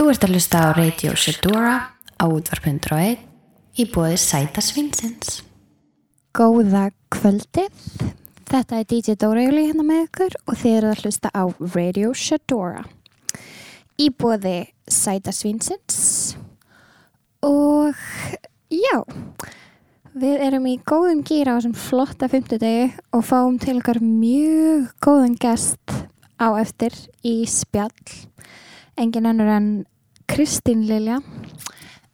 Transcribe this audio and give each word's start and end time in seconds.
Þú 0.00 0.06
ert 0.08 0.22
að 0.24 0.30
hlusta 0.32 0.60
á 0.64 0.68
Radio 0.72 1.10
Shedora 1.12 1.72
á 2.16 2.24
útvarp.1 2.24 3.18
í 3.76 3.84
bóði 3.92 4.14
Sæta 4.16 4.62
Svinsins. 4.64 5.42
Góða 6.32 6.86
kvöldið. 7.12 7.82
Þetta 8.48 8.78
er 8.78 8.86
DJ 8.88 9.18
Dórajóli 9.20 9.66
hérna 9.66 9.84
með 9.84 10.06
ykkur 10.06 10.38
og 10.46 10.56
þið 10.62 10.76
eru 10.78 10.88
að 10.94 11.02
hlusta 11.04 11.32
á 11.36 11.44
Radio 11.74 12.14
Shadora. 12.16 12.86
Í 14.00 14.06
bóði 14.16 14.54
Sæta 14.88 15.36
Svinsins. 15.36 16.32
Og 17.44 18.00
já, 18.72 18.96
við 20.16 20.46
erum 20.48 20.70
í 20.72 20.78
góðum 20.80 21.20
gýra 21.28 21.52
á 21.52 21.56
þessum 21.60 21.76
flotta 21.76 22.32
fymtudegi 22.32 22.88
og 23.12 23.28
fáum 23.28 23.60
til 23.60 23.76
okkar 23.82 24.00
mjög 24.00 24.88
góðan 25.04 25.36
gest 25.44 25.92
á 26.40 26.56
eftir 26.56 26.96
í 27.20 27.42
spjall. 27.44 27.92
Engin 28.96 29.26
ennur 29.26 29.48
en 29.48 29.70
Kristín 30.26 30.86
Lilja. 30.86 31.20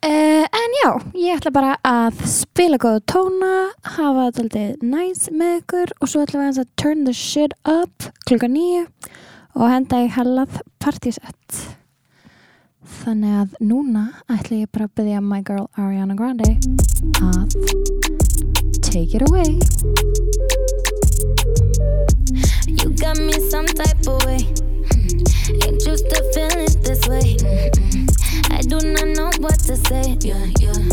Uh, 0.06 0.45
en 0.45 0.74
já, 0.82 0.91
ég 1.14 1.38
ætla 1.38 1.51
bara 1.51 1.73
að 1.82 2.20
spila 2.30 2.78
góða 2.78 3.01
tóna, 3.10 3.52
hafa 3.96 4.28
þetta 4.28 4.42
alltaf 4.45 4.84
næs 4.84 5.24
með 5.32 5.54
ykkur 5.60 5.95
og 5.98 6.10
svo 6.12 6.23
ætla 6.23 6.42
við 6.42 6.60
að 6.62 6.68
turn 6.78 7.02
the 7.09 7.15
shit 7.16 7.56
up 7.65 8.06
klukka 8.28 8.46
nýju 8.52 8.84
og 9.56 9.73
henda 9.73 10.04
í 10.04 10.12
hellað 10.12 10.60
partysett. 10.84 11.62
Þannig 13.01 13.40
að 13.40 13.56
núna 13.66 14.04
ætla 14.30 14.60
ég 14.60 14.70
bara 14.70 14.87
að 14.87 14.95
byggja 15.01 15.24
my 15.24 15.40
girl 15.43 15.66
Ariana 15.74 16.15
Grande 16.15 16.54
að 17.24 17.51
take 18.84 19.16
it 19.16 19.27
away. 19.27 19.59
You 22.86 22.92
got 22.92 23.18
me 23.18 23.32
some 23.50 23.66
type 23.66 24.06
of 24.06 24.24
way. 24.26 24.38
Hmm. 24.46 25.58
Ain't 25.66 25.84
used 25.84 26.08
to 26.08 26.22
feeling 26.32 26.70
this 26.86 27.02
way. 27.09 27.34
Hmm. 27.42 28.54
I 28.54 28.60
do 28.60 28.78
not 28.78 29.09
know 29.09 29.32
what 29.40 29.59
to 29.66 29.74
say. 29.74 30.14
Yeah, 30.20 30.46
yeah. 30.62 30.86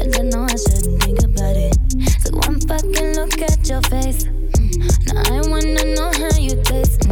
But 0.00 0.18
I 0.18 0.22
know 0.22 0.44
I 0.48 0.56
shouldn't 0.56 1.02
think 1.02 1.22
about 1.22 1.56
it. 1.60 1.76
So 2.24 2.32
one 2.48 2.58
fucking 2.60 3.16
look 3.16 3.36
at 3.42 3.68
your 3.68 3.82
face. 3.92 4.24
Hmm. 4.24 4.80
Now 5.12 5.36
I 5.36 5.40
wanna 5.46 5.94
know 5.94 6.10
how 6.10 6.38
you 6.40 6.56
taste. 6.62 7.04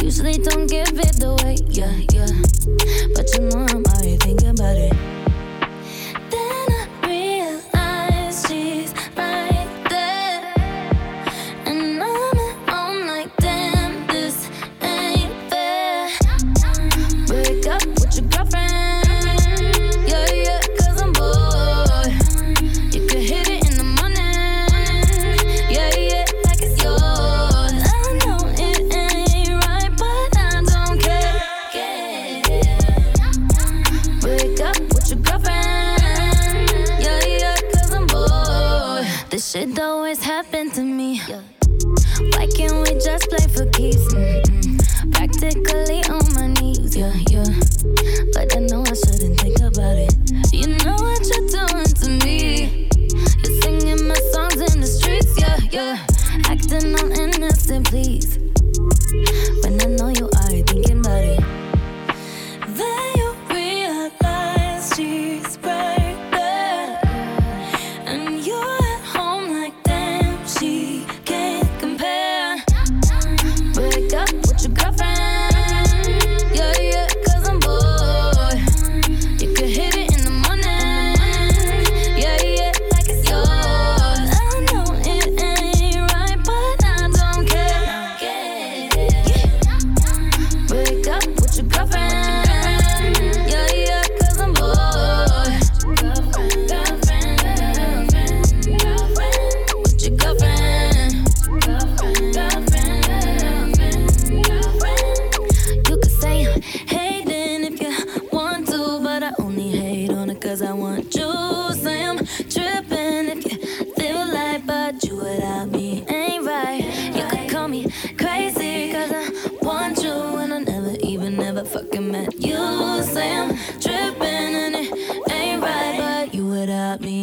Usually 0.00 0.38
don't 0.38 0.70
give 0.70 0.94
it 0.94 1.20
away. 1.20 1.56
Yeah, 1.66 1.90
yeah. 2.14 2.30
But 3.16 3.26
you 3.34 3.40
know 3.50 3.66
I'm 3.70 3.82
already 3.86 4.18
thinking 4.18 4.50
about 4.50 4.76
it. 4.76 5.19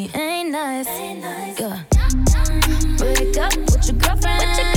Without 0.08 0.20
me 0.20 0.24
ain't 0.24 0.52
nice. 0.52 1.60
Yeah. 1.60 1.84
Wake 3.00 3.38
up 3.38 3.56
with 3.58 3.88
your 3.88 3.98
girlfriend. 3.98 4.42
Yeah, 4.42 4.77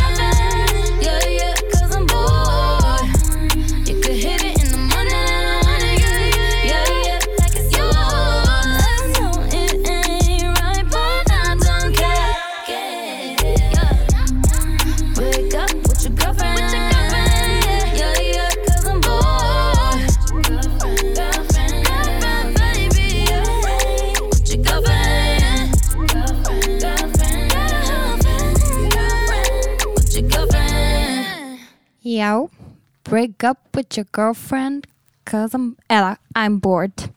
break 33.10 33.43
up 33.43 33.59
with 33.75 33.97
your 33.97 34.06
girlfriend 34.12 34.87
cause 35.25 35.53
I'm, 35.54 35.75
eða 35.91 36.16
I'm 36.37 36.60
bored. 36.60 37.10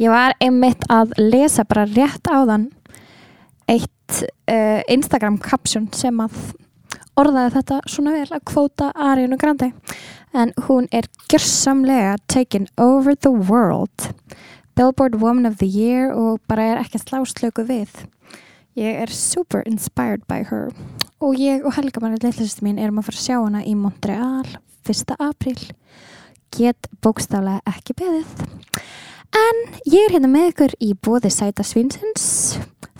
Ég 0.00 0.08
var 0.08 0.32
einmitt 0.40 0.86
að 0.88 1.12
lesa 1.20 1.66
bara 1.68 1.84
rétt 1.84 2.24
áðan 2.32 2.70
eitt 3.68 4.22
uh, 4.48 4.80
Instagram 4.88 5.36
caption 5.44 5.90
sem 5.92 6.16
að 6.24 6.32
orðaði 7.20 7.52
þetta 7.58 7.82
svona 7.92 8.16
vel 8.16 8.32
að 8.32 8.44
kvóta 8.48 8.88
Ariana 8.96 9.36
Grande. 9.36 9.74
En 10.32 10.56
hún 10.64 10.88
er 10.88 11.10
gjörsamlega 11.28 12.16
taken 12.26 12.66
over 12.80 13.12
the 13.14 13.30
world. 13.30 14.14
Billboard 14.74 15.20
Woman 15.20 15.44
of 15.46 15.60
the 15.60 15.68
Year 15.68 16.08
og 16.16 16.40
bara 16.48 16.72
er 16.72 16.84
ekki 16.86 17.04
sláslöku 17.04 17.68
við. 17.68 18.06
Ég 18.80 18.96
er 19.04 19.12
super 19.12 19.60
inspired 19.68 20.24
by 20.24 20.40
her. 20.48 20.72
Og 21.20 21.36
ég 21.36 21.68
og 21.68 21.76
Helga 21.76 22.00
manni 22.00 22.16
leitlisist 22.24 22.64
mín 22.64 22.80
erum 22.80 23.04
að 23.04 23.10
fara 23.10 23.20
að 23.20 23.26
sjá 23.28 23.36
hana 23.42 23.68
í 23.68 23.76
Montreal 23.76 24.56
1. 24.84 25.16
apríl. 25.18 25.58
Get 26.54 26.88
bókstaflega 27.02 27.62
ekki 27.66 27.96
beðið. 27.98 28.44
En 29.34 29.60
ég 29.90 30.04
er 30.04 30.14
hérna 30.14 30.30
með 30.30 30.50
ykkur 30.52 30.76
í 30.84 30.92
bóði 30.94 31.32
Sæta 31.34 31.64
Svinsins 31.66 32.26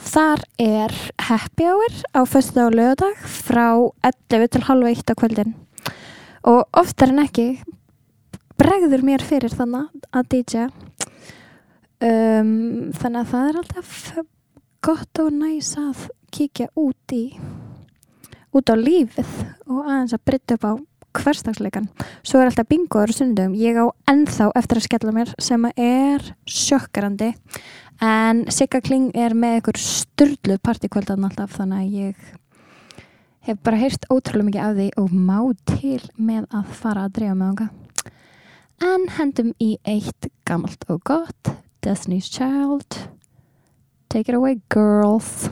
þar 0.04 0.42
er 0.60 0.94
happy 1.28 1.68
hour 1.70 1.94
á 2.10 2.20
fyrstu 2.26 2.64
og 2.64 2.74
lögadag 2.74 3.20
frá 3.22 3.68
11 4.02 4.50
til 4.56 4.64
halv 4.66 4.88
1 4.90 5.12
á 5.12 5.14
kvöldin. 5.14 5.54
Og 6.44 6.64
oftar 6.76 7.14
en 7.14 7.22
ekki 7.22 7.48
bregður 8.60 9.04
mér 9.06 9.24
fyrir 9.24 9.54
þannig 9.54 10.08
að 10.14 10.28
DJ 10.34 10.66
um, 12.04 12.90
þannig 12.94 13.20
að 13.20 13.30
það 13.32 13.48
er 13.48 13.60
alltaf 13.62 13.94
gott 14.84 15.22
og 15.22 15.30
næs 15.32 15.74
að 15.80 16.08
kíkja 16.34 16.68
út 16.78 17.14
í 17.14 17.24
út 18.54 18.70
á 18.70 18.76
lífið 18.78 19.30
og 19.66 19.86
aðeins 19.86 20.14
að 20.14 20.26
brytta 20.28 20.58
upp 20.58 20.66
á 20.68 20.72
hverstagsleikan 21.14 21.88
svo 22.22 22.40
er 22.40 22.50
alltaf 22.50 22.68
bingoður 22.70 23.14
á 23.14 23.16
sunnudum 23.18 23.56
ég 23.58 23.78
á 23.80 23.86
ennþá 24.10 24.50
eftir 24.60 24.80
að 24.80 24.86
skella 24.88 25.14
mér 25.16 25.34
sem 25.38 25.66
er 25.74 26.24
sjökkarandi 26.50 27.32
en 28.04 28.44
Sigga 28.52 28.82
Kling 28.84 29.10
er 29.14 29.36
með 29.38 29.60
ykkur 29.62 29.80
styrlu 29.80 30.58
partíkvöldan 30.62 31.26
alltaf 31.28 31.56
þannig 31.58 31.82
að 31.84 31.98
ég 32.00 32.30
hef 33.48 33.60
bara 33.64 33.80
heyrt 33.80 34.08
ótrúlega 34.10 34.48
mikið 34.50 34.64
af 34.64 34.78
því 34.78 34.88
og 35.02 35.12
má 35.14 35.38
til 35.74 36.00
með 36.16 36.46
að 36.50 36.78
fara 36.80 37.08
að 37.08 37.18
dreifa 37.18 37.38
með 37.40 37.52
þanga 37.52 37.68
en 38.94 39.06
hendum 39.18 39.52
í 39.62 39.74
eitt 39.88 40.30
gamalt 40.48 40.84
og 40.90 41.04
gott 41.06 41.54
Destiny's 41.84 42.30
Child. 42.32 43.10
Take 44.08 44.28
it 44.28 44.34
away 44.34 44.60
girls 44.68 45.50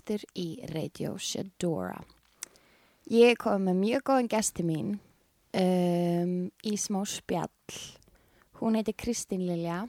Aftur 0.00 0.22
í 0.32 0.46
Radio 0.72 1.10
Shadora. 1.20 1.98
Ég 3.12 3.36
kom 3.36 3.66
með 3.68 3.80
mjög 3.82 4.02
góðan 4.08 4.28
gesti 4.32 4.64
mín 4.64 4.94
um, 5.52 6.30
í 6.64 6.70
smá 6.80 7.02
spjall. 7.04 7.74
Hún 8.62 8.78
heitir 8.78 8.94
Kristín 8.96 9.42
Lilja, 9.44 9.82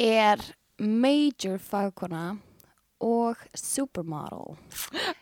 er 0.00 0.40
major 0.80 1.58
fagkona 1.60 2.38
og 3.04 3.42
supermodel. 3.52 4.56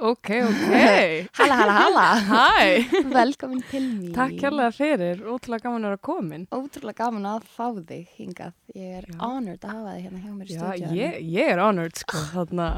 Ok, 0.07 0.31
ok. 0.39 0.71
Halla, 1.41 1.57
halla, 1.59 1.75
halla. 1.81 2.05
Hæ, 2.29 3.09
Velkomin 3.11 3.65
til 3.73 3.89
mín. 3.89 4.13
takk 4.15 4.37
kærlega 4.39 4.71
fyrir, 4.77 5.25
ótrúlega 5.27 5.67
gaman 5.67 5.89
að 5.89 5.97
vera 5.97 6.01
komin. 6.13 6.45
Ótrúlega 6.55 7.01
gaman 7.09 7.27
að 7.33 7.51
fá 7.57 7.67
þig 7.75 8.07
hingað. 8.21 8.55
Ég 8.79 9.01
er 9.01 9.11
honored 9.19 9.67
að 9.67 9.75
hafa 9.75 9.97
þig 9.97 10.07
hérna 10.07 10.23
hjá 10.23 10.37
mér 10.37 10.55
í 10.55 11.01
ég, 11.01 11.19
ég 11.41 11.53
er 11.57 11.65
honored, 11.65 11.99
sko, 12.05 12.23
þarna 12.37 12.69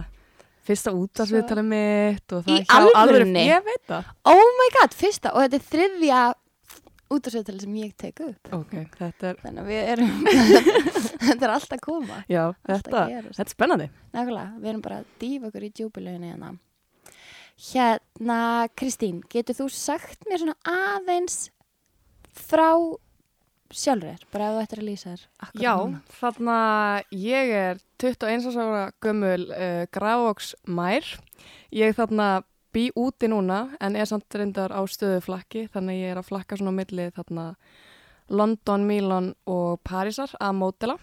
fyrsta 0.68 0.92
útdagsviðtalið 0.94 1.66
mitt 1.70 2.32
og 2.36 2.44
það 2.46 2.54
Í 2.54 2.60
hjá 2.64 2.76
alvöru- 2.76 2.98
alvörunni? 3.00 3.42
Ég 3.48 3.64
veit 3.66 3.82
það. 3.88 4.10
Oh 4.30 4.46
my 4.60 4.68
god, 4.80 4.94
fyrsta 4.94 5.32
og 5.34 5.42
þetta 5.46 5.58
er 5.60 5.66
þriðja 5.72 6.20
útastviðtali 7.10 7.60
sem 7.64 7.76
ég 7.80 7.94
tek 7.98 8.20
upp. 8.22 8.50
Ok, 8.54 8.74
þetta 8.98 9.30
er, 9.32 9.38
Þannig 9.42 9.62
að 9.64 9.70
við 9.72 9.88
erum, 9.94 10.10
þetta 11.26 11.46
er 11.48 11.54
alltaf 11.56 11.80
koma. 11.82 12.20
já, 12.30 12.44
þetta, 12.68 13.04
þetta 13.26 13.44
er 13.46 13.50
spennandi. 13.54 13.88
Nákvæmlega, 14.14 14.50
við 14.62 14.70
erum 14.74 14.84
bara 14.84 15.00
að 15.02 15.08
dýfa 15.24 15.48
okkur 15.50 15.66
í 15.66 15.72
djúbileginu 15.80 16.30
hérna. 16.30 16.52
Hérna, 17.60 18.68
Kristín, 18.78 19.18
getur 19.32 19.58
þú 19.58 19.66
sagt 19.74 20.22
mér 20.30 20.40
svona 20.40 20.56
aðeins 20.70 21.50
frá 22.30 22.70
sjálfur, 23.74 24.22
bara 24.32 24.50
ef 24.50 24.54
þú 24.56 24.62
ættir 24.64 24.80
að 24.82 24.86
lýsa 24.88 25.10
þér. 25.12 25.24
Já, 25.62 25.72
núna? 25.78 26.00
þarna 26.20 26.56
ég 27.14 27.52
er 27.56 27.82
21 28.02 28.58
ára 28.62 28.84
gömul 29.02 29.44
uh, 29.50 29.84
grafóks 29.94 30.54
mær. 30.66 31.06
Ég 31.74 31.94
þarna 31.98 32.30
bý 32.74 32.88
úti 32.98 33.30
núna 33.30 33.60
en 33.82 33.98
er 33.98 34.06
samt 34.06 34.30
reyndar 34.34 34.70
á 34.70 34.80
stöðu 34.86 35.20
flakki 35.24 35.66
þannig 35.74 35.96
að 35.96 36.02
ég 36.04 36.12
er 36.14 36.20
að 36.20 36.28
flakka 36.30 36.58
svona 36.58 36.74
á 36.74 36.78
milli 36.80 37.06
þarna 37.16 37.46
London, 38.30 38.86
Milan 38.86 39.32
og 39.50 39.80
Parísar 39.82 40.30
að 40.38 40.58
mótela 40.60 40.96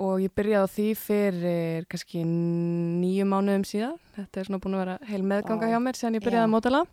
og 0.00 0.22
ég 0.24 0.32
byrjaði 0.34 0.66
á 0.66 0.74
því 0.74 0.86
fyrir 0.98 1.86
kannski 1.90 2.22
nýju 2.26 3.26
mánuðum 3.30 3.66
síðan. 3.68 3.98
Þetta 4.16 4.40
er 4.40 4.48
svona 4.48 4.62
búin 4.64 4.78
að 4.78 4.82
vera 4.84 4.96
heil 5.10 5.22
meðganga 5.22 5.68
hjá 5.70 5.78
mér 5.84 5.98
síðan 5.98 6.16
ég 6.18 6.24
byrjaði 6.24 6.42
Já. 6.42 6.48
að 6.48 6.54
mótela 6.54 6.84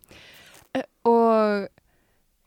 Eh, 0.76 0.84
og 1.08 1.68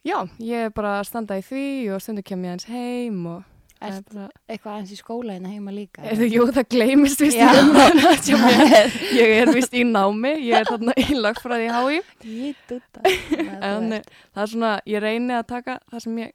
já, 0.08 0.17
ég 0.41 0.67
er 0.67 0.74
bara 0.75 0.98
að 1.00 1.08
standa 1.12 1.38
í 1.39 1.46
því 1.46 1.63
og 1.96 2.01
stundu 2.03 2.24
kem 2.25 2.43
ég 2.48 2.55
hans 2.55 2.67
heim 2.72 3.25
og 3.31 3.41
það 3.81 3.88
er 3.88 3.96
Ert 3.98 4.10
bara 4.13 4.25
eitthvað 4.48 4.74
aðeins 4.75 4.91
í 4.93 4.98
skóla 5.00 5.34
hérna 5.36 5.50
heima 5.55 5.72
líka? 5.74 6.03
Er 6.05 6.20
það, 6.20 6.27
jú, 6.36 6.43
það 6.53 6.67
gleymist 6.75 7.24
vist 7.24 7.39
mér. 7.41 8.91
Ég 9.17 9.31
er 9.41 9.51
vist 9.55 9.74
í 9.74 9.81
námi, 9.89 10.36
ég 10.46 10.60
er 10.60 10.70
þarna 10.70 10.93
í 11.01 11.17
lagfræði 11.17 11.72
HÍ. 11.74 11.98
Ég 12.29 12.62
dutta. 12.70 13.01
En 13.72 13.89
það 13.98 14.43
er 14.43 14.51
svona, 14.53 14.72
ég 14.89 15.01
reyni 15.01 15.34
að 15.38 15.48
taka 15.50 15.79
það 15.89 16.05
sem 16.05 16.20
ég 16.22 16.34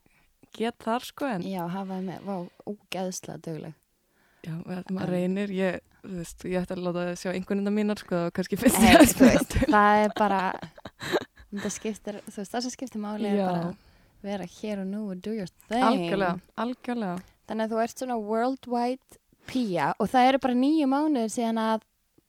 get 0.58 0.78
þar, 0.82 1.06
sko, 1.06 1.28
en 1.36 1.44
Já, 1.46 1.62
hafaði 1.70 2.06
með, 2.08 2.22
vá, 2.26 2.36
ógeðslega 2.72 3.42
dögleg. 3.46 3.74
já, 4.46 4.52
maður 4.66 5.02
En- 5.06 5.10
reynir, 5.12 5.50
ég, 5.54 5.80
þú 6.06 6.18
veist, 6.20 6.44
ég 6.46 6.62
ætti 6.62 6.74
að 6.76 6.82
láta 6.86 7.02
það 7.10 7.16
sjá 7.22 7.30
einhvern 7.34 7.62
veginn 7.62 7.76
mínar, 7.78 7.98
sko, 8.02 8.20
og 8.28 8.34
kannski 8.36 8.58
finnst 8.60 8.78
ég 8.82 8.98
að 9.00 9.08
spila 9.10 9.32
veist, 9.34 9.56
það 9.66 10.02
er 10.06 10.14
bara, 10.18 10.40
það 11.62 11.74
skiptir, 11.76 12.20
þú 12.26 12.36
veist, 12.40 12.52
það 12.54 12.64
sem 12.66 12.74
skiptir 12.76 13.02
máli 13.02 13.28
er 13.30 13.36
Já. 13.40 13.46
bara 13.46 13.66
að 13.70 13.74
vera 14.26 14.46
hér 14.56 14.82
og 14.82 14.86
nú 14.90 15.02
og 15.12 15.20
do 15.22 15.34
your 15.36 15.50
thing. 15.68 15.82
Algjörlega, 15.82 16.38
algjörlega. 16.56 17.18
Þannig 17.46 17.66
að 17.66 17.74
þú 17.74 17.82
ert 17.84 18.00
svona 18.02 18.16
worldwide 18.18 19.20
pía 19.46 19.92
og 20.02 20.08
það 20.10 20.30
eru 20.32 20.38
bara 20.42 20.56
nýju 20.58 20.88
mánuðir 20.90 21.30
síðan 21.30 21.60
að 21.62 21.84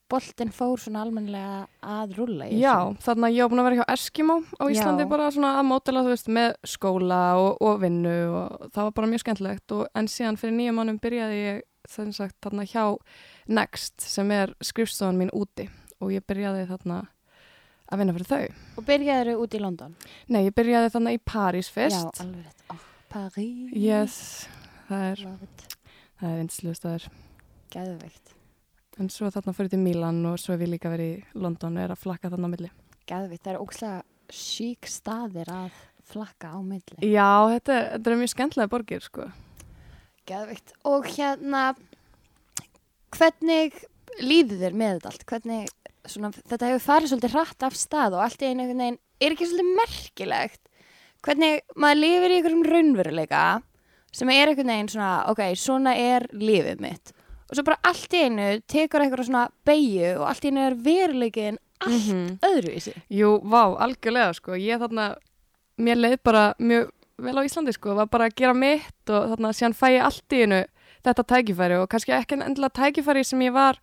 boltinn 0.07 0.51
fór 0.55 0.79
svona 0.79 1.01
almennilega 1.03 1.65
að 1.83 2.13
rúlla 2.15 2.45
í 2.47 2.59
Já, 2.61 2.75
þessu? 2.93 3.01
þannig 3.07 3.25
að 3.27 3.33
ég 3.35 3.41
var 3.43 3.51
búin 3.51 3.61
að 3.63 3.65
vera 3.67 3.79
hjá 3.81 3.93
Eskimo 3.97 4.35
á 4.55 4.63
Íslandi 4.71 5.03
Já. 5.03 5.09
bara 5.11 5.31
svona 5.35 5.49
að 5.59 5.65
mótela, 5.67 6.03
þú 6.05 6.13
veist, 6.13 6.29
með 6.37 6.53
skóla 6.63 7.17
og, 7.41 7.57
og 7.59 7.81
vinnu 7.81 8.13
og 8.37 8.69
það 8.71 8.83
var 8.87 8.93
bara 9.01 9.09
mjög 9.11 9.23
skemmtilegt 9.25 9.75
og 9.75 9.89
en 9.99 10.07
síðan 10.13 10.39
fyrir 10.39 10.55
nýjum 10.61 10.79
mannum 10.79 11.01
byrjaði 11.03 11.41
ég 11.41 11.59
sem 11.87 12.13
sagt 12.15 12.37
þarna 12.43 12.63
hjá 12.67 12.85
Next 13.47 14.03
sem 14.03 14.31
er 14.31 14.53
skrifstofan 14.63 15.19
mín 15.19 15.33
úti 15.35 15.67
og 15.99 16.11
ég 16.15 16.23
byrjaði 16.27 16.67
þarna 16.71 17.01
að 17.87 18.01
vinna 18.01 18.15
fyrir 18.17 18.29
þau. 18.31 18.61
Og 18.77 18.85
byrjaður 18.87 19.41
út 19.43 19.55
í 19.57 19.61
London? 19.63 19.95
Nei, 20.33 20.41
ég 20.47 20.55
byrjaði 20.57 20.93
þarna 20.95 21.13
í 21.15 21.19
París 21.23 21.69
Já, 21.69 21.75
fyrst. 21.77 22.21
alveg 22.23 22.45
rétt. 22.47 22.63
Oh, 22.73 22.81
París. 23.13 23.73
Yes, 23.73 24.17
það 24.89 25.05
er, 25.11 25.23
það 26.19 26.33
er 26.33 26.41
einslu 26.43 26.75
staður. 26.77 27.07
Geðveikt. 27.73 28.33
En 28.97 29.11
svo 29.13 29.29
þarna 29.29 29.53
fyrir 29.53 29.69
til 29.75 29.79
Mílan 29.83 30.23
og 30.25 30.39
svo 30.41 30.55
hef 30.55 30.63
ég 30.65 30.71
líka 30.73 30.89
verið 30.89 31.11
í 31.19 31.41
London 31.43 31.75
og 31.77 31.83
er 31.83 31.93
að 31.93 32.01
flakka 32.01 32.31
þarna 32.33 32.49
á 32.49 32.53
milli. 32.55 32.71
Geðveikt. 33.07 33.43
Það 33.45 33.53
er 33.53 33.59
ókslega 33.61 33.99
sík 34.33 34.87
staðir 34.89 35.51
að 35.53 35.75
flakka 36.07 36.49
á 36.55 36.59
milli. 36.63 36.97
Já, 37.05 37.29
þetta 37.53 37.75
er, 37.75 37.85
þetta 37.93 38.11
er 38.11 38.19
mjög 38.23 38.31
skemmtilega 38.33 38.71
borgir, 38.73 39.03
sko. 39.05 39.27
Geðveikt. 40.27 40.73
Og 40.89 41.05
hérna, 41.13 41.61
hvernig 43.15 43.77
líður 44.23 44.63
þér 44.65 44.75
með 44.81 44.97
þetta 44.97 45.11
allt? 45.11 45.25
Hvernig, 45.31 45.71
svona, 46.11 46.31
þetta 46.49 46.69
hefur 46.71 46.83
farið 46.85 47.11
svolítið 47.13 47.35
hratt 47.35 47.63
af 47.67 47.75
stað 47.77 48.15
og 48.17 48.23
allt 48.25 48.41
í 48.41 48.49
einu 48.51 48.67
veginn, 48.69 48.97
er 49.21 49.35
ekki 49.35 49.47
svolítið 49.49 49.77
merkilegt? 49.81 50.61
Hvernig 51.25 51.61
maður 51.75 52.01
lifir 52.03 52.31
í 52.33 52.37
einhverjum 52.39 52.65
raunveruleika 52.71 53.43
sem 54.17 54.29
er 54.33 54.51
einhvern 54.51 54.71
veginn 54.73 54.91
svona, 54.93 55.11
ok, 55.31 55.41
svona 55.59 55.95
er 55.97 56.27
lífið 56.33 56.79
mitt. 56.83 57.13
Og 57.47 57.55
svo 57.55 57.63
bara 57.67 57.79
allt 57.87 58.13
í 58.13 58.21
einu 58.27 58.47
tekur 58.67 59.03
eitthvað 59.05 59.25
svona 59.29 59.45
beigju 59.67 60.13
og 60.19 60.27
allt 60.29 60.45
í 60.45 60.51
einu 60.51 60.65
er 60.67 60.75
veruleikin 60.87 61.57
allt 61.85 62.07
Mhm. 62.07 62.39
öðruvísi. 62.41 62.93
Jú, 63.13 63.39
vá, 63.43 63.77
algjörlega 63.77 64.33
sko, 64.35 64.51
ég 64.57 64.79
þarna, 64.81 65.15
mér 65.77 65.95
leið 66.01 66.17
bara 66.23 66.53
mjög 66.59 66.89
vel 67.19 67.35
á 67.37 67.41
Íslandi 67.45 67.73
sko, 67.73 67.95
var 67.95 68.07
bara 68.07 68.29
að 68.29 68.35
gera 68.35 68.53
mitt 68.53 69.09
og 69.09 69.29
þarna 69.37 69.53
síðan 69.53 69.73
fæ 69.77 69.87
ég 69.97 70.03
allt 70.03 70.29
í 70.33 70.41
einu 70.45 70.65
þetta 71.05 71.23
tækifæri 71.23 71.77
og 71.81 71.89
kannski 71.89 72.11
ekki 72.13 72.37
endilega 72.41 72.73
tækifæri 72.77 73.23
sem 73.25 73.39
ég 73.41 73.53
var 73.53 73.77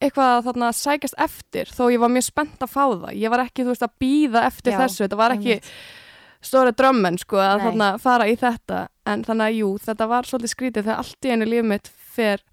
eitthvað 0.00 0.30
að 0.36 0.46
þarna 0.48 0.70
sækjast 0.78 1.18
eftir 1.24 1.70
þó 1.74 1.84
ég 1.92 2.00
var 2.02 2.12
mjög 2.14 2.26
spennt 2.28 2.64
að 2.64 2.72
fá 2.72 2.84
það, 2.84 3.12
ég 3.20 3.34
var 3.34 3.44
ekki 3.44 3.66
þú 3.66 3.74
veist 3.74 3.86
að 3.86 3.94
býða 4.02 4.46
eftir 4.48 4.74
Já, 4.74 4.80
þessu, 4.82 5.04
þetta 5.04 5.20
var 5.20 5.36
ekki 5.36 5.60
stóra 6.44 6.72
drömmen 6.76 7.18
sko 7.20 7.38
að 7.40 7.58
Nei. 7.58 7.64
þarna 7.68 7.90
fara 8.02 8.26
í 8.28 8.34
þetta. 8.40 8.80
En 9.08 9.24
þannig 9.26 9.46
að 9.46 9.60
jú, 9.60 9.70
þetta 9.84 10.08
var 10.10 10.28
svolítið 10.28 10.52
skrítið 10.52 10.86
þegar 10.86 11.02
allt 11.02 11.28
í 11.28 11.32
einu 11.32 11.48
líf 11.48 11.68
mitt 11.68 11.90
fer 12.14 12.44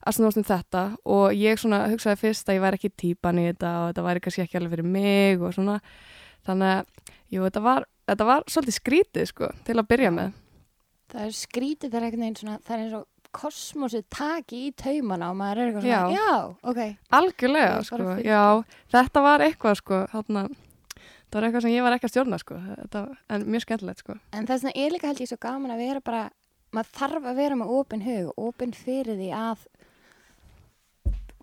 að 0.00 0.16
snúast 0.16 0.40
um 0.40 0.46
þetta. 0.46 0.84
Og 1.16 1.36
ég 1.36 1.60
svona 1.60 1.82
hugsaði 1.90 2.20
fyrst 2.24 2.50
að 2.50 2.58
ég 2.58 2.64
væri 2.64 2.80
ekki 2.80 2.92
típan 3.04 3.40
í 3.40 3.48
þetta 3.50 3.72
og 3.80 3.88
þetta 3.90 4.06
væri 4.06 4.24
kannski 4.24 4.44
ekki 4.44 4.60
alveg 4.60 4.76
fyrir 4.76 4.92
mig 4.98 5.42
og 5.42 5.56
svona. 5.56 5.80
Þannig 6.48 6.76
að 6.76 7.10
jú, 7.34 7.42
þetta 7.46 7.64
var, 7.66 7.88
þetta 8.10 8.28
var 8.30 8.46
svolítið 8.48 8.78
skrítið 8.78 9.30
sko 9.32 9.50
til 9.66 9.78
að 9.78 9.90
byrja 9.90 10.14
með. 10.16 10.38
Það 11.10 11.26
er 11.26 11.34
skrítið 11.34 11.88
þegar 11.90 12.06
einhvern 12.06 12.24
veginn 12.24 12.38
svona, 12.38 12.60
það 12.62 12.76
er 12.76 12.82
eins 12.84 12.98
og 13.00 13.06
kosmosið 13.36 14.04
taki 14.12 14.64
í 14.68 14.72
taumana 14.78 15.30
og 15.32 15.38
maður 15.38 15.60
er 15.62 15.70
eitthvað 15.70 15.86
svona, 15.86 16.16
Já. 16.16 16.32
ok. 16.72 16.80
algjörlega 17.20 17.78
sko, 17.86 18.00
já, 18.26 18.42
þetta 18.94 19.22
var 19.26 19.44
eitthvað 19.46 19.78
sko 19.80 20.00
þarna, 20.12 20.44
það 20.50 21.38
var 21.38 21.48
eitthvað 21.48 21.66
sem 21.66 21.74
ég 21.76 21.86
var 21.86 21.96
ekki 21.96 22.08
að 22.08 22.14
stjórna 22.14 22.40
sko, 22.42 22.60
þetta, 22.82 23.04
en 23.30 23.46
mjög 23.46 23.66
skemmtilegt 23.66 24.04
sko 24.04 24.18
En 24.32 24.50
þess 24.50 24.66
vegna 24.66 24.86
er 24.86 24.96
líka 24.96 25.10
held 25.10 25.24
ég 25.24 25.30
svo 25.30 25.40
gaman 25.42 25.74
að 25.76 25.84
vera 25.84 26.04
bara, 26.10 26.24
maður 26.74 26.96
þarf 27.00 27.30
að 27.30 27.42
vera 27.44 27.60
með 27.60 27.76
opin 27.78 28.06
hug, 28.06 28.32
opin 28.48 28.74
fyrir 28.76 29.20
því 29.20 29.30
að 29.38 29.68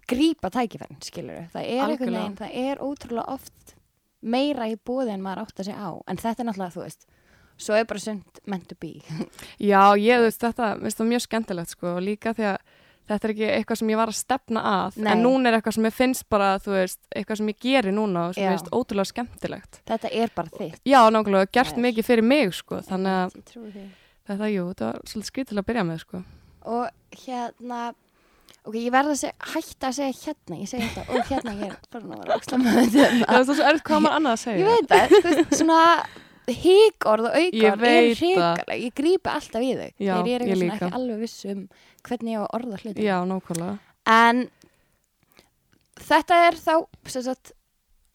grípa 0.07 0.51
tækifærin, 0.53 1.01
skilur 1.03 1.47
Það 1.51 1.71
er 1.73 1.97
veginn, 1.99 2.37
það 2.39 2.59
er 2.63 2.83
ótrúlega 2.83 3.33
oft 3.35 3.75
meira 4.21 4.67
í 4.71 4.77
búði 4.77 5.13
en 5.13 5.23
maður 5.23 5.45
átt 5.45 5.61
að 5.61 5.69
segja 5.69 5.87
á. 5.87 5.91
En 6.09 6.19
þetta 6.19 6.43
er 6.43 6.47
náttúrulega, 6.49 6.75
þú 6.75 6.83
veist, 6.85 7.07
svo 7.57 7.75
er 7.77 7.85
bara 7.89 7.99
sund 7.99 8.41
meant 8.45 8.67
to 8.69 8.75
be. 8.79 8.95
Já, 9.59 9.81
ég 9.99 10.21
veist 10.25 10.41
þetta, 10.43 10.75
minnst 10.81 10.99
það 11.01 11.09
mjög 11.13 11.23
skemmtilegt 11.27 11.73
sko 11.75 11.95
og 11.97 12.03
líka 12.05 12.33
því 12.37 12.45
að 12.53 12.57
þetta 13.07 13.23
er 13.29 13.31
ekki 13.33 13.45
eitthvað 13.55 13.77
sem 13.79 13.91
ég 13.93 13.97
var 14.01 14.09
að 14.11 14.17
stefna 14.19 14.61
að 14.67 14.97
Nei. 14.99 15.11
en 15.13 15.21
núna 15.23 15.47
er 15.47 15.55
eitthvað 15.57 15.77
sem 15.77 15.85
ég 15.87 15.93
finnst 15.95 16.25
bara, 16.29 16.49
þú 16.59 16.73
veist, 16.75 16.99
eitthvað 17.15 17.37
sem 17.39 17.51
ég 17.53 17.59
geri 17.63 17.93
núna 17.95 18.25
og 18.29 18.33
sem 18.35 18.43
Já. 18.43 18.49
ég 18.49 18.57
veist 18.57 18.73
ótrúlega 18.75 19.11
skemmtilegt. 19.13 19.79
Þetta 19.87 20.11
er 20.11 20.33
bara 20.35 20.51
þitt. 20.57 20.81
Já, 20.83 20.99
nákvæmlega, 21.15 21.47
gert 21.55 21.77
er- 21.77 21.85
mikið 21.87 22.09
fyrir 22.09 22.27
mig 22.27 22.51
sko, 22.57 22.81
þannig 22.83 23.15
að 23.21 23.37
þetta, 24.27 24.49
jú, 24.51 24.65
þetta 24.73 24.89
var 24.91 24.99
svolítið 25.07 25.29
skrýtilega 25.31 25.63
að 25.63 25.69
byrja 25.71 25.85
með 25.87 26.03
sko. 26.03 26.21
Og 26.67 27.17
hérna, 27.23 27.81
ok, 28.67 28.75
ég 28.75 28.91
verð 28.91 29.13
að 29.15 29.19
segja, 29.23 29.35
hætta 29.55 29.87
að 29.87 29.97
segja 30.01 30.19
hérna, 30.27 30.59
ég 30.59 30.67
segi 30.73 30.91
þetta, 30.91 31.07
og 31.07 31.31
hérna 31.31 31.55
ég 31.61 31.67
er 31.71 31.77
farin 31.95 32.11
að 32.11 32.23
vera 32.25 32.35
ókslega 32.35 32.63
með 32.67 32.79
þetta. 32.91 33.25
Það 33.31 33.39
er 33.39 33.47
svo 33.53 33.67
erfitt 33.71 33.87
hvað 33.87 34.03
maður 34.03 34.15
annað 34.19 34.35
að 34.35 34.43
segja. 34.43 34.59
Ég 34.59 34.67
veit 34.73 34.91
það, 34.91 35.15
þú 35.15 35.21
veist, 35.31 35.55
svona 35.63 35.79
híkorð 36.53 37.27
og 37.29 37.35
aukorð 37.37 37.83
er 37.89 38.07
hrikalega, 38.15 38.77
ég 38.79 38.93
grípi 38.95 39.29
alltaf 39.33 39.61
í 39.65 39.73
þau 39.75 39.89
Já, 39.99 40.13
þegar 40.15 40.27
ég 40.27 40.35
er 40.35 40.45
ég 40.47 40.55
svona 40.55 40.63
líka. 40.63 40.75
ekki 40.87 40.95
alveg 40.99 41.19
viss 41.25 41.45
um 41.51 41.61
hvernig 42.07 42.31
ég 42.33 42.39
á 42.39 42.43
að 42.45 42.55
orða 42.59 42.79
hluti 42.83 43.03
Já, 43.07 43.17
nákvæmlega. 43.27 43.77
en 44.07 44.43
þetta 46.07 46.37
er 46.47 46.59
þá 46.61 46.73
sem 47.11 47.25
sagt 47.27 47.51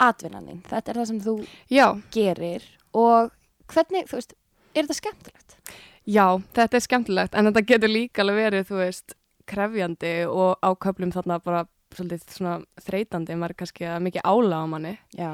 atvinnanin, 0.02 0.62
þetta 0.66 0.90
er 0.94 1.00
það 1.02 1.08
sem 1.12 1.20
þú 1.22 1.34
Já, 1.70 1.86
gerir. 2.14 2.64
Og 2.96 3.30
hvernig, 3.72 4.08
þú 4.10 4.18
veist, 4.18 4.32
er 4.74 4.82
þetta 4.86 4.98
skemmtilegt? 4.98 5.56
já, 6.04 6.26
þetta 6.56 6.76
er 6.78 6.82
skemmtilegt. 6.82 7.34
En 7.38 7.46
þetta 7.46 7.62
getur 7.68 7.88
líka 7.92 8.24
alveg 8.24 8.40
verið, 8.40 8.64
þú 8.68 8.80
veist, 8.80 9.14
krefjandi 9.46 10.14
og 10.26 10.56
á 10.58 10.70
köflum 10.74 11.12
þarna 11.14 11.38
bara 11.44 11.64
svolítið 11.94 12.24
svona 12.32 12.56
þreytandi, 12.80 13.36
maður 13.36 13.52
er 13.54 13.58
kannski 13.62 13.86
að 13.86 14.02
mikið 14.08 14.26
ála 14.26 14.62
á 14.62 14.66
manni. 14.66 14.94
Já, 15.18 15.30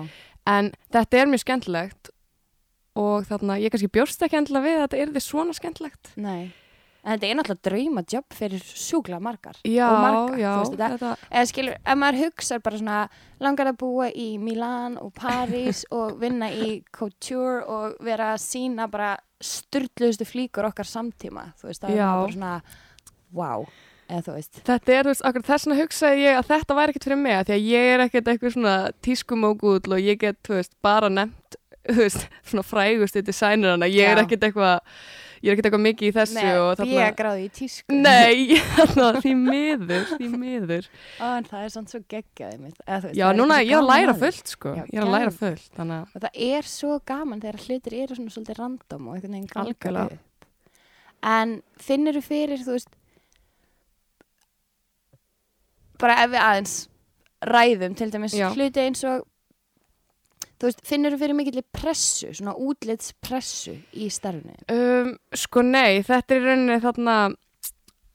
En 0.48 0.70
þetta 0.92 1.18
er 1.20 1.26
mjög 1.28 1.42
skemmtilegt 1.44 2.10
og 2.98 3.28
þarna, 3.28 3.58
ég 3.62 3.74
kannski 3.74 3.90
bjóst 3.94 4.24
ekki 4.26 4.40
endilega 4.40 4.66
við 4.66 4.78
að 4.78 4.86
þetta 4.86 5.02
er 5.02 5.12
því 5.14 5.26
svona 5.26 5.58
skemmtilegt. 5.58 6.16
nei. 6.16 6.48
En 7.08 7.14
þetta 7.14 7.28
er 7.28 7.36
náttúrulega 7.38 8.02
jobb 8.12 8.34
fyrir 8.36 8.64
sjúkla 8.66 9.20
margar. 9.22 9.56
Já, 9.64 9.86
og 9.86 10.00
margar, 10.02 10.40
já, 10.42 10.48
þú 10.50 10.58
veist, 10.58 10.72
þetta, 10.74 10.88
þetta, 10.98 11.28
eða 11.30 11.48
skilur, 11.48 11.76
ef 11.78 11.98
maður 12.02 12.18
hugsa 12.24 12.58
bara 12.64 12.80
svona 12.80 12.98
langar 13.46 13.70
að 13.70 13.78
búa 13.80 14.08
í 14.10 14.26
Milán 14.42 14.98
og 15.00 15.12
París 15.16 15.84
og 15.98 16.18
vinna 16.20 16.50
í 16.50 16.72
couture 16.92 17.62
og 17.64 17.94
vera 18.04 18.32
að 18.34 18.42
sína 18.44 18.88
bara 18.90 19.14
styrluðustu 19.40 20.26
flíkur 20.26 20.66
okkar 20.68 20.88
samtíma 20.90 21.52
þú 21.60 21.70
veist, 21.70 21.84
það 21.84 21.94
er 21.94 22.02
bara 22.02 22.34
svona 22.34 22.54
wow, 23.38 23.68
þetta 24.08 24.96
er, 24.98 25.06
þú 25.06 25.12
veist, 25.12 25.24
akkur 25.30 25.46
þess 25.46 25.68
vegna 25.68 25.80
hugsaði 25.82 26.22
ég 26.24 26.38
að 26.40 26.50
þetta 26.50 26.78
væri 26.80 26.94
ekkert 26.94 27.08
fyrir 27.08 27.22
mig, 27.22 27.38
af 27.38 27.48
því 27.48 27.56
að 27.56 27.68
ég 27.68 27.92
er 27.94 28.04
ekkert 28.06 28.32
eitthvað 28.32 28.54
svona 28.56 28.76
tískumógull 29.06 29.94
og 29.94 30.02
ég 30.02 30.20
get, 30.22 30.40
þú 30.48 30.58
veist, 30.58 30.74
bara 30.84 31.12
nefnt, 31.12 31.57
veist, 31.96 32.28
svona 32.44 32.62
frægustu 32.66 33.22
designirana, 33.24 33.88
ég 33.90 34.10
er 34.12 34.20
ekkert 34.22 34.44
eitthvað, 34.48 34.92
ég 35.40 35.48
er 35.48 35.54
ekkert 35.56 35.68
eitthvað 35.70 35.82
mikið 35.86 36.08
í 36.08 36.12
þessu 36.18 36.36
Nei, 36.42 36.92
ég 36.92 37.16
gráði 37.18 37.44
í 37.46 37.50
tísku 37.58 37.98
Nei, 37.98 38.58
þarna, 38.76 39.08
því 39.22 39.34
miður, 39.40 40.06
því 40.14 40.30
miður. 40.34 40.88
Ó, 41.22 41.26
en 41.38 41.48
það 41.48 41.64
er 41.64 41.74
svona 41.74 41.92
svo 41.94 42.00
geggjaði 42.14 42.60
mitt 42.66 42.78
eða, 42.86 43.00
veist, 43.08 43.18
Já, 43.20 43.26
núna 43.38 43.60
ég 43.64 43.74
er 43.74 43.82
að 43.82 43.90
læra 43.92 44.16
fullt, 44.22 44.54
sko. 44.54 44.76
Já, 44.76 44.84
Ég 44.92 45.00
er 45.00 45.06
að 45.08 45.14
læra 45.16 45.34
fullt, 45.40 45.68
þannig 45.78 45.98
að, 46.02 46.14
og 46.14 46.24
það 46.26 46.40
er 46.52 46.70
svo 46.76 46.98
gaman 47.12 47.44
þegar 47.44 47.60
hlutir 47.66 47.98
eru 48.04 48.18
svona 48.20 48.34
svolítið 48.36 48.60
random 48.62 49.08
og 49.08 49.18
einhvern 49.18 49.38
veginn 49.38 49.62
Algjörlega. 49.64 50.18
upp 50.18 50.24
en 51.28 51.56
finnur 51.82 52.14
þú 52.14 52.20
fyrir 52.28 52.60
þú 52.62 52.76
veist 52.76 52.92
bara 55.98 56.20
ef 56.22 56.30
við 56.30 56.42
aðeins 56.44 56.74
ræðum 57.48 57.96
til 57.98 58.10
dæmis 58.14 58.36
Já. 58.38 58.48
hluti 58.54 58.84
eins 58.84 59.02
og 59.08 59.24
þú 60.58 60.68
veist, 60.70 60.80
finnur 60.86 61.14
þú 61.14 61.18
fyrir 61.22 61.36
mikill 61.38 61.62
pressu 61.72 62.32
svona 62.34 62.54
útlits 62.58 63.12
pressu 63.22 63.76
í 63.94 64.08
starfinu 64.10 64.56
um, 64.74 65.12
sko 65.34 65.62
nei, 65.62 66.00
þetta 66.06 66.34
er 66.34 66.40
í 66.42 66.46
rauninni 66.48 66.78
þarna, 66.82 67.16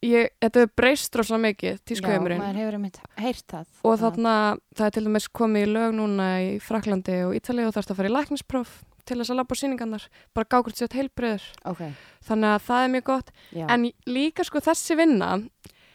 ég, 0.03 0.31
þetta 0.43 0.63
er 0.65 0.71
breyst 0.75 1.15
rosalega 1.15 1.45
mikið, 1.47 1.75
Já, 1.77 1.83
tískuheimurinn. 1.91 2.41
maður 2.43 2.59
hefur 2.63 2.77
einmitt 2.79 2.97
heyrt 3.23 3.45
það 3.53 3.67
Og 3.87 3.99
þarna, 4.01 4.33
það 4.75 4.89
er 4.89 4.95
til 4.97 5.05
dæmis 5.07 5.29
komið 5.39 5.67
í 5.67 5.69
lög 5.77 5.93
núna 5.99 6.27
í 6.43 6.49
Fraklandi 6.63 7.19
og 7.27 7.37
Ítalið 7.39 7.69
og 7.69 7.77
þarfst 7.77 7.93
að 7.95 8.01
fara 8.01 8.11
í 8.11 8.15
læknispróf 8.17 8.73
til 9.03 9.17
þess 9.19 9.33
að 9.33 9.39
labba 9.41 9.55
á 9.55 9.59
sýningarnar, 9.59 10.03
bara 10.31 10.47
gá 10.47 10.57
hvort 10.63 10.77
sér 10.79 10.93
heilbreyður. 10.95 11.43
ok, 11.67 11.81
Þannig 12.23 12.53
að 12.55 12.61
það 12.69 12.83
er 12.85 12.91
mjög 12.93 13.03
gott. 13.09 13.31
já, 13.51 13.65
En 13.67 13.81
líka 14.07 14.45
sko 14.47 14.61
þessi 14.63 14.95
vinna 14.95 15.31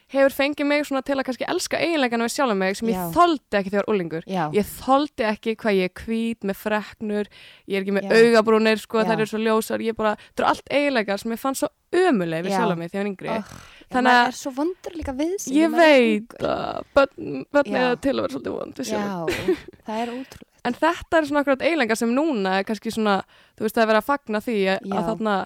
hefur 0.08 0.32
fengið 0.32 0.66
mig 0.66 0.84
svona 0.88 1.02
til 1.04 1.16
að 1.18 1.24
kannski 1.28 1.46
elska 1.48 1.78
eiginleikana 1.84 2.24
við 2.28 2.34
sjálf 2.36 2.56
mig 2.56 2.76
sem 2.78 2.88
Já. 2.88 2.94
ég 2.96 3.14
þoldi 3.16 3.58
ekki 3.58 3.72
þegar 3.74 3.88
úlingur. 3.92 4.22
já, 4.26 4.44
Ég 4.56 4.66
þoldi 4.78 5.26
ekki 5.28 5.56
hvað 5.60 5.76
ég 5.78 5.90
er 5.90 5.94
hvít 6.02 6.46
með 6.48 6.56
freknur, 6.62 7.26
ég 7.68 7.76
er 7.76 7.82
ekki 7.84 7.96
með 7.98 8.14
augabrúnir, 8.16 8.78
sko, 8.80 9.02
þær 9.04 9.18
eru 9.18 9.26
svo 9.28 9.38
ljósar, 9.42 9.84
ég 9.84 9.96
bara, 9.98 10.14
það 10.32 10.42
eru 10.44 10.48
allt 10.52 10.72
eiginleikar 10.72 11.18
sem 11.20 11.32
ég 11.36 11.42
fann 11.42 11.54
svo 11.60 11.68
ömuleg 11.92 12.44
við 12.46 12.52
Já. 12.54 12.58
sjálf 12.62 12.78
mig 12.78 12.90
þegar 12.92 12.98
ég 12.98 13.04
var 13.04 13.12
yngri. 13.12 13.28
Oh, 13.38 13.64
Þannig 13.88 14.12
að- 14.12 14.26
er 14.28 14.32
svo 14.36 14.50
vondur 14.52 14.92
líka 14.98 15.12
við 15.16 15.34
sig 15.40 15.54
Ég 15.56 15.64
er 15.64 15.76
veit 15.78 16.34
að 16.44 16.84
börn, 16.94 17.46
eða 17.64 18.00
til 18.00 18.12
að 18.12 18.20
vera 18.22 18.32
svolítið 18.34 18.58
vond 18.58 18.74
við 18.74 18.88
sjálf. 18.90 19.28
já, 19.28 19.56
það 19.88 20.02
er 20.02 20.08
ótrúlega 20.12 20.44
En 20.68 20.74
þetta 20.74 21.16
er 21.16 21.24
svona 21.24 21.40
akkurat 21.40 21.62
eiginleikar 21.62 21.96
sem 21.96 22.10
núna 22.12 22.58
er 22.58 22.64
kannski 22.64 22.90
svona, 22.92 23.22
þú 23.56 23.64
veist, 23.64 23.74
það 23.78 23.82
er 23.84 23.88
verið 23.92 24.02
að 24.02 24.08
fagna 24.10 24.40
því 24.44 24.56
að, 24.68 24.90
að 24.92 25.06
þarna, 25.08 25.36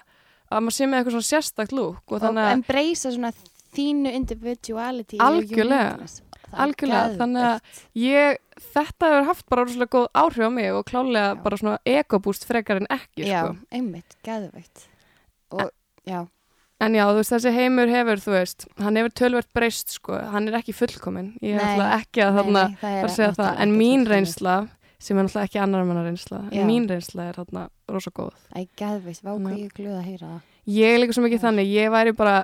að 0.51 0.63
maður 0.65 0.75
sé 0.75 0.85
með 0.89 0.97
eitthvað 0.99 1.13
svona 1.15 1.29
sérstakt 1.29 1.71
lúk 1.71 2.11
og 2.11 2.19
þannig 2.19 2.43
að, 2.43 2.53
embracea 2.57 3.11
svona 3.13 3.31
þínu 3.75 4.13
individuality 4.19 5.17
Algjörlega. 5.23 5.97
það 5.97 6.21
Algjörlega, 6.53 7.15
þannig 7.17 7.45
að 7.49 7.79
ég, 7.97 8.37
þetta 8.75 9.07
hefur 9.09 9.25
haft 9.31 9.45
bara 9.49 9.63
rosalega 9.65 9.89
góð 9.95 10.07
áhrif 10.21 10.45
á 10.45 10.51
mig 10.53 10.69
og 10.77 10.83
klálega 10.85 11.31
Já. 11.33 11.41
bara 11.43 11.57
svona 11.57 11.79
ekobúst 11.85 12.45
frekar 12.45 12.77
en 12.83 12.87
ekki, 12.93 13.25
Já, 13.25 13.39
sko. 13.47 13.55
einmitt, 13.73 14.15
geðveikt. 14.23 14.85
Og 15.51 15.71
já, 16.05 16.27
En 16.83 16.91
já, 16.97 17.05
þú 17.07 17.15
veist, 17.21 17.31
þessi 17.31 17.51
heimur 17.55 17.87
hefur, 17.87 18.19
þú 18.19 18.31
veist, 18.33 18.65
hann 18.81 18.97
hefur 18.99 19.11
tölvert 19.15 19.47
breyst, 19.55 19.93
sko, 19.95 20.17
hann 20.33 20.49
er 20.49 20.57
ekki 20.59 20.73
fullkominn. 20.75 21.29
Ég 21.39 21.55
Nei, 21.55 21.63
alltaf 21.63 22.01
ekki 22.01 22.23
að 22.25 22.33
þarna 22.41 22.63
nei, 22.67 22.77
það 22.81 22.97
að 22.97 23.13
segja 23.13 23.27
það, 23.29 23.37
náttúrulega 23.37 23.61
en 23.63 23.75
mín 23.79 24.03
reynsla, 24.09 24.55
sem 24.99 25.17
er 25.17 25.23
náttúrulega 25.23 25.47
ekki 25.47 25.61
annar 25.63 25.85
manna 25.87 26.03
reynsla, 26.03 26.39
en 26.51 26.67
mín 26.67 26.89
reynsla 26.89 27.29
er 27.29 27.39
þarna 27.39 27.63
rosa 27.93 28.11
góð. 28.11 28.33
Æ, 28.51 28.67
geðveikt, 28.75 29.21
vá 29.23 29.31
Þannig 29.31 29.45
hvað 29.47 29.53
að- 29.53 29.61
ég 29.61 29.69
er 29.69 29.77
glöð 29.79 29.95
að 30.01 30.03
heyra 30.09 30.27
það. 30.33 30.41
Ég 30.67 30.89
er 30.95 30.99
líka 30.99 31.13
svo 31.15 31.23
mikið 31.23 31.41
þannig, 31.45 31.71
ég 31.71 31.91
væri 31.95 32.15
bara, 32.17 32.35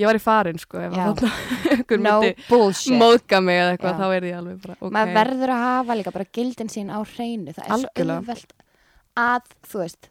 ég 0.00 0.08
væri 0.10 0.22
farin, 0.22 0.58
sko, 0.62 0.80
ef 0.82 0.96
Já. 0.96 1.04
að 1.04 1.20
þarna 1.20 1.32
einhver 1.74 2.02
No 2.04 2.16
myndi 2.22 2.98
móðga 3.02 3.42
mig 3.44 3.60
eða 3.60 3.76
eitthvað, 3.76 4.00
þá 4.00 4.16
er 4.16 4.28
ég 4.30 4.40
alveg 4.40 4.64
bara, 4.64 4.78
ok. 4.80 4.96
maður 4.96 5.14
verður 5.20 5.54
að 5.54 5.62
hafa 5.68 5.98
líka 6.00 6.14
bara 6.16 6.30
gildin 6.38 6.72
sín 6.72 6.90
á 6.90 6.98
hreinu. 7.14 7.54
Það 7.54 7.86
er 7.86 8.10
auðvelt 8.16 8.58
að, 9.24 9.54
þú 9.70 9.84
veist 9.84 10.10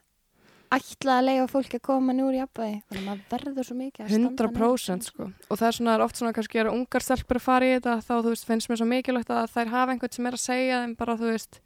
ætla 0.74 1.18
að 1.20 1.28
leiða 1.28 1.48
fólki 1.52 1.78
að 1.78 1.84
koma 1.86 2.16
núr 2.16 2.34
í 2.36 2.40
jafnvægi. 2.40 2.78
Þannig 2.88 3.02
að 3.02 3.10
maður 3.10 3.26
verður 3.34 3.68
svo 3.68 3.76
mikið 3.78 4.06
að 4.06 4.14
standa 4.14 4.48
100% 4.48 5.10
sko. 5.10 5.28
Og 5.50 5.60
það 5.60 5.68
er 5.68 5.78
svona 5.78 5.98
oft 6.06 6.20
svona 6.20 6.34
kannski 6.38 6.62
að 6.62 6.72
ungar 6.74 7.06
stelpur 7.06 7.40
að 7.40 7.46
fara 7.46 7.68
í 7.68 7.76
þetta 7.76 7.96
þá 8.08 8.14
þú 8.16 8.32
veist 8.32 8.48
finnst 8.48 8.72
mér 8.72 8.82
svo 8.82 8.88
mikilvægt 8.90 9.34
að 9.34 9.52
þær 9.54 9.74
hafa 9.74 9.94
einhvern 9.94 10.16
sem 10.16 10.30
er 10.30 10.38
að 10.38 10.44
segja 10.44 10.80
þeim 10.84 10.96
bara 11.00 11.18
þú 11.20 11.30
veist, 11.30 11.60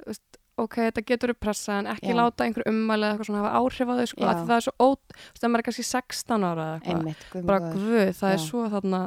þú 0.00 0.08
veist 0.10 0.40
ok, 0.56 0.76
þetta 0.88 1.04
getur 1.10 1.32
upp 1.34 1.40
pressa 1.44 1.78
en 1.82 1.88
ekki 1.92 2.12
Já. 2.12 2.16
láta 2.16 2.46
einhver 2.46 2.64
ummæli 2.70 3.04
eða 3.04 3.12
eitthvað 3.14 3.28
svona 3.28 3.42
hafa 3.44 3.60
áhrif 3.60 3.90
á 3.92 3.94
þau 3.98 4.06
sko 4.12 4.30
það 4.32 4.56
er 4.56 4.64
svo 4.66 4.74
ót, 4.80 5.04
þú 5.12 5.30
veist 5.34 5.44
það 5.44 5.56
er 5.58 5.64
kannski 5.68 5.86
16 5.90 6.46
ára 6.48 6.66
eða 6.66 6.76
eitthvað, 6.76 6.96
einmitt, 6.96 7.24
guð 7.32 7.46
bara 7.50 7.70
guð, 7.74 8.10
það 8.16 8.32
er 8.32 8.40
Já. 8.40 8.44
svo 8.46 8.64
þarna 8.72 9.00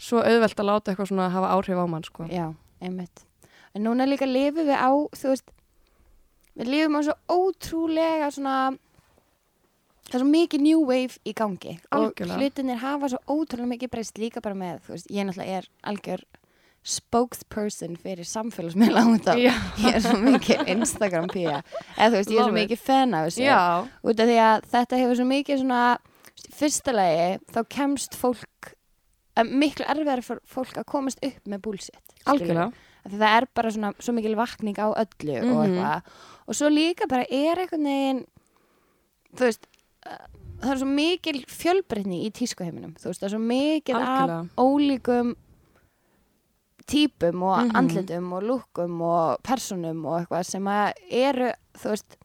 svo 0.00 0.22
auðvelt 0.24 0.62
að 0.62 0.70
láta 0.70 0.92
eitthvað 0.92 1.10
svona 1.12 1.30
hafa 1.30 1.52
áhrif 1.54 1.80
á 1.80 1.86
mann 1.92 2.06
sko 2.06 2.26
já, 2.32 2.46
einmitt 2.80 3.24
en 3.74 3.84
núna 3.86 4.08
líka 4.08 4.26
lifum 4.26 4.66
við 4.66 4.78
á 4.80 4.90
þú 4.90 5.32
veist, 5.34 5.50
við 6.58 6.72
lifum 6.74 6.98
á 6.98 7.00
svo 7.06 7.16
ótrúlega 7.30 8.30
svona 8.34 8.56
það 10.10 10.16
er 10.18 10.24
svo 10.24 10.30
mikið 10.32 10.64
new 10.66 10.80
wave 10.88 11.20
í 11.22 11.34
gangi 11.36 11.76
Algjörlega. 11.94 12.34
og 12.34 12.42
hlutinir 12.42 12.80
hafa 12.82 13.12
svo 13.12 13.20
ótrúlega 13.30 13.70
mikið 13.76 13.92
breyst 13.94 14.18
líka 14.18 14.42
bara 14.42 14.58
með, 14.58 14.80
þú 14.86 14.96
veist, 14.96 15.10
ég 15.14 15.28
náttúrulega 15.28 15.60
er 15.60 15.70
algjör 15.86 16.24
spokesperson 16.82 17.96
fyrir 18.00 18.24
samfélagsmiðla 18.24 19.02
ég 19.84 19.94
er 19.94 20.00
svo 20.04 20.16
mikið 20.24 20.68
Instagram 20.74 21.28
pía. 21.28 21.58
Eða 21.96 22.08
þú 22.08 22.16
veist, 22.16 22.30
ég 22.32 22.38
er 22.40 22.46
svo 22.48 22.54
mikið 22.56 22.78
fan 22.86 23.14
af 23.14 23.26
þessu. 23.28 23.44
Út 24.10 24.20
af 24.24 24.30
því 24.30 24.38
að 24.46 24.68
þetta 24.72 25.00
hefur 25.02 25.18
svo 25.20 25.26
mikið 25.28 25.60
svona 25.64 25.82
lagi 26.96 27.26
þá 27.52 27.60
kemst 27.76 28.16
fólk 28.18 28.72
að 29.40 29.52
miklu 29.60 29.84
erfiðar 29.92 30.22
fyrir 30.26 30.40
fólk 30.50 30.80
að 30.80 30.88
komast 30.90 31.20
upp 31.24 31.44
með 31.52 31.62
því 33.14 33.20
það 33.20 33.36
er 33.36 33.46
bara 33.56 33.70
svona 33.76 33.92
svo 34.00 34.12
mikil 34.16 34.34
vakning 34.36 34.76
á 34.80 34.88
öllu 34.92 35.36
og 35.40 35.44
Mhm. 35.44 35.76
eitthvað. 35.78 36.02
Og 36.48 36.54
svo 36.58 36.68
líka 36.68 37.06
bara 37.08 37.24
er 37.30 37.56
einhvern 37.62 37.84
veginn 37.86 38.24
þú 39.36 39.44
veist 39.46 39.66
uh, 40.06 40.26
það 40.60 40.72
er 40.72 40.78
svo 40.82 40.88
mikil 40.90 41.44
fjölbreytni 41.46 42.24
í 42.26 42.32
tískuheiminum 42.32 42.96
þú 42.98 43.04
veist 43.12 43.20
það 43.22 43.28
er 43.28 43.34
svo 43.36 43.44
mikil 43.44 43.94
af 43.96 44.28
ólíkum 44.58 45.36
típum 46.90 47.42
og 47.46 47.66
Mhm. 47.68 47.76
andlitum 47.76 48.32
og 48.36 48.42
lúkum 48.42 49.00
og 49.06 49.42
personum 49.46 50.04
og 50.06 50.20
eitthvað 50.26 50.44
sem 50.50 50.64
að 50.64 50.92
eru 51.10 51.52
þú 51.78 51.94
veist 51.94 52.16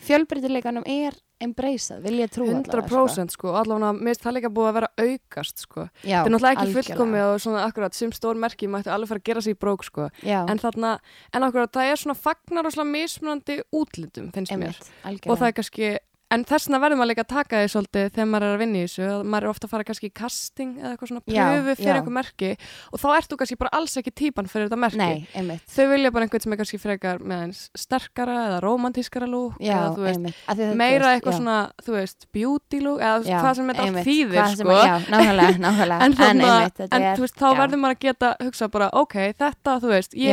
fjölbreytileikanum 0.00 0.84
er 0.86 1.14
embraceað, 1.44 2.00
vil 2.00 2.14
ég 2.22 2.30
trú 2.32 2.46
100% 2.48 3.30
sko, 3.34 3.50
allavega 3.60 3.90
mér 3.92 4.14
finnst 4.14 4.22
það 4.24 4.36
líka 4.38 4.50
búið 4.56 4.68
að 4.70 4.76
vera 4.78 4.88
að 4.96 5.10
aukast 5.10 5.58
sko. 5.66 5.82
Það 6.00 6.14
er 6.24 6.32
náttúrulega 6.32 6.62
ekki 6.62 6.76
fullkomið 6.78 7.24
og 7.26 7.40
svona 7.44 7.64
akkurat 7.68 7.94
sem 7.98 8.12
stór 8.16 8.38
merki 8.40 8.68
mættu 8.72 8.88
alveg 8.88 9.08
fara 9.10 9.20
að 9.20 9.26
gera 9.28 9.42
sér 9.44 9.52
í 9.52 9.58
brók 9.60 9.84
sko. 9.84 10.06
Já, 10.24 10.38
en 10.48 10.58
þarna, 10.62 10.94
en 11.36 11.42
akkurat 11.42 11.72
það 11.76 11.90
er 11.92 12.00
svona 12.00 12.16
fagnar 12.16 12.64
og 12.64 12.72
svona 12.72 12.88
mismunandi 12.88 13.58
útlitum 13.70 14.30
finnst 14.32 14.52
mér. 14.56 14.72
Einmitt, 14.72 14.90
algjörlega. 15.04 15.30
og 15.30 15.38
það 15.42 15.48
er 15.48 15.56
kannski, 15.60 15.90
en 16.34 16.42
þessna 16.46 16.80
verður 16.82 16.98
maður 16.98 17.10
líka 17.12 17.22
að 17.22 17.30
taka 17.30 17.60
því 17.60 17.68
svolítið 17.70 18.06
þegar 18.16 18.28
maður 18.32 18.46
er 18.46 18.54
að 18.56 18.62
vinna 18.62 18.78
í 18.78 18.86
þessu 18.86 19.04
að 19.06 19.20
maður 19.30 19.46
er 19.46 19.50
ofta 19.52 19.66
að 19.68 19.72
fara 19.72 19.86
kannski 19.86 20.08
í 20.08 20.14
casting 20.20 20.72
eða 20.80 20.90
eitthvað 20.92 21.10
svona 21.12 21.24
pröfu 21.26 21.74
fyrir 21.78 21.86
já. 21.86 21.94
einhver 22.00 22.14
merki. 22.16 22.50
Og 22.90 22.98
þá 23.02 23.08
ert 23.14 23.28
þú 23.30 23.38
kannski 23.42 23.58
bara 23.60 23.72
alls 23.78 23.94
ekki 24.00 24.12
típan 24.22 24.50
fyrir 24.50 24.66
þetta 24.66 24.80
merki. 24.82 24.98
Nei, 24.98 25.16
einmitt. 25.38 25.64
Þau 25.70 25.86
vilja 25.92 26.10
bara 26.16 26.26
einhvern 26.26 26.44
sem 26.44 26.52
er 26.56 26.60
kannski 26.62 26.80
frekar 26.82 27.22
með 27.22 27.38
eins 27.46 27.60
sterkara 27.78 28.36
eða 28.48 28.58
romantískara 28.66 29.30
lúk 29.30 29.54
eða 29.62 29.94
þú 29.94 30.02
veist, 30.08 30.18
einmitt. 30.18 30.76
Meira 30.82 31.14
eitthvað 31.14 31.36
já. 31.36 31.38
svona, 31.40 31.58
þú 31.86 31.96
veist, 32.00 32.20
beauty 32.34 32.82
look 32.82 33.00
eða 33.00 33.22
Já, 33.26 33.38
hvað 33.40 33.54
sem 33.60 33.66
þetta 33.70 33.82
allt 33.86 34.06
þýðir 34.10 34.42
sko. 34.56 34.70
Já, 34.76 34.96
nákvæmlega, 35.14 35.58
nákvæmlega. 35.62 36.02
En, 36.06 36.12
þarna, 36.16 36.46
einmitt, 36.60 36.78
en 36.86 37.02
er, 37.02 37.16
þú 37.16 37.22
veist, 37.24 37.38
þá 37.38 37.48
verður 37.56 37.80
maður 37.82 37.96
að 37.96 38.02
geta 38.06 38.28
hugsa 38.42 38.68
bara, 38.72 38.86
ok, 38.98 39.16
þetta, 39.38 39.70
þú 39.82 39.88
veist, 39.94 40.12
ég 40.18 40.32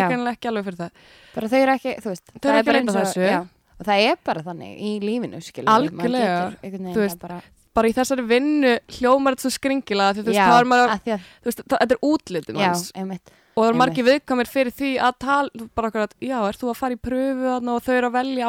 er 2.93 3.43
og- 3.79 3.85
það 3.87 4.07
er 4.11 4.17
bara 4.23 4.43
þannig 4.47 4.79
í 4.79 4.91
lífinu 5.03 5.41
skilur 5.43 5.69
Algjörlega. 5.73 6.55
veist, 6.95 7.19
bara, 7.19 7.41
bara 7.73 7.87
í 7.89 7.93
þessari 7.93 8.25
vinnu 8.29 8.73
hljómar 8.97 9.35
þetta 9.35 9.47
svo 9.47 9.53
skringilega 9.57 10.13
því 10.17 10.25
veist, 10.27 10.37
já, 10.39 10.45
er 10.59 10.69
maður, 10.73 10.93
að 10.93 11.07
veist, 11.43 11.63
það, 11.63 11.79
þetta 11.79 11.95
er 11.97 12.03
einmitt 12.95 13.33
og 13.53 13.63
það 13.63 13.69
er 13.69 13.77
margir 13.77 14.05
viðkamir 14.07 14.49
fyrir 14.49 14.73
því 14.73 14.91
að 14.97 15.17
tala, 15.21 15.67
bara 15.77 15.89
okkur 15.91 16.05
að, 16.07 16.13
já, 16.25 16.37
ert 16.47 16.61
þú 16.63 16.69
að 16.71 16.79
fara 16.79 16.95
í 16.95 17.01
pröfu 17.05 17.51
og 17.53 17.83
þau 17.85 17.93
eru 17.97 18.07
að 18.09 18.15
velja 18.17 18.47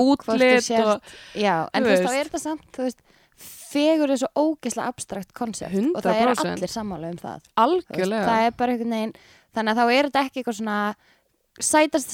þú 0.00 0.06
útlit 0.14 0.70
og 0.86 1.10
já, 1.36 1.56
en 1.74 1.84
Þú 1.84 1.90
veist, 1.92 2.06
þá 2.06 2.14
er 2.16 2.30
þetta 2.30 2.40
samt 2.40 2.64
þú 2.72 2.86
veist, 2.86 3.02
fegur 3.66 4.12
er 4.14 4.20
svo 4.22 4.30
ógeðslega 4.32 4.92
abstrakt 4.92 5.34
koncept 5.36 5.74
og 5.76 6.00
það 6.00 6.22
100%. 6.22 6.52
allir 6.54 6.72
sammála 6.72 7.10
um 7.12 7.18
það 7.20 7.36
Þú 7.36 7.42
veist, 7.42 7.52
algjörlega. 7.66 8.26
það 8.30 8.46
er 8.46 8.56
þannig 9.56 9.72
að 9.72 9.76
þá 9.80 9.92
er 9.96 10.08
þetta 10.08 10.22
ekki 10.24 10.40
eitthvað 10.42 10.58
svona 10.60 10.78
sætast 11.60 12.10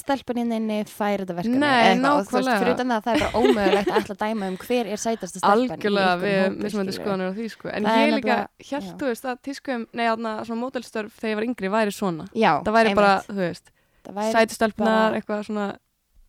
nynni 0.53 0.85
fær 0.87 1.23
þetta 1.25 1.35
verkefni 1.35 1.59
Nei, 1.59 1.95
nákvæmlega. 1.99 2.59
fyrir 2.63 2.75
utan 2.77 2.89
það 2.93 3.03
það 3.07 3.15
er 3.15 3.23
bara 3.23 3.41
ómögulegt 3.43 3.89
að 3.91 4.11
að 4.13 4.19
dæma 4.23 4.49
um 4.53 4.57
hver 4.63 4.87
er 4.93 5.01
sætast 5.03 5.37
stelpan 5.39 5.53
Algjörlega, 5.73 6.13
við 6.23 6.59
skilurðu. 6.71 6.95
skoðanir 6.99 7.31
á 7.31 7.33
því 7.37 7.47
sko. 7.51 7.69
En 7.73 7.85
Það 7.85 7.99
ég 8.03 8.13
líka, 8.15 8.37
já. 8.63 8.79
þú 9.01 9.09
veist 9.11 9.25
að 9.33 9.41
tískum, 9.43 9.87
nei, 9.93 10.05
þarna 10.07 10.33
svona 10.47 10.61
mótelstörf 10.63 11.13
þegar 11.19 11.31
ég 11.33 11.37
var 11.41 11.47
yngri 11.49 11.69
væri 11.75 11.93
svona. 11.97 12.29
já, 12.35 12.53
Það 12.63 12.73
væri 12.79 12.95
bara, 12.95 13.13
einmitt. 13.19 13.27
þú 13.33 13.41
veist, 13.43 13.71
Það 14.05 14.15
væri 14.21 14.33
sætistelpunar, 14.33 15.11
bara- 15.11 15.21
eitthvað 15.21 15.45
svona, 15.51 15.67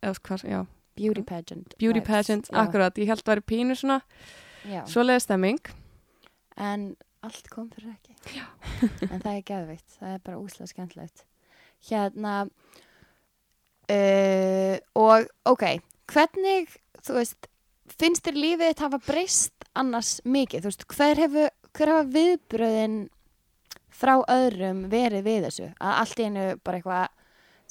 eða 0.03 0.19
hvað, 0.27 0.43
já, 0.49 0.65
beauty 0.95 1.21
pageant 1.23 1.73
beauty 1.79 1.99
vibes, 1.99 2.07
pageant, 2.07 2.49
já, 2.49 2.57
akkurat, 2.63 2.93
ég 2.97 3.07
held 3.07 3.23
að 3.23 3.31
væri 3.35 3.41
pínu 3.53 3.75
svona, 3.77 4.01
já. 4.65 4.81
svoleiði 4.85 5.21
stemming. 5.21 5.59
en 6.57 6.95
allt 7.23 7.47
kom 7.49 7.69
fyrir 7.69 7.93
ekki 7.95 8.13
en 9.11 9.19
það 9.21 9.37
er 9.37 9.41
geðveikt, 9.47 9.89
það 10.01 10.13
er 10.13 10.19
bara 10.25 10.37
úslega 10.37 10.67
skemmtilegt 10.69 11.23
hérna 11.89 12.49
uh, 13.89 14.75
og 14.95 15.27
ok, 15.49 15.65
hvernig 16.13 16.69
þú 17.03 17.17
veist, 17.17 17.49
finnst 17.99 18.23
þér 18.27 18.37
lífið 18.39 18.69
þitt 18.71 18.83
hafa 18.85 18.99
breyst 19.07 19.67
annars 19.75 20.19
mikið, 20.25 20.61
þú 20.65 20.71
veist, 20.71 20.85
hver 20.93 21.21
hefur 21.23 21.49
hver 21.73 21.89
hafa 21.89 22.05
viðbröðin 22.13 22.97
frá 23.93 24.15
öðrum 24.29 24.83
verið 24.91 25.23
við 25.25 25.45
þessu? 25.47 25.67
Að 25.81 25.99
allt 26.03 26.19
einu 26.21 26.47
bara 26.63 26.77
eitthvað 26.79 27.07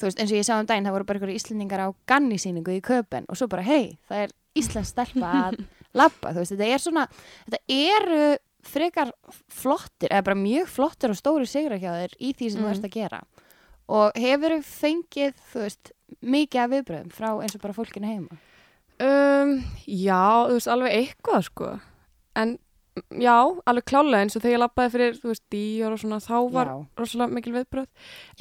þú 0.01 0.07
veist, 0.09 0.19
eins 0.23 0.33
og 0.33 0.39
ég 0.41 0.47
sá 0.49 0.55
um 0.59 0.67
daginn, 0.67 0.87
það 0.89 0.97
voru 0.97 1.07
bara 1.09 1.19
einhverju 1.21 1.39
íslendingar 1.39 1.85
á 1.87 1.89
gannisýningu 2.11 2.75
í 2.75 2.83
köpen 2.83 3.27
og 3.31 3.39
svo 3.39 3.47
bara, 3.53 3.63
hei, 3.67 3.99
það 4.09 4.25
er 4.27 4.33
íslensk 4.59 4.91
stelpa 4.95 5.33
að 5.47 5.61
labba, 6.01 6.33
þú 6.35 6.43
veist, 6.43 6.55
þetta 6.57 6.71
er 6.75 6.83
svona 6.83 7.05
þetta 7.47 7.63
eru 7.77 8.25
frekar 8.63 9.11
flottir, 9.51 10.11
eða 10.11 10.23
bara 10.31 10.39
mjög 10.39 10.69
flottir 10.71 11.11
og 11.15 11.19
stóri 11.19 11.47
sigra 11.51 11.79
hjá 11.83 11.91
þér 11.99 12.13
í 12.23 12.31
því 12.39 12.51
sem 12.55 12.63
þú 12.63 12.67
Mhm. 12.69 12.75
ert 12.77 12.87
að 12.87 12.95
gera 12.95 13.23
og 13.93 14.17
hefur 14.19 14.57
fengið, 14.67 15.35
þú 15.53 15.63
veist 15.67 15.93
mikið 16.23 16.63
af 16.65 16.73
viðbröðum 16.73 17.13
frá 17.15 17.29
eins 17.43 17.57
og 17.59 17.63
bara 17.67 17.77
fólkinu 17.77 18.09
heima 18.15 18.41
Um, 19.03 19.57
já, 19.89 20.47
þú 20.47 20.53
veist, 20.55 20.69
alveg 20.71 20.93
eitthvað, 20.95 21.41
sko. 21.49 21.69
En, 22.39 22.53
já, 23.19 23.33
alveg 23.67 23.87
klálega 23.89 24.21
eins 24.23 24.37
og 24.39 24.45
þegar 24.45 24.53
ég 24.55 24.61
lappaði 24.63 24.93
fyrir, 24.93 25.17
þú 25.19 25.31
veist, 25.33 25.43
díor 25.51 25.97
og 25.97 25.99
svona, 25.99 26.19
þá 26.23 26.37
var 26.55 26.69
já, 26.71 26.77
rosalega 27.01 27.35
mikil 27.35 27.57
viðbröð. 27.57 27.89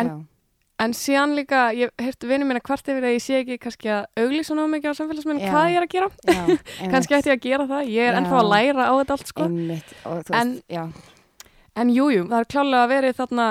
En- 0.04 0.28
En 0.82 0.94
síðan 0.98 1.36
líka, 1.38 1.72
ég 1.78 1.92
heyrti 2.02 2.26
vinnu 2.26 2.46
mína 2.50 2.60
hvart 2.66 2.88
yfir 2.90 3.04
að 3.06 3.14
ég 3.14 3.22
sé 3.22 3.36
ekki 3.44 3.58
kannski 3.62 3.90
að 3.94 4.06
auglýsa 4.18 4.56
ná 4.58 4.64
mikið 4.66 4.90
á 4.90 4.98
samfélagsmiðlum 4.98 5.42
Já. 5.44 5.52
hvað 5.54 5.68
ég 5.70 5.78
er 5.78 5.86
að 5.86 5.92
gera. 5.94 6.10
kannski 6.94 7.14
ætti 7.20 7.30
ég 7.30 7.38
að 7.38 7.44
gera 7.46 7.68
það, 7.70 7.84
ég 7.94 8.02
er 8.08 8.14
Já. 8.14 8.18
ennþá 8.22 8.38
að 8.40 8.50
læra 8.50 8.86
á 8.90 8.94
þetta 8.98 9.14
allt 9.18 9.28
sko. 9.30 9.44
einmitt, 9.46 9.92
og 10.10 10.32
En- 10.34 10.56
veist, 10.68 11.12
En 11.76 11.88
jújú, 11.94 12.16
jú, 12.18 12.24
það 12.28 12.40
er 12.42 12.50
klálega 12.54 12.82
að 12.86 12.90
verið 12.96 13.14
þarna 13.22 13.46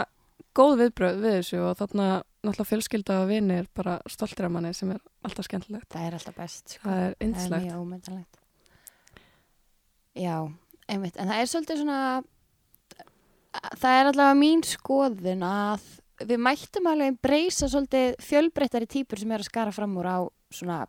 góð 0.57 0.77
viðbröð 0.83 1.23
við 1.23 1.37
þessu 1.39 1.63
og 1.63 1.79
þarna 1.79 2.09
náttúrulega 2.41 2.69
fjölskylda 2.71 3.17
og 3.23 3.31
vinir 3.31 3.69
bara 3.77 3.99
stoltir 4.11 4.49
af 4.49 4.53
manni 4.55 4.73
sem 4.77 4.91
er 4.95 5.01
alltaf 5.27 5.47
skemmtilegt. 5.47 5.89
það 5.93 6.07
er 6.07 6.17
alltaf 6.17 6.37
best 6.37 6.77
sko. 6.77 6.85
Það 6.89 7.01
er 7.05 7.17
það 7.21 7.57
er 7.57 7.65
mjög 7.67 7.81
ómyndalegt 7.85 8.39
já, 10.17 10.37
einmitt 10.89 11.19
en 11.21 11.33
það 11.33 11.41
er 11.41 11.51
svolítið 11.53 11.83
svona 11.83 12.01
það 13.81 13.99
er 13.99 14.11
allavega 14.13 14.39
mín 14.39 14.65
skoðun 14.67 15.45
að 15.47 15.89
við 16.21 16.43
mættum 16.45 16.89
alveg 16.91 17.21
breysa 17.25 17.69
svolítið 17.71 18.17
fjölbreyttari 18.25 18.89
típur 18.91 19.21
sem 19.21 19.33
er 19.33 19.45
að 19.45 19.51
skara 19.51 19.75
fram 19.75 19.97
úr 20.01 20.09
á 20.09 20.19
svona 20.53 20.81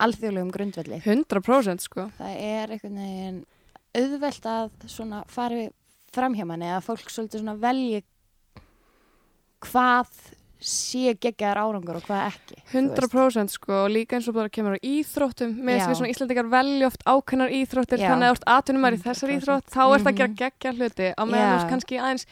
alþjóðlegum 0.00 0.52
grundvelli 0.54 1.00
100% 1.04 1.84
sko. 1.84 2.08
það 2.18 2.38
er 2.38 2.74
einhvern 2.74 3.02
veginn 3.02 3.42
auðvelt 3.90 4.46
að 4.46 4.88
svona 4.90 5.24
fari 5.30 5.68
fram 6.14 6.34
hjá 6.34 6.46
manni 6.46 6.70
að 6.70 6.86
fólk 6.86 7.10
svolítið 7.10 7.42
svona 7.42 7.58
velji 7.60 8.02
hvað 9.60 10.08
sé 10.60 11.14
geggjaðar 11.16 11.56
árangur 11.64 11.96
og 11.96 12.02
hvað 12.04 12.26
ekki 12.34 12.56
þú 12.68 12.80
veist. 12.90 13.12
100% 13.14 13.48
sko 13.54 13.72
og 13.86 13.90
líka 13.94 14.18
eins 14.18 14.26
og 14.28 14.34
bara 14.36 14.50
kemur 14.52 14.76
á 14.76 14.80
íþróttum. 14.84 15.54
Með 15.56 15.78
þess 15.80 15.88
við 15.88 15.96
svona 16.00 16.10
Íslandingar 16.12 16.48
velja 16.52 16.86
oft 16.90 17.04
ákveðnar 17.08 17.54
íþróttir 17.56 17.98
Já. 18.02 18.10
þannig 18.12 18.26
að 18.28 18.34
þú 18.34 18.36
ert 18.36 18.48
atvinnumar 18.56 18.92
í 18.92 19.00
þessar 19.00 19.30
100%. 19.32 19.40
íþrótt 19.40 19.70
þá 19.72 19.80
ert 19.96 20.06
að 20.10 20.16
gera 20.20 20.28
Mhm. 20.28 20.36
geggja 20.42 20.72
hluti. 20.76 21.08
Á 21.16 21.22
meðan 21.24 21.54
ert 21.60 21.70
kannski 21.72 21.96
aðeins 21.96 22.26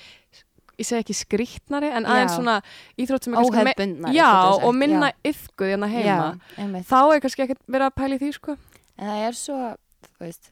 ég 0.78 0.86
segi 0.86 1.00
ekki 1.02 1.16
skrýtnari 1.24 1.88
en 1.90 2.04
aðeins 2.04 2.36
svona 2.36 2.62
íþrótt 2.98 3.24
sem 3.24 3.32
er 3.34 3.36
kannski 3.40 3.64
me- 3.64 3.72
óhefbundnar 3.72 4.12
já 4.12 4.30
og 4.62 4.74
minna 4.74 5.12
yfkuð 5.24 5.68
hérna 5.72 5.88
heima. 5.88 6.38
Já, 6.58 6.84
þá 6.84 7.14
er 7.16 7.20
kannski 7.24 7.42
ekkert 7.48 7.64
verið 7.66 7.86
að 7.88 7.94
pæla 7.96 8.14
í 8.14 8.18
því 8.20 8.32
sko. 8.34 8.56
En 8.98 9.06
það 9.08 9.26
er 9.28 9.32
svo 9.32 9.76
þú 10.04 10.20
veist, 10.20 10.50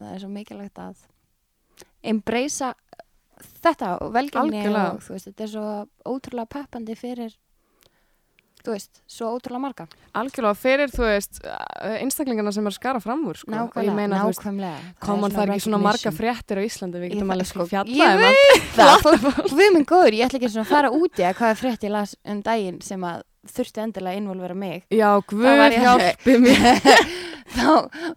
það 0.00 0.14
er 0.14 0.18
svo 0.22 0.28
mikilvægt 0.30 0.78
að 0.78 0.94
embracea 2.04 2.74
þetta 3.64 3.92
og 4.02 4.14
velgengni 4.14 4.64
og 4.70 5.04
þú 5.04 5.16
veist, 5.16 5.28
þetta 5.30 5.46
er 5.46 5.52
svo 5.52 5.68
ótrúlega 6.08 6.50
peppandi 6.56 6.96
fyrir 6.98 7.36
þú 8.64 8.74
veist, 8.74 9.00
svo 9.08 9.30
ótrúlega 9.36 9.62
marga. 9.62 9.86
Algjörlega 10.18 10.58
fyrir 10.58 10.92
þú 10.92 11.04
veist 11.06 11.40
einstaklingarna 12.02 12.52
sem 12.54 12.66
er 12.68 12.74
skara 12.74 13.00
fram 13.02 13.22
úr 13.30 13.38
sko. 13.38 13.52
Nákvæmlega, 13.54 13.94
meina 13.96 14.20
þú 14.22 14.32
veist 14.32 14.42
nákvæmlega. 14.42 14.92
Koman 15.04 15.34
það 15.34 15.44
er 15.44 15.54
ekki 15.54 15.64
svona 15.66 15.80
marga 15.84 16.12
fréttir 16.14 16.60
á 16.60 16.62
Íslandi, 16.66 17.02
við 17.02 17.14
getum 17.14 17.32
alveg 17.34 17.50
sko, 17.52 17.68
fjalla 17.70 18.10
ég 18.10 18.18
um 18.18 18.24
veit 18.26 18.68
það, 18.78 19.54
við 19.54 19.72
minn 19.76 19.88
góður, 19.88 20.18
ég 20.18 20.28
ætla 20.28 20.40
ekki 20.40 20.52
svona 20.52 20.66
að 20.66 20.74
fara 20.74 20.92
úti 20.98 21.24
að 21.24 21.38
hvað 21.38 21.54
er 21.54 21.60
frétt 21.62 21.88
ég 21.88 21.94
las 21.94 22.14
um 22.26 22.42
daginn 22.44 22.82
sem 22.84 23.08
að 23.08 23.24
þurfti 23.48 23.84
endilega 23.84 24.16
að 24.16 24.20
involvera 24.22 24.58
mig. 24.58 24.84
Já, 24.92 25.08
ég 25.16 25.80
hjálpi 25.80 26.38
mér. 26.42 26.84
Þá 27.48 27.68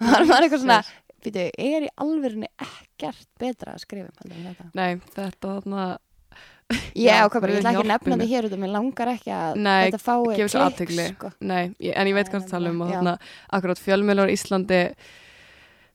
var 0.03 0.25
maður 0.27 0.45
eitthvað 0.45 0.63
svona 0.65 0.79
býtu, 1.25 1.43
er 1.57 1.85
í 1.87 1.91
alvörinni 2.05 2.49
ekkert 2.65 3.27
betra 3.41 3.75
að 3.75 3.83
skrifa 3.85 4.09
um 4.25 4.45
þetta? 4.47 4.69
Nei, 4.77 4.95
þetta 5.15 5.51
þarna 5.57 5.85
Já, 6.95 7.11
Já, 7.11 7.25
hvað 7.27 7.41
bara, 7.43 7.51
ég 7.51 7.59
ætla 7.59 7.71
ekki 7.73 7.81
að 7.83 7.89
nefna 7.91 8.15
þetta 8.15 8.27
hér 8.31 8.45
út 8.47 8.53
og 8.55 8.59
mér 8.61 8.69
langar 8.71 9.09
ekki 9.11 9.31
að 9.35 9.57
Nei, 9.59 9.79
þetta 9.89 9.99
fái 9.99 10.85
klikk, 10.87 11.17
sko. 11.17 11.31
Nei, 11.43 11.63
ég, 11.83 11.95
en 11.99 12.07
ég 12.07 12.15
veit 12.15 12.29
Það 12.29 12.35
hvað 12.37 12.45
það 12.45 12.53
tala 12.53 12.71
um 12.71 12.83
og 12.85 12.93
þarna 12.93 13.15
akkurat 13.57 13.81
fjölmjölar 13.81 14.31
í 14.31 14.37
Íslandi 14.37 14.79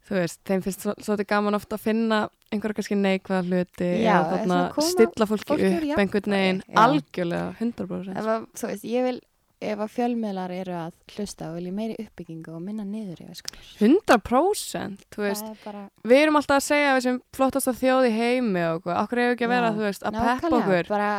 þú 0.07 0.19
veist, 0.21 0.41
þeim 0.47 0.65
finnst 0.67 0.85
svo- 0.85 0.97
svolítið 1.03 1.29
gaman 1.33 1.57
ofta 1.57 1.79
að 1.79 1.87
finna 1.87 2.19
einhverja 2.53 2.77
kannski 2.79 2.99
neikvæða 3.01 3.41
hluti 3.49 3.89
Já, 4.05 4.13
eða 4.21 4.29
þarna 4.35 4.59
stilla 4.91 5.27
fólki 5.33 5.49
fólki 5.49 5.71
upp 5.95 6.03
einhvern 6.05 6.37
veginn, 6.37 6.61
algjörlega 6.85 7.49
100% 7.63 8.21
ef 8.21 8.29
að, 8.37 8.47
þú 8.61 8.71
veist, 8.71 8.87
ég 8.93 9.09
vil 9.09 9.19
ef 9.63 9.81
að 9.81 9.93
fjölmiðlar 9.95 10.53
eru 10.53 10.75
að 10.77 10.97
hlusta 11.15 11.49
og 11.51 11.57
vilja 11.57 11.73
meiri 11.73 11.97
uppbyggingu 12.03 12.53
og 12.57 12.61
minna 12.65 12.85
niður 12.85 13.23
yfir 13.25 13.39
sko. 13.39 13.55
100% 13.81 15.07
þú 15.15 15.25
veist, 15.25 15.47
það 15.47 15.55
er 15.55 15.63
bara 15.65 15.83
við 16.13 16.23
erum 16.25 16.39
alltaf 16.41 16.61
að 16.61 16.67
segja 16.67 16.91
að 16.91 16.99
við 16.99 17.07
sem 17.07 17.21
flottast 17.39 17.73
að 17.73 17.81
þjóði 17.81 18.13
heimi 18.17 18.65
og 18.67 18.79
okkur, 18.81 18.95
okkur 19.01 19.23
hefur 19.23 19.37
ekki 19.37 19.49
að 19.49 19.55
vera, 19.55 19.73
veist, 19.81 20.07
að 20.07 20.21
peppa 20.21 20.53
okkur? 20.61 20.91
bara 20.93 21.11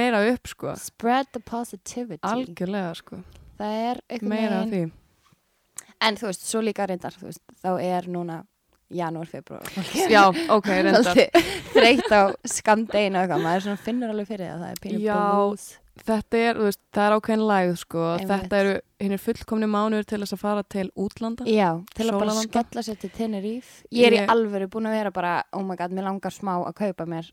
meira 0.00 0.24
upp, 0.32 0.52
sko. 0.54 0.74
spread 0.80 1.30
the 1.36 1.44
positivity. 1.44 2.24
Algjörlega, 2.30 2.96
sko, 3.02 3.20
meira 3.60 4.62
af 4.62 4.72
því. 4.72 4.84
En 6.04 6.18
þú 6.20 6.30
veist, 6.30 6.48
svo 6.48 6.64
líka 6.64 6.88
reyndar 6.88 7.16
veist, 7.20 7.44
þá 7.60 7.70
er 7.80 8.08
núna 8.12 8.42
janúar, 8.94 9.30
februar 9.30 9.78
Já, 10.14 10.24
ok, 10.54 10.68
reyndar. 10.86 11.22
Þreytt 11.74 12.12
á 12.14 12.22
skamdeginu 12.56 13.18
og 13.18 13.24
eitthvað, 13.24 13.46
maður 13.46 13.64
svona 13.68 13.86
finnur 13.86 14.14
alveg 14.14 14.30
fyrir 14.30 14.52
það 14.52 14.62
það 14.64 14.74
er 14.74 14.84
pínu 14.84 15.00
Já, 15.04 15.16
blues 15.22 15.72
þetta 16.02 16.40
er, 16.40 16.58
þú 16.58 16.66
veist, 16.68 16.80
það 16.94 17.06
er 17.06 17.14
ákveðin 17.16 17.44
lægð 17.50 17.76
sko, 17.78 18.06
þetta 18.24 18.60
eru 18.60 18.72
hinn 19.04 19.20
fullkomni 19.20 19.68
mánuður 19.70 20.08
til 20.10 20.20
þess 20.24 20.36
að 20.36 20.42
fara 20.42 20.64
til 20.74 20.86
útlanda. 20.98 21.46
Já, 21.46 21.70
til 21.94 22.08
að 22.08 22.18
bara 22.18 22.36
skella 22.40 22.84
sér 22.86 22.98
til 23.02 23.12
Tenerife. 23.14 23.84
Ég 23.94 24.08
er 24.08 24.16
í 24.18 24.24
alvöru 24.34 24.68
búin 24.72 24.90
að 24.90 24.98
vera 24.98 25.14
bara 25.14 25.34
oh 25.54 25.62
my 25.66 25.78
god, 25.78 25.94
mér 25.94 26.08
langar 26.08 26.34
smá 26.34 26.56
að 26.56 26.74
kaupa 26.82 27.06
mér 27.10 27.30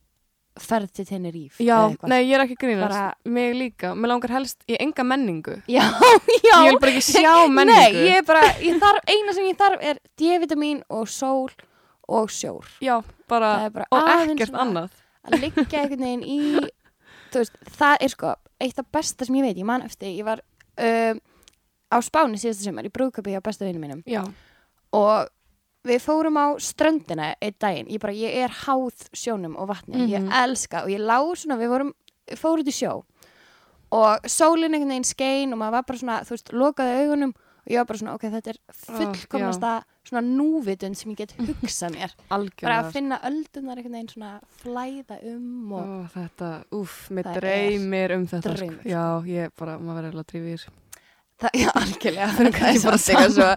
ferð 0.60 0.92
til 0.92 1.06
Tenerife 1.08 1.64
Já, 1.64 1.78
nei, 2.12 2.20
ég 2.28 2.36
er 2.36 2.44
ekki 2.44 2.58
grínast, 2.60 2.92
Bara- 2.92 3.16
mig 3.26 3.54
líka. 3.56 3.94
Mér 3.96 4.12
langar 4.12 4.34
helst 4.36 4.64
í 4.68 4.76
enga 4.80 5.04
menningu. 5.08 5.56
Já, 5.72 5.84
já. 6.50 6.56
Ég 6.66 6.72
vil 6.74 6.80
bara 6.84 6.92
ekki 6.92 7.06
sjá 7.08 7.34
menningu. 7.48 7.78
Nei, 7.78 8.06
ég 8.10 8.18
er 8.20 8.26
bara, 8.28 8.42
ég 8.60 8.80
þarf, 8.82 9.00
eina 9.08 9.34
sem 9.38 9.48
ég 9.48 9.58
þarf 9.62 9.86
er 9.92 10.00
D-vitamin 10.20 10.84
og 10.90 11.08
sól 11.10 11.50
og 12.12 12.30
sjór. 12.34 12.68
Já, 12.84 12.98
bara, 13.32 13.70
bara 13.72 13.88
og 13.96 14.12
ekkert 14.28 14.56
annað. 14.60 14.92
að 15.24 15.40
liggja 15.46 15.84
einhvern 15.86 16.02
veginn 16.04 16.24
í 16.26 16.40
þú 17.32 17.40
veist, 17.44 17.60
það 17.78 17.98
er 18.02 18.12
sko 18.12 18.32
eitt 18.62 18.80
af 18.82 18.88
besta 18.92 19.26
sem 19.26 19.36
ég 19.40 19.46
veit, 19.46 19.58
ég 19.62 19.66
man 19.70 19.84
eftir 19.86 20.10
ég 20.18 20.26
var 20.28 20.42
um, 20.82 21.20
á 21.94 21.98
Spáni 22.04 22.40
síðasta 22.42 22.66
sumar 22.68 22.88
í 22.88 22.92
brúðköpi 22.92 23.32
hjá 23.36 23.40
bestu 23.46 23.64
vinnum 23.68 23.86
mínum. 23.86 24.02
Já, 24.10 24.26
og 24.98 25.30
við 25.88 26.00
fórum 26.04 26.38
á 26.38 26.48
ströndina 26.62 27.32
einn 27.42 27.56
daginn, 27.60 27.88
ég 27.90 28.00
bara, 28.04 28.14
ég 28.14 28.36
er 28.46 28.50
háð 28.66 29.08
sjónum 29.18 29.56
og 29.58 29.68
vatni, 29.72 30.08
ég 30.12 30.22
Mhm. 30.22 30.32
elska 30.32 30.84
og 30.84 30.90
ég 30.90 31.00
lá 31.02 31.18
svona, 31.36 31.58
við 31.58 31.70
fórum 32.38 32.60
út 32.62 32.68
í 32.68 32.72
sjó. 32.74 33.04
Og 33.92 34.22
sólin 34.24 34.72
einhvern 34.74 34.88
veginn 34.94 35.04
skein 35.04 35.52
og 35.54 35.60
maður 35.60 35.72
var 35.72 35.84
bara 35.84 35.98
svona, 36.00 36.20
þú 36.24 36.30
veist, 36.38 36.52
lokaði 36.54 37.00
augunum 37.04 37.34
og 37.36 37.68
ég 37.70 37.78
var 37.78 37.86
bara 37.86 37.98
svona, 38.00 38.14
ok, 38.16 38.22
þetta 38.32 38.48
er 38.48 38.58
fullkomnasta 38.74 39.84
svona 40.08 40.22
núvitund 40.26 40.96
sem 40.98 41.12
ég 41.12 41.18
get 41.18 41.34
hugsað 41.38 41.94
mér. 41.98 42.14
Bara 42.62 42.84
að 42.84 42.92
finna 42.96 43.20
öldunar 43.28 43.78
einhvern 43.78 43.92
veginn 43.98 44.10
svona 44.10 44.40
flæða 44.64 45.18
um 45.34 45.74
og 45.74 45.84
Ó, 45.86 46.10
þetta, 46.16 46.64
úff, 46.72 47.10
mér 47.12 47.34
dreymir 47.36 48.16
um 48.16 48.26
þetta 48.28 48.56
draumur. 48.56 48.80
sko. 48.80 48.90
Já, 48.90 49.04
ég 49.28 49.52
bara, 49.60 49.78
maður 49.78 50.08
verður 50.12 50.24
eiginlega 50.24 50.42
að 50.42 50.56
þessu 50.58 50.70
það, 51.42 51.58
já, 51.62 51.68
algjörlega 51.82 52.30
það 52.38 52.46
er 52.46 52.56
kannski 52.60 52.86
bara 52.88 53.02
eitthvað 53.02 53.36
svo, 53.36 53.50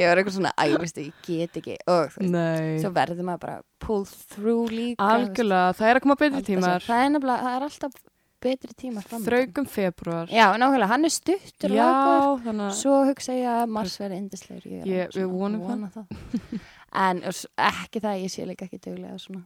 ég 0.00 0.10
var 0.12 0.20
eitthvað 0.22 0.36
svona, 0.36 0.52
æ, 0.60 0.64
veistu, 0.84 1.06
ég 1.08 1.26
get 1.26 1.58
ekki. 1.62 1.76
Og 1.90 2.14
þú 2.14 2.22
veist, 2.28 2.84
svo 2.84 2.92
verður 3.00 3.26
maður 3.30 3.42
bara 3.46 3.58
pull 3.86 4.06
through 4.06 4.70
líka 4.76 5.10
algjörlega, 5.16 5.74
það 5.80 5.90
er 5.94 6.00
að 6.00 6.06
koma 6.06 6.18
betri 6.24 6.42
tímar. 6.52 6.86
það 6.86 7.04
er 7.06 7.12
nefnilega, 7.16 7.44
það 7.46 7.58
er 7.60 7.68
alltaf 7.70 8.00
betri 8.40 8.72
tímar 8.80 9.04
Þraugum 9.26 9.66
februar 9.68 10.30
já, 10.32 10.46
nákvæmlega, 10.56 10.86
hann 10.94 11.04
er 11.04 11.12
stuttur 11.12 11.74
og 11.74 11.76
Já, 11.76 11.88
lagur. 11.92 12.38
þannig 12.46 12.66
að 12.70 12.76
svo 12.78 12.94
hugsa 13.10 13.34
ég 13.36 13.48
að 13.52 13.72
Mars 13.76 13.96
verði 14.00 14.20
indislegur 14.22 14.70
ég, 14.78 14.86
Ég- 14.88 15.18
að 15.60 15.66
vona 15.68 15.90
það. 15.92 16.60
en 17.04 17.20
s- 17.28 17.44
ekki 17.68 18.00
það, 18.00 18.22
ég 18.24 18.32
sé 18.32 18.46
líka 18.48 18.64
ekki 18.64 18.80
duglega 18.86 19.18
svona 19.20 19.44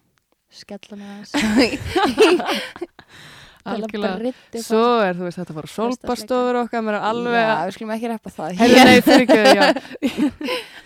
skella 0.54 1.00
með 1.00 1.10
það 1.10 1.26
algjörlega 1.34 2.86
Svo 3.64 4.82
er, 5.00 5.14
þú 5.16 5.24
veist, 5.24 5.38
þetta 5.40 5.54
bara 5.56 5.70
sólbastofur 5.72 6.58
okkar, 6.60 6.82
mér 6.84 6.98
er 6.98 7.06
alveg 7.08 7.36
já, 7.38 7.52
við 7.64 7.76
skulum 7.78 7.92
ekki 7.94 8.10
reppa 8.12 8.32
það. 8.34 8.58
Herri, 8.60 8.82
nei, 8.84 8.98
fyrir 9.06 9.30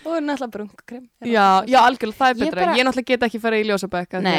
og 0.07 0.15
náttúrulega 0.29 0.51
brunkukrem. 0.53 1.03
Já, 1.35 1.47
já, 1.67 1.79
algjörlega, 1.83 2.19
það 2.21 2.29
er 2.29 2.37
Ég 2.39 2.45
betra. 2.45 2.61
bara- 2.63 2.77
Ég 2.79 2.87
náttúrulega 2.87 3.11
get 3.11 3.27
ekki 3.27 3.41
farið 3.43 3.59
í 3.59 3.67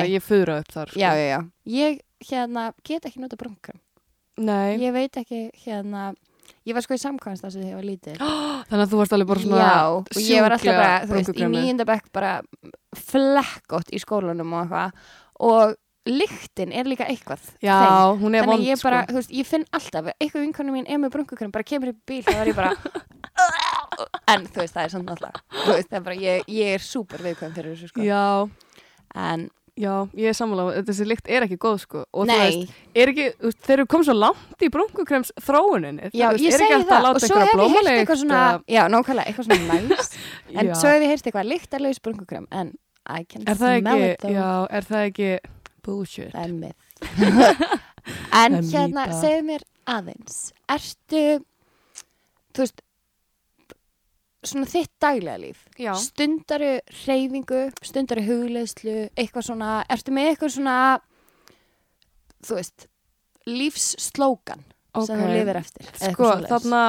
að 0.07 0.15
ég 0.15 0.25
fyrra 0.25 0.57
upp 0.63 0.73
þar, 0.73 0.95
sko. 0.95 1.03
já, 1.05 1.45
ég 1.77 2.01
hérna 2.31 2.65
get 2.89 3.07
ekki 3.11 3.21
nota 3.21 3.37
brunkukrem. 3.41 3.81
Nei, 4.41 4.79
ég 4.81 4.93
veit 4.97 5.21
ekki 5.21 5.43
hérna 5.67 6.09
ég 6.67 6.75
var 6.77 6.83
sko 6.85 6.97
í 6.97 7.01
samkvæmst 7.01 7.45
þess 7.45 7.61
að 7.61 7.69
ég 7.69 7.77
var 7.77 7.85
lítil. 7.87 8.17
Þannig 8.71 8.85
að 8.87 8.91
þú 8.95 9.01
varst 9.03 9.15
alveg 9.17 9.29
bara 9.31 9.45
svona 9.45 9.61
já, 9.61 9.77
og 10.01 10.25
ég 10.25 10.45
var 10.45 10.57
alltaf 10.57 10.81
bara, 10.81 10.97
þú 11.05 11.19
veist, 11.19 11.31
í 11.37 11.85
bekk 11.93 12.11
bara 12.17 12.33
flekkott 12.97 13.93
í 13.95 14.01
skólanum 14.03 14.57
og 14.57 14.65
eitthvað. 14.65 14.91
Og 15.51 15.77
lyktin 16.15 16.73
er 16.77 16.89
líka 16.91 17.07
eitthvað 17.11 17.43
Já, 17.63 17.77
þeim. 17.81 18.21
hún 18.23 18.35
er 18.37 18.45
þannig 18.45 18.53
vond, 18.53 18.65
að 18.65 18.71
ég 18.71 18.83
bara, 18.87 19.03
sko. 19.05 19.13
þú 19.13 19.21
veist, 19.21 19.35
ég 19.41 19.49
finn 19.51 19.67
alltaf 19.79 20.11
eitthvað 20.17 20.45
vinkonu 20.47 20.75
mín 20.75 20.89
er 20.91 21.01
með 21.03 21.15
brunkukrem, 21.17 21.53
bara 21.55 21.67
kemur 21.71 21.93
í 21.93 21.97
bíl 22.09 22.23
þá 22.27 22.35
er 22.41 22.51
ég 22.53 22.59
bara 22.59 22.75
en 24.33 24.45
þú 24.49 24.63
veist, 24.65 24.75
það 24.77 24.85
er 24.87 24.93
samt 24.97 25.15
alltaf 25.15 25.41
þú 25.65 25.77
veist, 25.79 25.89
það 25.91 26.01
er 26.01 26.05
bara, 26.11 26.19
ég, 26.27 26.51
ég 26.61 26.75
er 26.79 26.85
súper 26.85 27.25
viðkvæm 27.27 27.57
fyrir 27.57 27.75
þessu 27.77 27.91
sko 27.93 28.05
Já, 28.07 28.23
en, 29.29 29.47
já, 29.81 29.95
ég 30.19 30.31
er 30.33 30.37
sammála, 30.37 30.67
þessi 30.89 31.07
lykt 31.09 31.31
er 31.33 31.47
ekki 31.47 31.57
góð, 31.63 31.79
sko. 31.85 32.03
Og 32.13 32.29
nei, 32.29 32.37
veist, 32.43 32.75
er 32.95 33.13
ekki, 33.15 33.27
þú 33.41 33.49
veist, 33.51 33.61
þeir 33.69 33.77
eru 33.79 33.87
komið 33.95 34.11
svo 34.11 34.17
langt 34.19 34.67
í 34.67 34.71
brunkukrems 34.75 35.33
þróuninni. 35.47 36.11
já, 36.13 36.27
ég 36.37 36.57
segi 36.59 36.83
það 36.91 37.09
og 37.11 37.21
svo 37.27 37.41
hef 37.41 37.55
ég 37.57 37.75
heyrt 37.79 37.93
eitthvað 37.95 38.23
svona 38.25 38.43
já, 38.69 38.83
nákvæmlega, 38.93 39.27
eitthvað 39.31 39.49
svona 39.51 39.81
næst 39.89 40.19
en 40.55 40.73
svo 40.75 40.93
hef 40.93 41.05
ég 41.07 41.13
heyrt 41.15 41.27
eitthvað 41.31 41.51
lyktarlaus 41.55 42.03
brunkukrem 42.05 42.47
en 42.51 42.75
I 43.11 43.25
can 43.25 43.43
það 43.49 43.81
smell 43.81 44.03
it 44.05 44.21
though. 44.21 44.35
já, 44.37 44.51
er 44.77 44.85
það 44.87 45.07
ekki 45.09 45.31
bullshit? 45.85 46.33
Það 46.37 46.55
myth. 46.61 46.87
en 48.41 48.61
er 48.61 48.71
hérna, 48.71 49.09
segðu 49.21 49.43
mér 49.51 49.67
aðeins, 49.91 50.39
ertu, 50.71 51.25
þú 52.55 52.65
veist, 52.65 52.83
svona 54.47 54.69
þitt 54.71 54.93
daglega 55.03 55.41
líf, 55.43 55.65
Já. 55.81 55.93
stundaru 56.01 56.73
reyfingu, 57.05 57.67
stundaru 57.85 58.25
hugleðslu, 58.25 58.97
eitthvað 59.19 59.49
svona, 59.51 59.73
ertu 59.93 60.15
með 60.17 60.31
eitthvað 60.33 60.55
svona, 60.57 60.77
þú 62.47 62.59
veist, 62.61 62.89
lífsslógan 63.51 64.65
sem 65.07 65.21
þú 65.21 65.29
lifir 65.35 65.61
eftir? 65.61 65.93
Sko, 66.01 66.33
þarna, 66.49 66.83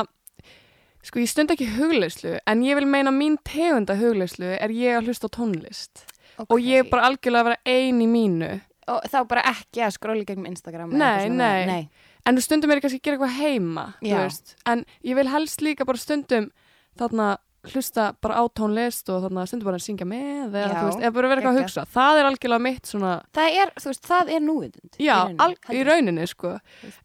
sko, 1.03 1.21
ég 1.21 1.31
stund 1.31 1.53
ekki 1.53 1.69
hugleyslu, 1.75 2.37
en 2.47 2.63
ég 2.65 2.79
vil 2.79 2.87
meina 2.89 3.13
mín 3.15 3.37
tegunda 3.47 3.97
hugleyslu 3.99 4.55
er 4.57 4.73
ég 4.75 4.99
að 4.99 5.11
hlusta 5.11 5.31
á 5.31 5.35
tónlist. 5.35 6.05
Ok. 6.39 6.47
Og 6.55 6.63
ég 6.63 6.85
er 6.85 6.89
bara 6.89 7.09
algjörlega 7.09 7.43
að 7.43 7.49
vera 7.51 7.75
ein 7.75 8.01
í 8.01 8.07
mínu. 8.09 8.51
Og 8.89 9.03
þá 9.11 9.19
bara 9.29 9.43
ekki 9.51 9.83
að 9.85 9.93
skróla 9.97 10.25
gegnum 10.25 10.47
Instagram 10.49 10.93
Nei, 10.97 11.29
nei. 11.29 11.65
nei. 11.69 11.89
En 12.25 12.37
stundum 12.41 12.71
er 12.71 12.79
ég 12.79 12.85
kannski 12.85 12.99
að 13.01 13.05
gera 13.05 13.17
eitthvað 13.17 13.37
heima. 13.37 13.85
En 14.69 14.85
ég 15.05 15.17
vil 15.17 15.27
helst 15.29 15.61
líka 15.61 15.85
bara 15.85 15.97
stundum 16.01 16.51
þarna 16.99 17.37
hlusta 17.69 18.07
bara 18.23 18.41
á 18.41 18.43
tónlist 18.57 19.09
og 19.13 19.25
þannig 19.25 19.41
að 19.43 19.49
stundur 19.51 19.67
bara 19.69 19.77
að 19.77 19.85
syngja 19.85 20.07
með 20.09 20.55
eða, 20.57 20.71
þú 20.73 20.85
veist, 20.87 21.01
eða 21.01 21.13
bara 21.17 21.29
vera 21.31 21.41
eitthvað 21.41 21.57
að 21.57 21.61
hugsa. 21.61 21.83
Það 21.93 22.19
er 22.21 22.29
algjörlega 22.29 22.63
mitt 22.65 22.89
svona 22.89 23.11
það 23.37 23.57
er, 23.61 23.73
þú 23.77 23.91
veist, 23.91 24.07
það 24.09 24.31
er 24.35 24.43
núvitund 24.45 24.97
já, 25.05 25.17
al, 25.45 25.49
í 25.77 25.83
rauninni 25.87 26.27
sko. 26.31 26.53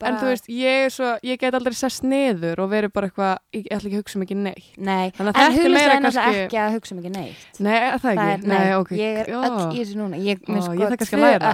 En 0.01 0.19
þú 0.21 0.31
veist, 0.31 0.49
ég, 0.53 0.87
svo, 0.95 1.11
ég 1.27 1.41
get 1.43 1.59
aldrei 1.59 1.77
sest 1.77 2.07
niður 2.09 2.63
og 2.65 2.71
verið 2.73 2.95
bara 2.97 3.11
eitthvað, 3.11 3.35
ég 3.59 3.69
ætla 3.69 3.91
ekki 3.91 3.99
að 3.99 4.05
hugsa 4.05 4.23
mikið 4.23 4.43
nei 4.47 4.55
Nei, 4.77 5.11
Þannig 5.17 5.33
að 5.33 5.43
en 5.43 5.57
þetta 5.57 5.83
er 5.83 6.05
náttúrulega 6.07 6.45
ekki 6.47 6.61
að 6.63 6.77
hugsa 6.77 6.97
mikið 6.99 7.15
neitt. 7.17 7.61
Nei, 7.61 7.77
það 7.77 8.07
Það 8.07 8.13
ekki, 8.13 8.33
er, 8.33 8.47
nei, 8.53 8.75
ok. 8.77 8.93
ég 8.97 9.21
er 9.23 9.31
öll 9.37 9.59
í 9.67 9.81
þessu 9.81 9.99
núna. 10.01 10.21
Ég, 10.23 10.43
ég 10.47 10.63
sko 10.65 10.77
þarf 10.81 11.01
kannski 11.03 11.17
að 11.17 11.23
tvö 11.23 11.27
læra. 11.27 11.53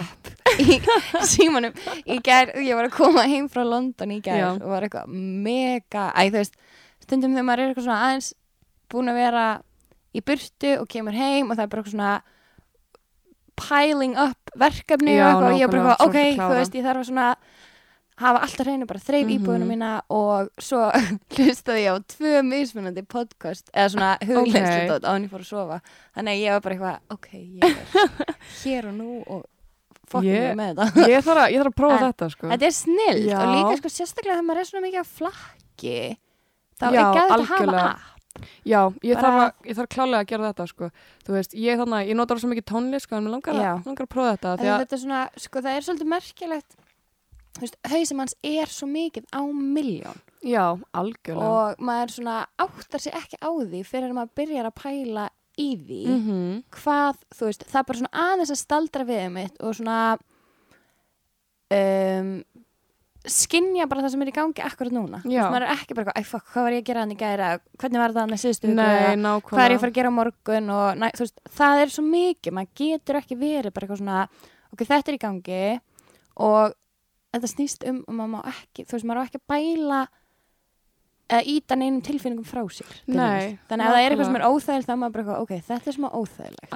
í 0.62 0.79
símanum. 1.33 1.83
Í 2.07 2.19
ég 2.23 2.77
var 2.79 2.88
að 2.88 2.95
koma 2.97 3.25
heim 3.31 3.49
frá 3.53 3.65
London 3.67 4.15
í 4.15 4.21
gær 4.25 4.45
og 4.59 4.69
var 4.73 4.87
eitthvað 4.87 5.11
mega 5.12 6.09
æ, 6.12 6.29
þú 6.29 6.38
veist, 6.41 6.57
stundum 7.03 7.35
þegar 7.35 7.49
maður 7.49 7.62
er 7.65 7.73
eitthvað 7.73 7.88
svona 7.88 8.01
aðeins 8.09 8.31
búin 8.93 9.11
að 9.13 9.21
vera 9.23 9.47
í 10.13 10.21
burtu 10.21 10.75
og 10.83 10.89
kemur 10.93 11.17
heim 11.17 11.51
og 11.51 11.57
það 11.57 11.65
er 11.65 11.73
bara 11.73 11.83
eitthvað 11.83 11.97
svona 11.97 12.13
piling 13.63 14.15
up 14.19 14.51
verkefni 14.59 15.15
Já, 15.19 15.29
og 15.37 15.53
ég 15.57 15.67
er 15.67 15.73
bara 15.73 15.97
ok, 16.01 16.17
þú 16.39 16.49
veist, 16.57 16.75
ég 16.79 16.85
þarf 16.87 17.03
að 17.03 17.09
svona 17.11 17.27
hafa 18.23 18.41
alltaf 18.45 18.67
hreinu 18.69 18.87
bara 18.89 19.01
þreif 19.03 19.27
Mhm. 19.27 19.35
íbúðuna 19.37 19.67
mína 19.69 19.91
og 20.11 20.49
svo 20.61 20.83
hlustaði 21.37 21.85
ég 21.87 21.97
á 21.97 21.97
tvö 22.13 22.33
mismunandi 22.47 23.03
podcast 23.09 23.71
eða 23.73 23.89
svona 23.95 24.11
hugleinslu 24.21 24.83
Ok. 24.83 24.99
okay. 24.99 25.15
en 25.17 25.25
ég 25.27 25.33
fór 25.33 25.43
að 25.45 25.49
sofa. 25.49 25.79
Þannig 26.17 26.33
að 26.37 26.43
ég 26.43 26.53
var 26.53 26.61
bara 26.67 26.75
eitthvað, 26.77 26.99
ok, 27.17 27.29
ég 27.33 27.65
er 27.65 27.75
hér 28.63 28.89
og 28.91 28.95
nú 28.99 29.11
og 29.27 29.43
fokkin 30.13 30.29
Ég- 30.33 30.49
ég 30.51 30.57
með 30.61 30.73
þetta. 30.83 31.09
ég 31.09 31.25
þarf 31.27 31.43
að, 31.43 31.51
ég 31.53 31.63
þarf 31.63 31.73
að 31.73 31.79
prófa 31.83 31.97
En 31.99 32.05
þetta 32.09 32.31
sko. 32.37 32.49
þetta 32.53 32.69
er 32.69 32.77
snill 32.77 33.23
og 33.33 33.53
líka 33.57 33.77
sko 33.81 33.89
sérstaklega 33.97 34.37
þegar 34.37 34.49
maður 34.51 34.61
er 34.65 34.71
svona 34.71 34.87
mikið 34.87 35.03
á 35.03 35.07
flakki 35.19 35.97
þá 36.79 36.85
Já, 36.93 37.01
er 37.01 37.17
gæðið 37.17 37.37
að 37.37 37.47
hafa 37.53 37.85
app 37.89 38.12
Já, 38.64 38.81
ég 39.05 39.18
þarf, 39.21 39.38
að, 39.42 39.66
ég 39.68 39.77
þarf 39.77 39.88
klálega 39.92 40.21
að 40.25 40.29
gera 40.33 40.51
þetta 40.53 40.66
sko. 40.71 40.90
Þú 41.27 41.35
veist, 41.37 41.53
ég 41.55 41.77
þannig, 41.83 42.09
ég 42.09 42.16
notar 42.16 42.40
svo 42.40 42.49
mikið 42.53 42.64
tónlist 42.73 43.07
sko, 43.09 43.16
en 43.18 43.27
mér 43.27 43.35
langar, 43.37 43.59
að, 43.61 43.83
langar 43.90 44.07
að 44.07 44.12
prófa 44.14 44.33
þetta 44.37 44.53
að, 44.57 44.81
þetta 44.87 44.99
svona, 45.03 45.21
sko 45.37 45.62
það 45.66 45.77
er 45.77 45.87
svolítið 45.88 46.11
merkilegt 46.14 46.77
þú 47.53 47.61
veist, 47.66 47.77
hausum 47.92 48.23
hans 48.23 48.35
er 48.49 48.71
svo 48.73 48.87
mikið 48.88 49.27
á 49.29 49.40
miljón 49.45 50.21
já, 50.40 50.64
algjörlega 50.97 51.51
og 51.53 51.83
maður 51.85 52.14
svona 52.14 52.37
áttar 52.64 53.03
sig 53.05 53.12
ekki 53.12 53.37
á 53.45 53.51
því 53.53 53.83
fyrir 53.85 54.09
að 54.09 54.16
maður 54.16 54.33
byrjar 54.40 54.68
að 54.71 54.79
pæla 54.81 55.27
í 55.61 55.66
því 55.77 55.99
Mhm. 56.09 56.62
hvað, 56.73 57.21
þú 57.37 57.51
veist, 57.51 57.66
það 57.68 57.81
er 57.83 57.88
bara 57.90 57.99
svona 58.01 58.23
aðeins 58.25 58.55
að 58.57 58.62
staldra 58.62 59.05
við 59.05 59.27
mitt 59.37 59.61
og 59.61 59.77
svona 59.77 59.99
um, 61.73 62.31
skinja 63.31 63.87
bara 63.87 64.03
það 64.03 64.15
sem 64.15 64.23
er 64.25 64.31
í 64.33 64.35
gangi 64.35 64.63
akkurat 64.67 64.95
núna. 64.95 65.21
Maður 65.53 65.67
er 65.67 65.75
ekki 65.77 65.95
bara, 65.95 66.13
eitthvað, 66.17 66.29
fuck, 66.33 66.47
hvað 66.53 66.67
var 66.67 66.75
ég 66.75 66.83
að 66.83 66.89
gera 66.89 67.03
hann 67.05 67.13
í 67.15 67.19
gæra 67.21 67.51
hvernig 67.79 68.03
var 68.03 68.15
það 68.15 68.23
hann 68.25 68.37
að 68.37 68.43
síðustu 68.43 68.67
viku?" 68.71 68.77
Nei, 68.81 69.03
Eða, 69.03 69.17
nákvæmlega. 69.23 69.53
Hvað 69.53 69.65
er 69.65 69.75
ég 69.75 69.79
að 69.79 69.85
fara 69.85 69.93
að 69.93 69.99
gera 70.01 70.11
morgun? 70.17 70.71
og 70.75 70.97
næ, 70.99 71.07
veist, 71.21 71.41
það 71.59 71.83
er 71.83 71.93
svo 71.95 72.05
mikið, 72.07 72.57
maður 72.57 72.73
getur 72.83 73.21
ekki 73.21 73.39
verið 73.39 73.73
bara 73.73 73.87
eitthvað 73.87 74.03
svona, 74.03 74.29
ok, 74.73 74.85
þetta 74.91 75.13
er 75.13 75.19
í 75.19 75.23
gangi 75.23 75.63
og 76.43 76.75
þetta 77.33 77.53
snýst 77.55 77.87
um 77.89 78.03
og 78.09 78.15
maður 78.19 78.33
má 78.35 78.41
ekki, 78.53 78.85
þú 78.89 78.99
veist, 78.99 79.07
maður 79.09 79.23
á 79.23 79.27
ekki 79.29 79.43
bæla 79.53 80.01
eða 81.33 81.43
íta 81.49 81.77
neinum 81.79 82.03
tilfinningum 82.05 82.45
frá 82.45 82.61
sér 82.69 82.91
Nei, 83.09 83.57
þannig 83.71 83.87
að 83.87 83.93
það 83.95 84.03
er 84.03 84.11
eitthvað 84.13 84.27
sem 84.29 84.37
er 84.37 84.47
óþægild 84.51 84.89
þá 84.89 84.95
maður 85.01 85.13
bara 85.15 85.23
eitthvað, 85.23 85.43
ok, 85.47 85.53
þetta 85.69 85.89
er 85.89 85.97
smá 85.97 86.09
óþægilegt. 86.13 86.73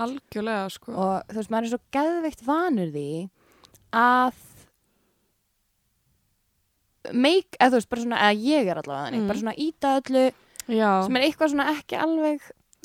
Sko. 0.72 0.92
Og 0.96 1.32
þú 1.32 1.40
veist, 1.40 1.50
maður 1.52 1.66
er 1.66 1.72
svo 1.74 1.80
geðveikt 1.96 2.44
vanur 2.46 2.92
því 2.94 3.08
að 3.96 4.38
make, 7.12 7.56
eða 7.60 7.70
þú 7.70 7.78
veist, 7.80 7.88
bara 7.90 8.02
svona 8.02 8.20
eða 8.26 8.42
ég 8.42 8.66
er 8.70 8.76
allavega 8.82 9.06
þannig, 9.10 9.20
Mm. 9.22 9.26
bara 9.28 9.38
svona 9.38 9.56
íta 9.58 10.00
öllu 10.00 10.32
Já, 10.68 11.02
sem 11.06 11.16
er 11.16 11.22
eitthvað 11.22 11.50
svona 11.52 11.66
ekki 11.76 11.96
alveg 12.02 12.40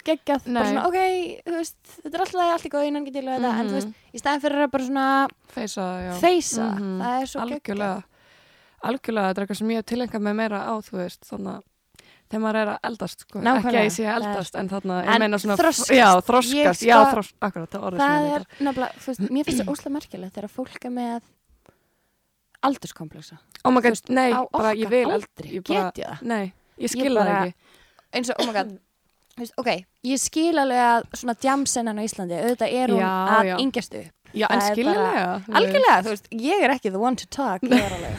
geggjað, 0.05 0.45
bara 0.45 0.63
Nei. 0.65 0.73
svona 0.73 0.85
ok, 0.87 0.97
veist, 1.45 1.77
þetta 2.03 2.13
er 2.13 2.21
alltaf 2.21 2.51
allt 2.53 2.65
í 2.65 2.69
góð 2.73 2.87
innan 2.87 3.05
getið 3.05 3.23
þetta, 3.31 3.51
en 3.59 3.67
þú 3.69 3.73
veist, 3.79 3.91
í 4.13 4.17
staðin 4.21 4.41
fyrir 4.41 4.63
að 4.65 4.71
bara 4.71 4.83
svona 4.83 5.27
feysa, 5.55 5.85
Mhm. 6.11 6.19
feysa, 6.21 6.65
Mhm. 6.77 7.01
það 7.01 7.21
er 7.21 7.25
svo 7.27 7.41
Algjörlega 7.41 8.03
Algjörlega, 8.81 9.27
þetta 9.29 9.37
er 9.41 9.45
eitthvað 9.45 9.57
sem 9.61 9.67
ég 9.69 9.75
hef 9.75 9.85
tilengað 9.85 10.23
með 10.25 10.35
meira 10.41 10.59
á, 10.65 10.73
þú 10.81 10.91
veist, 10.97 11.21
þannig 11.29 11.53
að 11.53 11.61
þegar 12.31 12.41
maður 12.41 12.55
er 12.61 12.67
að 12.71 12.79
eldast, 12.89 13.19
sko, 13.25 13.39
ekki 13.39 13.45
Nákvæmlega, 13.45 13.81
að 13.81 13.85
ég 13.85 13.91
sé 13.91 14.05
að 14.07 14.15
eldast, 14.21 14.55
en 14.55 14.69
þannig 14.69 14.95
að 14.95 15.05
ég 15.11 15.19
meina 15.19 15.37
svona 15.37 15.57
þroskast. 15.59 15.91
Já, 15.91 16.09
þroskast, 16.21 16.79
sko- 16.81 16.87
já, 16.89 16.97
þroskast, 17.11 17.33
akkurat, 17.41 17.69
það 17.69 17.97
það 18.01 18.35
er 18.35 18.45
nefnilega, 18.65 18.93
þú 18.97 19.05
veist, 19.11 19.19
mér 19.29 19.45
finnst 19.45 19.61
það 19.61 19.71
óslega 19.75 19.93
merkilegt 19.97 20.33
þegar 20.33 20.49
fólk 20.49 20.85
er 20.85 20.89
með 20.89 21.21
aldurskompleksa. 22.67 23.37
Oh 23.65 23.71
my 23.73 23.81
god, 23.81 23.91
veist, 23.95 24.09
nei, 24.09 24.31
bara 24.53 24.71
ég 24.77 24.89
vil 24.89 25.09
aldri, 25.11 25.51
ég 25.57 25.63
bara- 25.67 25.91
get 25.91 26.01
ég 26.03 26.07
það? 26.11 26.21
Nei, 26.31 26.53
ég 26.81 26.89
skil 26.93 27.11
það 27.17 27.33
ekki. 27.35 27.53
eins 28.13 28.29
og, 28.33 28.39
oh 28.41 28.47
my 28.49 28.53
god 28.57 28.71
veist, 29.41 29.53
ok, 29.57 29.69
ég 30.11 30.19
skil 30.21 30.57
alveg 30.61 30.81
að 30.85 31.05
svona 31.21 31.35
djamsennan 31.41 32.01
á 32.01 32.03
Íslandi, 32.05 32.39
auðvitað 32.41 32.75
er 32.81 32.93
hún 32.95 33.01
Já, 33.01 33.11
að 33.37 33.51
yngjast 33.65 33.95
upp. 34.01 34.11
Já, 34.31 34.47
en 34.47 34.61
þú 34.63 34.85
algjörlega, 35.59 35.97
þú 36.05 36.13
veist, 36.13 36.27
ég 36.31 36.61
er 36.63 36.71
ekki 36.71 36.89
the 36.93 37.01
one 37.01 37.15
to 37.19 37.25
talk 37.27 37.61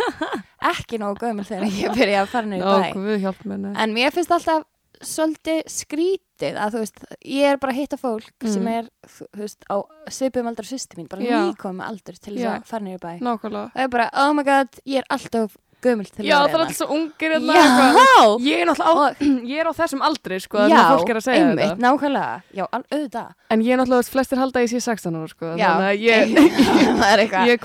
ekki 0.72 0.98
nógu 1.00 1.18
gömul 1.22 1.46
þegar 1.48 1.64
ég 1.72 1.94
byrja 1.96 2.22
að 2.22 2.28
fara 2.32 2.58
Ó, 2.60 2.74
bæ. 2.92 3.72
en 3.82 3.94
mér 3.96 4.12
finnst 4.14 4.30
alltaf 4.34 4.66
svolítið 5.06 5.62
skrítið 5.72 6.58
að 6.58 6.74
þú 6.76 6.82
veist, 6.82 7.02
ég 7.26 7.48
er 7.52 7.58
bara 7.62 7.72
að 7.74 7.80
hitta 7.82 7.98
fólk 8.00 8.30
sem 8.46 8.62
Mm. 8.62 8.70
er, 8.78 8.88
þú 9.06 9.26
veist, 9.42 9.64
á 9.70 9.76
svipum 10.10 10.46
aldar 10.50 10.66
sýsti 10.68 10.96
mín, 10.98 11.08
bara 11.10 11.22
Já. 11.22 11.40
nýkomið 11.50 11.88
aldur 11.88 12.16
til 12.18 12.34
þess 12.36 12.44
Já. 12.46 12.54
að 12.60 12.64
fara 12.70 12.84
í 12.84 12.96
bæ 12.98 13.12
Nákvæmlega 13.20 13.66
og 13.66 13.76
ég 13.76 13.84
er 13.84 13.88
bara, 13.88 14.08
oh 14.14 14.32
my 14.32 14.42
god, 14.46 14.68
ég 14.86 14.98
er 15.02 15.06
alltaf 15.10 15.56
gömul 15.82 16.06
til 16.06 16.22
Já, 16.24 16.36
að 16.38 16.42
það 16.42 16.46
er 16.46 16.52
vera 16.52 16.62
alltaf 16.62 16.76
svo 16.78 16.86
ungir 16.94 17.32
hérna 17.34 17.54
Já, 17.58 17.62
eitthvað. 17.66 18.44
Ég 18.46 18.60
er 18.62 18.66
náttúrulega 18.70 19.02
á, 19.02 19.16
ég 19.52 19.58
er 19.58 19.66
á 19.66 19.72
þessum 19.74 20.02
aldri 20.06 20.38
sko, 20.40 20.58
það 20.62 20.70
já, 20.70 20.78
sem 20.78 20.92
fólk 20.96 21.10
er 21.10 21.18
að 21.18 21.24
segja 21.26 21.42
einmitt, 21.42 21.64
þetta 21.66 21.82
nákvæmlega 21.82 22.42
já, 22.54 22.64
auðvitað 22.70 23.30
En 23.50 23.60
ég 23.66 23.72
er 23.74 23.80
náttúrulega, 23.82 24.10
flestir 24.14 24.38
halda 24.38 24.60
að 24.60 24.66
ég 24.68 24.70
sé 24.70 24.80
16 24.86 25.18
ára 25.18 25.28
sko, 25.34 25.52
Já, 25.58 25.70
að 25.74 26.04
ég, 26.06 26.36
það 27.02 27.24
eitthvað 27.26 27.50
ég 27.50 27.58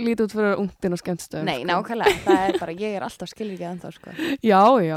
kvart 0.00 0.08
Það 0.08 0.08
er 0.08 0.08
ekki 0.08 0.08
yfir 0.08 0.08
að 0.08 0.08
svolítið- 0.08 0.08
fólk 0.08 0.08
líti 0.08 0.24
út 0.24 0.34
fyrir 0.34 0.58
ungtinn 0.60 0.92
og 0.92 1.00
skemmtstöðum 1.00 1.44
Nei, 1.44 1.60
sko. 1.60 1.68
nákvæmlega, 1.70 2.18
það 2.24 2.42
er 2.48 2.58
bara, 2.60 2.72
ég 2.72 2.96
er 2.96 3.02
alltaf 3.06 3.28
skilvíkið 3.28 3.70
ennþá, 3.70 3.92
sko, 3.92 4.10
Já, 4.42 4.62
já, 4.80 4.96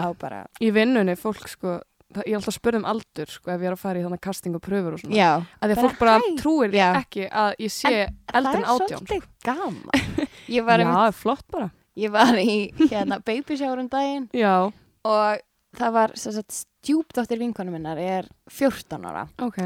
á 0.00 0.08
bara, 0.18 0.46
Í 0.60 0.70
vinnunni, 0.72 1.16
fólk 1.16 1.48
sko 1.48 1.80
það, 2.14 2.22
Ég 2.26 2.32
er 2.32 2.36
alltaf 2.38 2.52
að 2.54 2.58
spurða 2.60 2.76
um 2.78 2.84
aldur 2.86 3.26
sko, 3.28 3.50
ef 3.50 3.60
ég 3.60 3.66
er 3.66 3.72
að 3.74 3.78
fara 3.82 3.98
í 3.98 4.02
þannig 4.06 4.20
casting 4.22 4.54
og 4.54 4.62
pröfur 4.62 4.92
og 4.94 5.00
svona. 5.02 5.16
Já, 5.16 5.30
að 5.60 5.66
því 5.68 5.74
að 5.76 5.82
fólk 5.84 5.98
bara 5.98 6.18
hæ. 6.18 6.28
trúir 6.38 6.70
Já. 6.72 6.88
ekki 7.02 7.24
að 7.30 7.56
ég 7.58 7.72
sé 7.74 7.92
eldri 8.06 8.36
en 8.36 8.44
það 8.46 8.54
er 8.54 8.68
átján 8.70 9.02
svolítið 9.02 9.26
gaman. 9.42 9.90
Ég 10.46 10.62
Já, 10.62 10.64
var, 10.64 10.78
einmitt, 10.78 11.14
flott 11.18 11.44
bara. 11.52 11.70
ég 11.96 12.10
var 12.14 12.34
í, 12.38 12.72
hérna, 12.90 13.18
babysjárum 13.24 13.88
daginn. 13.90 14.28
Já, 14.32 14.70
og 15.04 15.38
það 15.76 15.92
var, 15.92 16.10
stjúpdóttir 16.14 17.38
vinkonu 17.42 17.70
minnar 17.74 17.98
er 17.98 18.28
14 18.48 19.02
ára. 19.04 19.26
Ok 19.42 19.58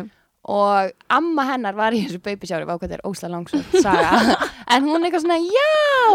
og 0.48 0.92
amma 1.12 1.44
hennar 1.50 1.76
var 1.76 1.92
í 1.96 2.04
þessu 2.06 2.20
babysjári, 2.24 2.68
vá 2.68 2.76
hvað 2.76 2.86
þetta 2.86 2.98
er 3.00 3.08
ósla 3.10 3.28
langsótt 3.32 3.74
saga, 3.84 4.36
en 4.74 4.86
hún 4.88 5.04
eitthvað 5.04 5.26
svona, 5.26 5.40
já, 5.44 6.14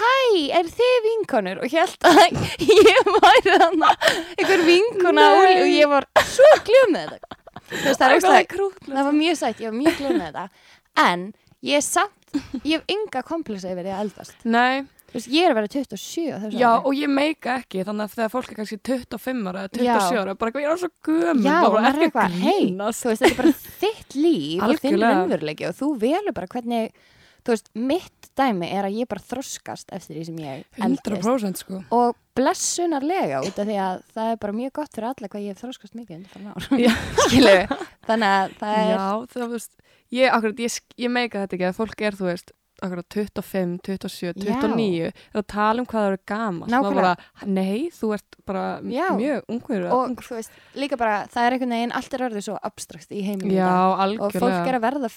hæ, 0.00 0.14
er 0.60 0.70
þið 0.78 0.96
vinkonur? 1.08 1.60
Og 1.60 1.74
held 1.74 2.08
að 2.08 2.20
ég 2.64 3.10
væri 3.16 3.58
þannig 3.64 4.06
einhver 4.38 4.64
vinkona 4.68 5.26
og 5.42 5.66
ég 5.68 5.90
var 5.90 6.08
svo 6.24 6.50
glöð 6.66 6.88
með 6.94 7.12
þetta. 7.16 7.36
Veist, 7.70 8.00
það 8.00 8.06
er 8.06 8.16
ósla, 8.16 8.70
það 8.88 9.04
var 9.10 9.18
mjög 9.18 9.36
sætt, 9.42 9.60
ég 9.62 9.70
var 9.70 9.78
mjög 9.78 10.00
glöð 10.00 10.16
með 10.16 10.24
þetta. 10.30 10.72
En 11.04 11.28
ég 11.66 11.78
er 11.78 11.84
samt, 11.86 12.16
ég 12.64 12.80
hef 12.80 12.96
enga 12.96 13.22
kompleksa 13.26 13.70
yfir 13.74 13.86
því 13.86 13.92
að 13.94 14.02
eldast. 14.06 14.34
Nei, 14.48 14.86
Þú 15.10 15.16
veist, 15.18 15.30
ég 15.34 15.42
er 15.46 15.50
að 15.50 15.58
vera 15.58 15.70
27 15.74 16.26
á 16.30 16.38
þessu 16.44 16.58
já 16.60 16.68
og 16.86 16.92
ég 16.94 17.10
meika 17.10 17.54
ekki 17.58 17.82
þannig 17.86 18.04
að 18.06 18.12
þegar 18.14 18.32
fólk 18.34 18.50
er 18.52 18.58
kannski 18.60 18.76
25 18.86 19.48
ára 19.50 19.64
eða 19.66 19.82
Já. 19.82 19.94
27 19.98 20.20
ára, 20.22 20.34
bara 20.38 20.62
ég 20.62 20.68
er 20.70 20.82
svo 20.84 20.90
gömul 21.08 21.46
Já, 21.48 21.56
bara, 21.66 21.80
er 21.90 22.02
ekki 22.06 22.20
að 22.24 22.36
grínast. 22.36 23.02
þú 23.02 23.10
veist, 23.10 23.24
þetta 23.24 23.32
er 23.34 23.40
bara 23.40 23.54
þitt 23.82 24.18
líf 24.20 24.62
og 24.68 24.84
þinn 24.84 25.00
raunveruleiki 25.02 25.66
og 25.70 25.74
þú 25.80 25.88
velur 26.04 26.36
bara 26.36 26.50
hvernig, 26.54 26.94
þú 27.42 27.54
veist, 27.56 27.72
mitt 27.90 28.30
dæmi 28.38 28.70
er 28.70 28.86
að 28.86 29.00
ég 29.00 29.10
bara 29.10 29.26
þroskast 29.32 29.90
eftir 29.98 30.16
því 30.20 30.24
sem 30.30 30.38
ég 30.44 30.62
eldist. 30.86 31.10
100% 31.10 31.64
sko. 31.64 31.80
Og 31.98 32.14
blessunarlega 32.38 33.42
út 33.44 33.58
af 33.58 33.66
því 33.68 33.76
að 33.82 34.04
það 34.14 34.30
er 34.30 34.40
bara 34.46 34.56
mjög 34.60 34.72
gott 34.78 34.94
fyrir 34.94 35.08
alla 35.10 35.28
hvað 35.34 35.44
ég 35.44 35.56
hef 35.56 35.64
þroskast 35.64 35.98
mikið 35.98 36.22
skilu, 37.26 37.56
þannig 38.06 38.30
að 38.38 38.54
það 38.62 38.78
er, 38.78 38.94
Já, 38.94 39.04
þú 39.34 39.50
veist 39.56 39.72
ég, 40.14 40.30
akkurat, 40.30 40.62
ég, 40.62 40.78
ég 41.02 41.12
meika 41.18 41.42
þetta 41.42 41.58
ekki 41.58 41.68
að 41.72 41.78
fólk 41.82 42.06
er, 42.06 42.16
þú 42.20 42.30
veist 42.30 42.54
25, 42.80 43.78
27, 43.86 44.44
29 44.44 45.08
er 45.10 45.40
að 45.40 45.46
tala 45.52 45.82
um 45.82 45.88
hvað 45.88 46.00
það 46.00 46.10
eru 46.10 46.20
gaman 46.30 46.76
bara, 46.86 47.14
Nei, 47.46 47.90
þú 47.94 48.12
ert 48.16 48.38
bara 48.48 48.64
Já. 48.84 49.08
mjög 49.18 49.52
ungur 49.52 49.88
og 49.90 50.22
þú 50.24 50.38
veist, 50.38 50.62
líka 50.78 50.98
bara, 51.00 51.24
það 51.32 51.46
er 51.46 51.56
einhvern 51.56 51.76
veginn, 51.76 51.96
allt 52.00 52.16
er 52.16 52.26
orðið 52.28 52.46
svo 52.48 52.56
abstrakt 52.70 53.12
í 53.12 53.24
heiminu 53.26 53.52
í 53.52 53.58
Já, 53.58 53.74
og 54.16 54.32
fólk 54.36 54.70
er 54.70 54.78
að 54.78 54.86
verða 54.86 55.12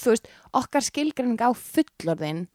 þú 0.00 0.14
veist, 0.14 0.30
okkar 0.62 0.86
skilgreining 0.86 1.44
á 1.44 1.50
fullorðin 1.52 2.46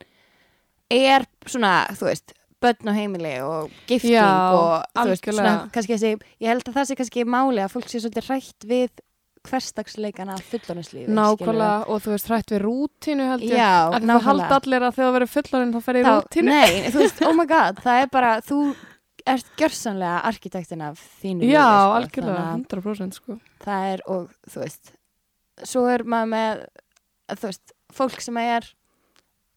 er 0.94 1.26
svona, 1.46 1.78
þú 1.98 2.10
veist 2.10 2.36
börn 2.64 2.90
og 2.92 2.98
heimili 2.98 3.34
og 3.46 3.74
gifting 3.90 4.16
Já, 4.16 4.30
og 4.56 4.86
þú 4.96 5.10
veist, 5.12 5.28
svona, 5.30 5.56
kannski 5.74 5.98
þessi 5.98 6.14
ég 6.42 6.50
held 6.50 6.70
að 6.70 6.78
það 6.80 6.88
sé 6.90 6.98
kannski 7.02 7.26
máli 7.28 7.62
að 7.64 7.74
fólk 7.76 7.92
sé 7.92 8.02
svolítið 8.02 8.30
hrætt 8.30 8.68
við 8.70 9.04
hverstagsleikana 9.50 10.36
fullorðinslífi 10.50 11.14
Nákvæmlega, 11.16 11.78
og 11.92 12.02
þú 12.04 12.14
veist, 12.16 12.30
hrætt 12.32 12.52
við 12.56 12.62
rútínu 12.66 13.28
held 13.30 13.46
ég 13.46 13.56
Já, 13.60 13.70
að 13.70 13.96
það 13.96 14.08
nákvæmlega. 14.10 14.26
halda 14.28 14.60
allir 14.60 14.86
að 14.88 14.96
þegar 14.98 15.10
þú 15.10 15.16
verður 15.18 15.32
fullorinn 15.36 15.74
þá 15.76 15.80
ferði 15.88 16.02
í 16.02 16.06
Þá, 16.06 16.12
rútínu 16.20 16.52
nei, 16.56 16.92
þú 16.92 17.02
veist, 17.04 17.24
oh 17.30 17.34
my 17.40 17.46
god, 17.52 17.82
það 17.86 18.02
er 18.04 18.12
bara 18.16 18.32
þú 18.46 18.60
ert 19.36 19.52
gjörsanlega 19.58 20.18
arkitektin 20.30 20.84
af 20.86 21.00
þínu 21.24 21.50
Já, 21.50 21.64
sko, 21.66 21.94
algjörlega, 22.00 22.46
þannig 22.52 22.74
100% 22.76 23.20
sko. 23.20 23.38
að 23.40 23.66
það 23.66 23.88
er 23.94 24.04
og 24.16 24.26
þú 24.54 24.64
veist 24.66 24.92
svo 25.66 25.86
er 25.90 26.04
maður 26.04 26.32
með 26.36 26.66
þú 27.40 27.50
veist, 27.50 27.76
fólk 27.96 28.20
sem 28.22 28.38
er 28.44 28.68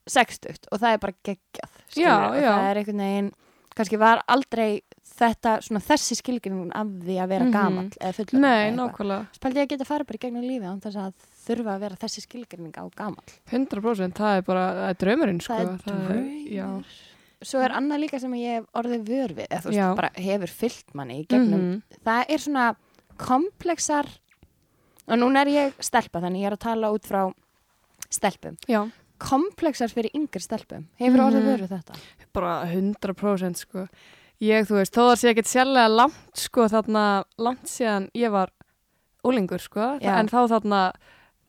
sextugt 0.09 0.69
og 0.73 0.81
það 0.81 0.95
er 0.97 1.03
bara 1.03 1.17
geggjað 1.29 1.75
skilurðu, 1.93 2.07
Já, 2.09 2.15
og 2.31 2.39
já. 2.41 2.53
það 2.55 2.69
er 2.71 2.81
einhvern 2.81 3.03
veginn 3.05 3.31
kannski 3.79 3.99
var 4.01 4.23
aldrei 4.33 4.71
þetta, 5.19 5.53
svona 5.67 5.81
þessi 5.83 6.17
skilgjum 6.21 6.71
af 6.75 6.87
því 6.87 7.17
að 7.19 7.29
vera 7.29 7.45
Mhm. 7.45 7.53
gamall 7.53 7.91
eða 8.01 8.15
fullur 8.15 8.41
Nei, 8.41 8.71
nákvæmlega, 8.71 9.27
Spældi 9.35 9.57
ég 9.59 9.67
að 9.67 9.69
geta 9.75 9.85
farið 9.85 10.07
bara 10.07 10.19
í 10.19 10.23
gegnum 10.25 10.43
lífi 10.47 10.65
án 10.69 10.81
þess 10.81 10.97
að 10.97 11.13
þurfa 11.49 11.75
að 11.75 11.81
vera 11.81 11.97
þessi 11.97 12.21
skilgjörning 12.27 12.75
á 12.79 12.85
gamall 12.95 13.31
100% 13.51 14.13
það 14.15 14.37
er 14.39 14.43
bara, 14.43 14.65
það 14.75 14.89
er 14.91 14.99
draumurinn 15.03 15.41
sko. 15.41 15.55
Það 15.55 15.73
er 15.73 15.79
draumur. 15.87 16.51
Já, 16.53 16.85
Svo 17.41 17.61
er 17.63 17.71
annað 17.71 18.01
líka 18.03 18.19
sem 18.21 18.33
ég 18.35 18.55
hef 18.59 18.65
orðið 18.75 19.03
vör 19.07 19.29
við 19.37 19.47
eða 19.47 19.63
þú 19.63 19.71
veist, 19.71 19.97
bara 19.97 20.11
hefur 20.17 20.49
fyllt 20.51 20.95
manni 20.95 21.21
í 21.23 21.27
gegnum 21.29 21.61
Mhm. 21.61 21.83
það 22.05 22.25
er 22.29 22.39
svona 22.39 22.77
komplexar 23.17 24.07
og 25.09 25.19
núna 25.19 25.43
er 25.43 25.47
ég 25.47 25.73
stelpa 25.81 26.21
þannig 26.21 26.43
ég 26.43 26.47
er 26.47 26.57
að 26.57 26.65
tala 26.65 26.91
út 26.93 27.07
frá 27.07 27.33
stelpum 28.11 28.57
já, 28.69 28.91
komplexar 29.19 29.89
fyrir 29.93 30.11
yngri 30.15 30.41
stelpum 30.43 30.87
hefur 31.01 31.19
orðið 31.29 31.43
Mhm. 31.43 31.49
vör 31.49 31.61
við 31.67 31.69
þetta 31.69 31.97
bara 32.33 32.67
100% 32.67 33.57
sko. 33.57 33.89
Ég, 34.41 34.67
þú 34.69 34.77
veist, 34.79 34.95
þó 34.95 35.03
það 35.09 35.17
sé 35.19 35.31
ekkert 35.33 35.51
sérlega 35.51 35.91
langt 35.91 36.39
sko, 36.39 36.69
þarna, 36.71 37.05
langt 37.43 37.67
síðan 37.67 38.05
ég 38.15 38.31
var 38.31 38.53
úlingur, 39.27 39.59
sko, 39.59 39.97
Já. 39.99 40.13
en 40.21 40.29
þá 40.31 40.39
þarna 40.53 40.83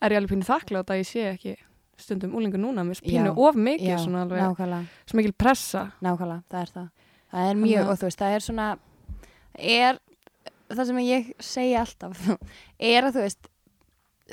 er 0.01 0.15
ég 0.15 0.17
alveg 0.23 0.31
pínu 0.33 0.47
þakklátt 0.47 0.89
að 0.89 1.01
ég 1.03 1.09
sé 1.09 1.25
ekki 1.35 1.53
stundum 1.99 2.33
úlingur 2.39 2.61
núna, 2.63 2.81
mér 2.87 2.95
finnst 2.97 3.05
pínu 3.05 3.29
Já. 3.29 3.37
of 3.37 3.55
mikið, 3.59 3.91
Já, 3.91 3.97
svona 4.01 4.23
alveg, 4.25 4.41
nákvæmlega, 4.41 4.85
svo 5.05 5.19
mikil 5.19 5.33
pressa. 5.37 5.83
nákvæmlega, 6.01 6.43
það 6.49 6.61
er 6.65 6.71
það 6.73 6.87
það 7.29 7.49
er 7.51 7.55
mjög, 7.61 7.69
Þannig 7.69 7.85
að- 7.85 7.91
og 7.93 7.99
þú 8.01 8.07
veist, 8.09 8.19
það 8.23 8.35
er 8.39 8.45
svona 8.47 8.67
er, 9.59 9.99
það 10.73 10.85
sem 10.89 11.01
ég 11.05 11.29
segi 11.39 11.75
alltaf, 11.77 12.23
er 12.93 13.03
að 13.03 13.13
þú 13.19 13.25
veist 13.27 13.49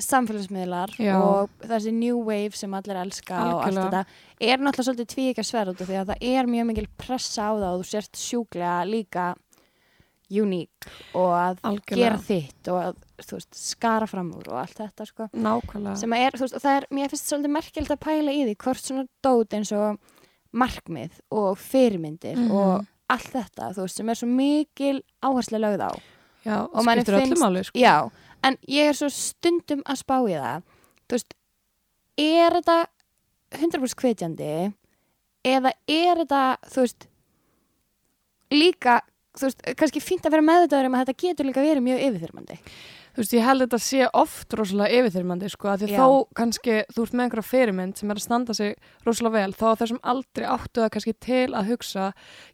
samfélagsmiðlar 0.03 0.91
Já. 0.99 1.15
og 1.21 1.51
þessi 1.63 1.93
new 1.93 2.19
wave 2.27 2.53
sem 2.57 2.75
allir 2.75 2.97
elska 2.97 3.39
og 3.55 3.63
allt 3.67 3.79
þetta 3.81 4.05
er 4.41 4.59
náttúrulega 4.59 4.87
svolítið 4.89 5.11
tvíkja 5.15 5.45
sverð 5.45 5.77
því 5.81 5.97
að 6.03 6.11
það 6.13 6.23
er 6.37 6.47
mjög 6.47 6.67
mikil 6.71 6.87
pressa 6.99 7.49
á 7.49 7.53
það 7.57 7.69
og 7.73 7.81
þú 7.83 7.89
sért 7.91 8.17
sjúklega 8.21 8.77
líka 8.89 9.27
uník 10.27 10.89
og 11.15 11.31
að 11.39 11.61
Algjörlega. 11.63 12.01
gera 12.01 12.19
þitt 12.19 12.71
og 12.73 12.79
að 12.83 12.97
veist, 13.31 13.55
skara 13.55 14.09
fram 14.11 14.33
úr 14.35 14.49
og 14.51 14.59
allt 14.59 14.81
þetta 14.81 15.07
sko 15.07 15.29
sem 16.01 16.13
er, 16.19 16.35
þú 16.35 16.43
veist, 16.49 16.59
það 16.65 16.77
er, 16.81 16.87
mér 16.99 17.13
finnst 17.13 17.31
svolítið 17.31 17.55
merkjöld 17.55 17.93
að 17.95 18.01
pæla 18.03 18.35
í 18.35 18.43
því 18.49 18.57
hvort 18.65 18.83
svona 18.83 19.07
dót 19.23 19.55
eins 19.55 19.71
og 19.77 20.01
markmið 20.57 21.21
og 21.31 21.57
fyrirmyndir 21.63 22.37
Mhm. 22.37 22.51
og 22.51 22.87
allt 23.09 23.31
þetta, 23.31 23.71
þú 23.77 23.85
veist, 23.87 23.97
sem 23.97 24.09
er 24.09 24.15
svo 24.19 24.27
mikil 24.27 25.03
áherslu 25.23 25.59
lögð 25.63 25.83
á. 25.87 25.93
Já, 26.47 26.59
og 26.75 26.85
manni 26.85 27.03
skiptir 27.05 27.15
öllu 27.21 27.29
finnst- 27.31 27.43
máli, 27.43 27.63
sko. 27.65 27.79
Já, 27.79 28.11
en 28.47 28.59
ég 28.71 28.91
er 28.91 28.97
svo 28.97 29.09
stundum 29.13 29.83
að 29.87 30.01
spá 30.03 30.17
í 30.23 30.37
það, 30.37 30.65
þú 31.07 31.19
veist, 31.19 31.37
er 32.21 32.57
þetta 32.59 32.79
100% 33.57 34.03
hvetjandi 34.03 34.51
eða 35.47 35.73
er 35.91 36.23
þetta, 36.23 36.43
þú 36.73 36.85
veist, 36.85 37.09
líka, 38.55 39.01
þú 39.37 39.49
veist, 39.49 39.67
kannski 39.79 40.03
fínt 40.03 40.27
að 40.27 40.37
vera 40.37 40.47
meðvitaður 40.47 40.91
um 40.91 40.99
að 40.99 41.05
þetta 41.07 41.27
getur 41.27 41.51
líka 41.51 41.65
verið 41.65 41.87
mjög 41.87 42.05
yfirþyrmandi. 42.09 42.59
Þú 43.16 43.22
veist, 43.22 43.33
ég 43.33 43.46
held 43.46 43.64
þetta 43.64 43.79
sé 43.81 44.07
oft 44.12 44.55
rosalega 44.59 44.98
yfirþyrmandi, 45.00 45.48
sko, 45.48 45.70
að 45.72 45.85
því 45.87 45.87
Já. 45.94 46.00
þó 46.02 46.09
kannski 46.37 46.74
þú 46.92 47.05
ert 47.07 47.14
með 47.16 47.24
einhverja 47.24 47.46
fyrirmynd 47.48 47.96
sem 47.96 48.11
er 48.12 48.20
að 48.20 48.24
standa 48.26 48.57
sig 48.59 48.74
rosalega 49.07 49.38
vel, 49.38 49.55
þá 49.57 49.66
þessum 49.81 50.00
aldrei 50.12 50.44
áttu 50.52 50.83
það 50.83 50.90
kannski 50.96 51.14
til 51.24 51.46
að 51.57 51.70
hugsa, 51.70 52.11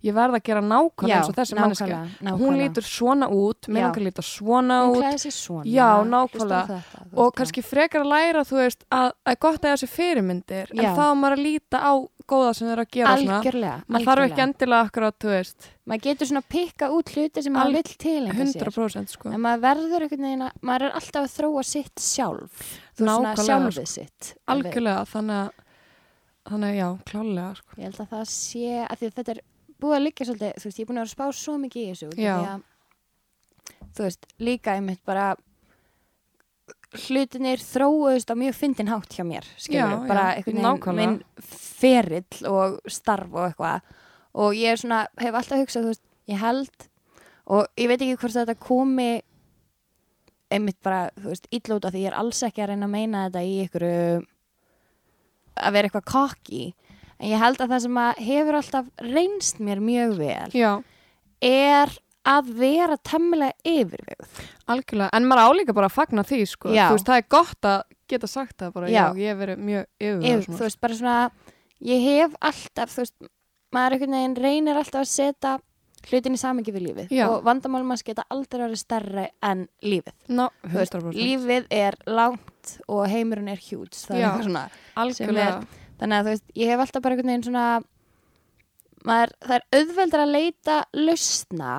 ég 0.07 0.14
verð 0.14 0.38
að 0.38 0.44
gera 0.46 0.62
nákvæmlega 0.62 1.18
eins 1.18 1.33
og 1.33 1.38
þessi 1.40 1.59
nákvæmlega. 1.59 2.37
Hún 2.38 2.61
lítur 2.61 2.87
svona 2.87 3.27
út, 3.27 3.66
mér 3.66 3.88
langar 3.88 4.03
að 4.05 4.07
líta 4.07 4.22
svona 4.22 4.79
hún 4.87 5.03
út 5.03 5.27
svona. 5.35 5.66
Já, 5.66 5.90
nákvæmlega. 6.07 6.79
þetta, 6.87 7.11
og 7.18 7.35
kannski 7.40 7.66
frekar 7.66 8.07
að 8.07 8.12
læra, 8.14 8.46
þú 8.46 8.61
veist, 8.62 8.87
að 8.94 9.11
að 9.27 9.38
gott 9.42 9.66
að 9.66 9.75
þessi 9.75 9.90
fyrirmyndir, 9.96 10.70
Já. 10.70 10.83
en 10.85 10.94
þá 10.94 11.05
maður 11.18 11.37
að 11.37 11.44
líta 11.48 11.83
á 11.83 11.92
góða 12.29 12.53
sem 12.57 12.67
þeir 12.69 12.73
eru 12.75 12.85
að 12.85 12.91
gera 12.97 13.13
svona. 13.17 13.37
algjörlega, 13.39 13.77
Maður 13.89 14.09
þarf 14.09 14.27
ekki 14.27 14.43
endilega 14.45 14.87
akkurat, 14.89 15.17
þú 15.23 15.31
veist, 15.33 15.69
maður 15.87 16.03
getur 16.07 16.31
svona 16.31 16.43
pikka 16.55 16.89
út 16.97 17.13
hluti 17.15 17.43
sem 17.43 17.57
maður 17.57 17.77
vill 17.79 17.97
til 18.05 18.23
100% 18.33 19.15
sko. 19.17 19.33
en 19.33 19.43
maður 19.43 19.65
verður 19.67 20.07
einhvern 20.07 20.27
veginn 20.29 20.47
að 20.47 20.59
maður 20.63 20.87
er 20.89 20.99
alltaf 21.01 21.23
að 21.27 21.37
þróa 21.37 21.65
sitt 21.67 22.05
sjálf 22.07 22.67
þú 22.97 23.07
veist 23.07 23.15
svona 23.17 23.37
sjálfið 23.37 23.79
sko. 23.79 23.87
sitt 23.95 24.35
Algjörlega, 24.55 25.05
þannig 25.13 25.39
að, 25.43 25.63
þannig 26.51 26.69
að 26.73 26.77
já, 26.81 26.89
klálega, 27.13 27.55
sko. 27.61 27.79
ég 27.79 27.85
held 27.89 28.01
að 28.07 28.13
það 28.17 28.27
sé 28.33 28.67
að 28.87 28.97
því 28.99 29.07
að 29.11 29.17
þetta 29.21 29.37
er 29.37 29.41
búið 29.83 29.97
að 29.99 30.05
liggja 30.07 30.27
svolítið, 30.29 30.53
þú 30.59 30.69
veist, 30.69 30.79
ég 30.79 30.85
er 30.85 30.91
búin 30.91 31.01
að 31.01 31.03
vera 31.03 31.11
að 31.11 31.17
spá 31.17 31.41
svo 31.43 31.57
mikið 31.59 31.83
í 31.83 31.89
þessu 31.93 32.11
Já. 32.23 32.37
að, 32.39 32.61
þú 33.97 34.07
veist, 34.07 34.29
líka 34.39 34.77
einmitt 34.79 35.03
bara 35.09 35.33
hlutinir 36.93 37.63
þróuðust 37.63 38.31
á 38.31 38.37
mjög 38.37 38.57
fyndin 38.59 38.91
hátt 38.93 39.17
hjá 39.17 39.25
mér, 39.27 39.47
skilur, 39.57 39.97
Já, 39.97 40.07
bara 40.09 40.25
já, 40.37 40.43
einhvern 40.43 40.63
veginn 40.63 40.99
minn 41.01 41.19
ferill 41.43 42.49
og 42.51 42.79
starf 42.91 43.33
og 43.33 43.49
eitthvað. 43.49 43.93
Og 44.43 44.57
ég 44.57 44.73
er 44.73 44.81
svona, 44.81 45.05
hef 45.21 45.37
alltaf 45.37 45.61
hugsað, 45.61 45.91
veist, 45.93 46.05
ég 46.31 46.41
held 46.41 46.89
og 47.53 47.67
ég 47.81 47.91
veit 47.91 48.01
ekki 48.01 48.19
hvort 48.21 48.37
þetta 48.37 48.59
komi 48.61 49.11
einmitt 50.53 50.79
bara, 50.85 51.09
þú 51.17 51.33
veist, 51.33 51.49
af 51.49 51.93
því 51.93 52.05
ég 52.05 52.11
er 52.11 52.19
alls 52.19 52.43
ekki 52.45 52.63
að 52.63 52.73
reyna 52.73 52.89
að 52.89 52.95
meina 52.95 53.25
þetta 53.27 53.43
í 53.49 53.55
ykkur 53.65 53.87
að 55.63 55.77
vera 55.77 55.89
eitthvað 55.89 56.09
kokki 56.13 56.63
en 57.19 57.29
ég 57.31 57.43
held 57.43 57.61
að 57.63 57.75
það 57.75 57.85
sem 57.87 58.01
að 58.03 58.23
hefur 58.29 58.59
alltaf 58.59 58.91
reynst 59.07 59.61
mér 59.63 59.83
mjög 59.85 60.17
vel 60.21 60.57
Já, 60.57 60.73
er 61.43 61.95
að 62.29 62.53
vera 62.61 62.97
temmilega 63.03 63.53
yfirvegð 63.67 64.43
algjörlega, 64.71 65.11
en 65.17 65.27
maður 65.27 65.51
álíka 65.51 65.75
bara 65.75 65.89
að 65.91 65.97
fagna 65.97 66.23
því, 66.27 66.41
sko. 66.47 66.71
Já. 66.71 66.87
Þú 66.89 66.97
veist, 66.99 67.09
það 67.09 67.21
er 67.23 67.27
gott 67.35 67.69
að 67.73 67.83
geta 68.13 68.29
sagt 68.31 68.57
það 68.63 68.73
bara, 68.77 68.89
já, 68.93 68.95
Já. 68.95 69.19
ég 69.19 69.33
hef 69.33 69.41
verið 69.43 69.63
mjög 69.67 69.85
Yfir, 69.99 70.23
yfir 70.31 70.47
þú 70.53 70.63
veist, 70.67 70.81
bara 70.85 70.99
svona 71.01 71.17
ég 71.83 72.07
hef 72.07 72.35
alltaf, 72.41 72.95
þú 72.95 73.03
veist 73.03 73.31
maður 73.73 73.97
einhvern 73.97 74.17
veginn 74.19 74.37
reynir 74.45 74.77
alltaf 74.83 75.01
að 75.03 75.11
setja 75.13 75.55
hlutin 76.11 76.35
í 76.35 76.41
samingi 76.41 76.73
við 76.75 76.83
lífið 76.89 77.13
Já. 77.15 77.25
og 77.31 77.45
vandamálum 77.47 77.87
manns 77.93 78.03
geta 78.07 78.25
aldrei 78.31 78.65
verið 78.67 78.81
stærri 78.83 79.27
en 79.43 79.65
lífið 79.87 80.15
Þú 80.29 80.49
veist, 80.75 80.97
100%. 80.99 81.15
lífið 81.19 81.67
er 81.71 81.97
langt 82.11 82.77
og 82.91 83.05
heimurinn 83.11 83.49
er 83.53 83.63
hjúts 83.63 84.07
það 84.09 84.19
er 84.19 84.27
eitthvað 84.29 84.49
svona 84.49 84.65
algjörlega, 85.05 85.57
þannig 86.03 86.19
að 86.19 86.27
þú 86.29 86.35
veist, 86.37 86.47
ég 86.59 86.73
hef 86.73 86.85
alltaf 86.87 87.03
bara 87.05 87.17
einhvern 87.17 87.33
veginn 87.33 87.47
svona 87.49 87.67
maður, 89.07 89.35
það 89.47 89.57
er 89.57 89.67
auðveldur 89.79 90.25
að 90.27 90.33
leita 90.37 90.77
lausna 90.99 91.73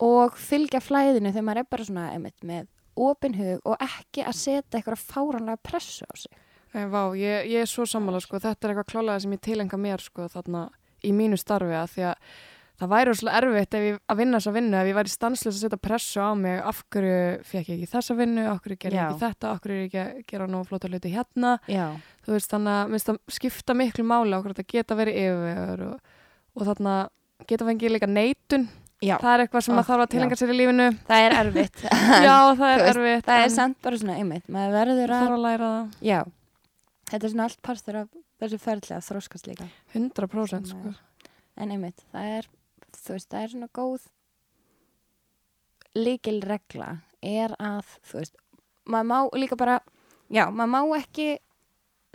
og 0.00 0.36
fylgja 0.40 0.80
flæðinu 0.82 1.32
þegar 1.32 1.46
maður 1.48 1.62
er 1.62 1.72
bara 1.74 1.88
svona 1.88 2.06
einmitt, 2.14 2.38
með 2.46 2.68
opin 3.00 3.36
hug 3.38 3.66
og 3.68 3.82
ekki 3.84 4.24
að 4.26 4.38
setja 4.38 4.78
eitthvað 4.80 5.02
fáranlega 5.02 5.60
pressu 5.64 6.08
á 6.08 6.14
sig. 6.18 6.46
Nei, 6.70 6.84
vá, 6.86 7.02
ég, 7.18 7.48
ég 7.50 7.64
er 7.64 7.68
svo 7.70 7.84
sammála, 7.88 8.20
sko, 8.22 8.38
þetta 8.38 8.68
er 8.68 8.72
eitthvað 8.74 8.90
klálega 8.92 9.22
sem 9.24 9.34
ég 9.34 9.42
tilenga 9.42 9.78
mér, 9.80 10.02
sko, 10.04 10.28
þarna 10.30 10.68
í 11.06 11.12
mínu 11.16 11.38
starfi 11.40 11.74
að 11.74 11.94
því 11.94 12.04
að 12.12 12.34
það 12.80 12.90
væri 12.94 13.14
svolítið 13.18 13.38
erfitt 13.40 13.76
ef 13.76 13.84
ég, 13.84 13.98
að 14.08 14.20
vinna 14.20 14.38
þessa 14.40 14.52
vinnu, 14.56 14.76
ef 14.78 14.88
ég 14.88 14.96
væri 14.96 15.12
stanslega 15.12 15.52
að 15.52 15.58
setja 15.60 15.78
pressu 15.84 16.22
á 16.24 16.30
mig, 16.38 16.60
af 16.70 16.82
hverju 16.94 17.18
fekk 17.50 17.72
ég 17.72 17.74
ekki 17.76 17.88
þessa 17.90 18.16
vinnu, 18.16 18.44
af 18.48 18.60
hverju 18.64 18.78
ger 18.80 18.96
ég 18.96 19.02
ekki 19.04 19.20
þetta, 19.24 19.50
af 19.50 19.60
hverju 19.64 19.76
er 19.76 19.82
ég 19.82 19.90
ekki 19.90 20.00
að 20.04 20.22
gera 20.32 20.48
nóg 20.48 20.68
flóta 20.68 20.90
hluti 20.90 21.12
hérna, 21.12 21.54
Já, 21.68 21.86
þú 22.24 22.36
veist, 22.36 22.52
þannig 22.54 22.76
að 22.78 22.94
minnst 22.94 23.12
að 23.12 23.20
skipta 23.36 23.76
miklu 23.76 24.06
máli 24.08 24.36
okkur 24.38 24.54
að 24.56 24.70
geta 24.72 24.96
verið 25.00 25.20
yfirvegur 25.24 25.84
og, 25.90 26.14
og 26.56 26.68
þarna 26.70 26.94
geta 27.50 27.68
fengið 27.68 27.94
líka 27.96 28.08
neitun, 28.08 28.68
já. 29.02 29.16
það 29.20 29.32
er 29.32 29.42
eitthvað 29.44 29.64
sem 29.66 29.74
maður 29.76 29.88
þarf 29.90 30.04
að 30.04 30.12
tilenga 30.14 30.38
sér 30.40 30.52
í 30.52 30.56
lífinu, 30.60 30.86
það 31.08 31.26
er 31.26 31.36
erfitt. 31.40 31.82
Já, 32.28 32.36
það 32.60 32.70
er 32.70 32.80
veist, 32.84 32.90
erfitt, 32.94 33.26
það 33.26 33.44
er 33.44 33.52
samt 33.56 33.78
bara 33.82 34.00
svona 34.02 34.16
einmitt 34.20 34.48
maður 34.52 34.76
verður 34.76 35.14
að, 35.16 35.26
að 35.34 35.44
læra 35.46 35.70
það, 35.74 35.98
já. 36.10 36.18
Þetta 37.10 37.26
er 37.26 37.32
svona 37.34 37.46
allt 37.48 37.60
partur 37.66 38.00
af 38.04 38.08
þessu 38.40 38.58
ferli 38.62 38.96
að 38.96 39.06
þróskast 39.08 39.48
líka. 39.50 39.68
100% 39.94 40.50
Sem 40.50 40.64
sko. 40.70 40.94
er- 40.94 41.30
en 41.60 41.74
einmitt, 41.74 42.04
það 42.14 42.34
er 42.38 42.50
þú 43.00 43.16
veist, 43.16 43.28
það 43.30 43.42
er 43.44 43.54
svona 43.54 43.70
góð 43.80 44.08
líkil 45.98 46.38
regla 46.46 46.90
er 47.26 47.54
að, 47.60 47.88
þú 48.06 48.20
veist 48.20 48.36
maður 48.90 49.08
má 49.10 49.18
líka 49.38 49.58
bara, 49.58 49.78
já, 50.30 50.46
maður 50.50 50.70
má 50.72 50.98
ekki 51.00 51.28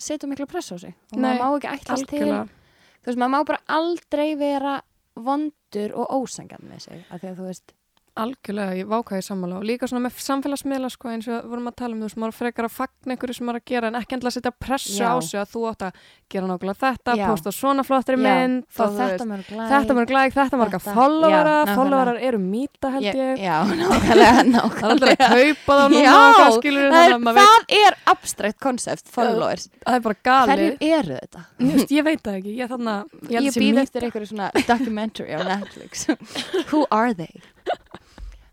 setja 0.01 0.27
miklu 0.27 0.47
press 0.49 0.71
á 0.73 0.77
sig. 0.79 0.95
Og 1.13 1.21
maður 1.23 1.39
má 1.41 1.47
ekki 1.55 1.71
ætlast 1.71 2.09
til 2.11 2.25
þú 2.25 3.07
veist, 3.09 3.19
maður 3.19 3.33
má 3.35 3.39
bara 3.51 3.61
aldrei 3.77 4.27
vera 4.39 4.75
vondur 5.15 5.95
og 5.95 6.13
ósangan 6.21 6.63
með 6.67 6.85
sig, 6.87 7.05
af 7.09 7.21
því 7.21 7.31
að 7.31 7.39
þú 7.39 7.49
veist 7.49 7.75
Algjörlega, 8.15 8.75
ég 8.79 8.87
vákaði 8.87 9.23
sammála 9.27 9.57
og 9.59 9.65
líka 9.67 9.87
svona 9.91 10.05
með 10.05 10.19
samfélagsmiðla 10.23 10.87
sko 10.93 11.09
eins 11.11 11.25
og 11.27 11.49
vorum 11.51 11.65
að 11.67 11.73
tala 11.81 11.95
um 11.97 11.99
þú 11.99 12.07
veist, 12.07 12.19
maður 12.23 12.35
frekar 12.37 12.67
að 12.69 12.71
fagna 12.77 13.11
einhverju 13.11 13.33
sem 13.35 13.45
maður 13.49 13.59
að 13.59 13.65
gera 13.73 13.89
en 13.91 13.97
ekki 13.99 14.15
endla 14.15 14.29
að 14.31 14.35
setja 14.37 14.51
pressu 14.55 14.93
Já. 15.01 15.07
á 15.11 15.15
sig 15.19 15.39
að 15.41 15.49
þú 15.51 15.63
átt 15.67 15.83
að 15.89 15.97
gera 16.31 16.47
nákvæmlega 16.47 16.79
þetta, 16.85 17.15
Já. 17.19 17.25
posta 17.27 17.51
svona 17.57 17.83
flottri 17.83 18.15
mynd 18.21 18.63
og 18.79 18.95
þetta 18.95 19.27
mörg 19.27 19.49
like. 19.51 19.67
þetta 19.73 19.97
mörg 19.99 20.13
like, 20.15 20.35
þetta 20.37 20.59
marga 20.61 20.79
Þetta- 20.79 20.95
followera, 20.95 21.55
nákvæmlega. 21.59 21.75
followerar 21.81 22.21
eru 22.29 22.39
mýta 22.45 22.91
held 22.95 23.09
ég, 23.09 23.43
Já, 23.43 23.57
nákvæmlega, 23.83 24.05
það 24.05 24.23
er 24.23 24.31
alltaf 24.31 24.79
að 24.79 24.95
nákvæmlega. 24.95 25.27
kaupa 25.35 25.75
þá 25.75 25.83
núna 25.91 26.15
og 26.15 26.39
hvað 26.39 26.55
skilur 26.61 26.87
það 26.87 26.95
þannig 26.95 27.17
að 27.19 27.25
maður 27.27 27.41
veit, 27.41 27.51
það 27.51 27.83
er 27.83 27.97
abstrakt 28.15 28.59
koncept, 28.63 29.11
followers. 29.11 29.67
það 29.83 29.99
er 29.99 30.05
bara 30.07 30.19
galið 30.31 30.55
Hverjir 30.55 30.95
eru 31.01 31.19
þetta? 31.19 31.43
Veist, 31.65 31.91
ég 31.99 32.07
veit 32.07 32.23
það 32.23 32.39
ekki, 32.39 32.55
ég 32.55 32.63
ég 32.63 33.35
Ég 33.35 33.43
að 33.43 33.51
sé 33.51 33.59
býð 33.59 33.83
eftir 33.83 34.07
einhverju 34.07 34.31
svona 34.31 34.49
documentary 34.67 35.35
á 35.35 35.43
Netflix. 35.43 36.07
Who 36.71 36.85
are 36.95 37.11
they? 37.13 37.41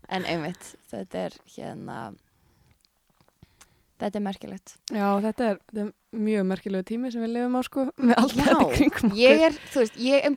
En 0.09 0.25
einmitt, 0.25 0.75
þetta 0.91 1.27
er 1.29 1.35
hérna, 1.55 1.97
þetta 4.01 4.19
er 4.19 4.23
merkilegt. 4.25 4.73
Já, 4.91 5.05
þetta 5.23 5.51
er, 5.53 5.59
þetta 5.69 5.83
er 5.87 5.91
mjög 6.13 6.43
merkilegu 6.45 6.85
tími 6.85 7.09
sem 7.13 7.23
við 7.23 7.31
lifum 7.33 7.55
á 7.57 7.61
sko, 7.65 7.83
með 7.97 8.19
allt 8.21 8.33
Já, 8.35 8.43
þetta 8.43 8.65
kringum 8.75 9.07
okkur. 9.07 9.15
Ég 9.17 9.43
er, 9.47 9.55
þú 9.73 9.81
veist, 9.81 9.95
ég 10.03 10.27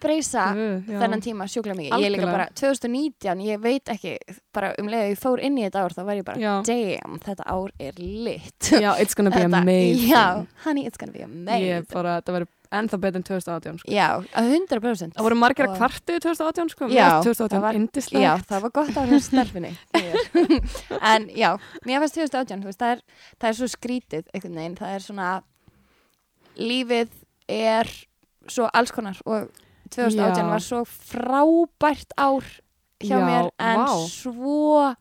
já. 0.86 0.98
þennan 1.02 1.24
tíma 1.26 1.48
sjúklega 1.52 1.76
mikið. 1.80 1.96
Ég 2.00 2.06
er 2.08 2.14
líka 2.14 2.30
bara 2.30 2.46
2019, 2.56 3.42
ég 3.48 3.60
veit 3.66 3.92
ekki, 3.96 4.14
bara 4.56 4.70
um 4.80 4.88
leið 4.92 5.02
að 5.02 5.10
ég 5.12 5.20
fór 5.26 5.42
inn 5.50 5.58
í 5.60 5.66
þetta 5.66 5.82
ár, 5.84 5.96
þá 5.98 6.02
var 6.08 6.20
ég 6.20 6.28
bara, 6.30 6.40
Já. 6.46 6.52
damn, 6.70 7.18
þetta 7.26 7.48
ár 7.56 7.74
er 7.90 8.00
lit. 8.00 8.70
Já, 8.86 8.90
it's 9.02 9.18
gonna 9.18 9.34
be 9.34 9.42
Þetta- 9.42 9.60
amazing. 9.66 10.08
Já, 10.14 10.24
honey, 10.64 10.86
it's 10.88 10.96
gonna 11.02 11.12
be 11.12 11.26
amazing. 11.26 11.68
Ég 11.74 11.90
bara, 11.92 12.20
þetta 12.22 12.38
verður 12.38 12.52
ennþá 12.72 12.98
betur 13.00 13.20
en 13.20 13.26
2018 13.28 13.78
sko. 13.82 13.90
Já, 13.92 14.08
að 14.34 14.50
100%. 14.56 15.14
Það 15.16 15.26
voru 15.26 15.38
margir 15.38 15.66
að 15.68 15.76
kvartu 15.78 16.16
2018 16.20 16.70
sko. 16.74 16.88
Já, 16.88 16.96
Mér 16.96 17.10
fannst 17.10 17.26
2018 17.26 17.56
það 17.56 17.62
var- 17.66 17.78
indislegt. 17.80 18.22
Já, 18.24 18.32
það 18.50 18.60
var 18.66 18.70
gott 18.78 18.90
á 18.96 19.00
hérna 19.06 19.20
stelfinni. 19.22 19.72
en 21.12 21.28
já, 21.36 21.50
mér 21.86 22.00
fannst 22.02 22.18
2018, 22.18 22.62
þú 22.62 22.70
veist, 22.70 22.80
það 22.82 22.94
er, 22.96 23.02
það 23.40 23.48
er 23.52 23.58
svo 23.60 23.68
skrítið 23.76 24.24
einhvern 24.34 24.58
veginn, 24.60 24.76
það 24.80 24.94
er 24.96 25.06
svona, 25.06 25.30
lífið 26.56 27.10
er 27.52 27.90
svo 28.50 28.68
alls 28.72 28.92
konar 28.94 29.18
og 29.26 29.50
2018 29.92 30.40
Já. 30.42 30.46
var 30.50 30.62
svo 30.64 30.80
frábært 30.86 32.14
ár 32.18 32.46
hjá 33.02 33.18
Já, 33.18 33.26
mér 33.26 33.50
en 33.60 33.82
vá. 33.84 33.92
svo 34.08 34.94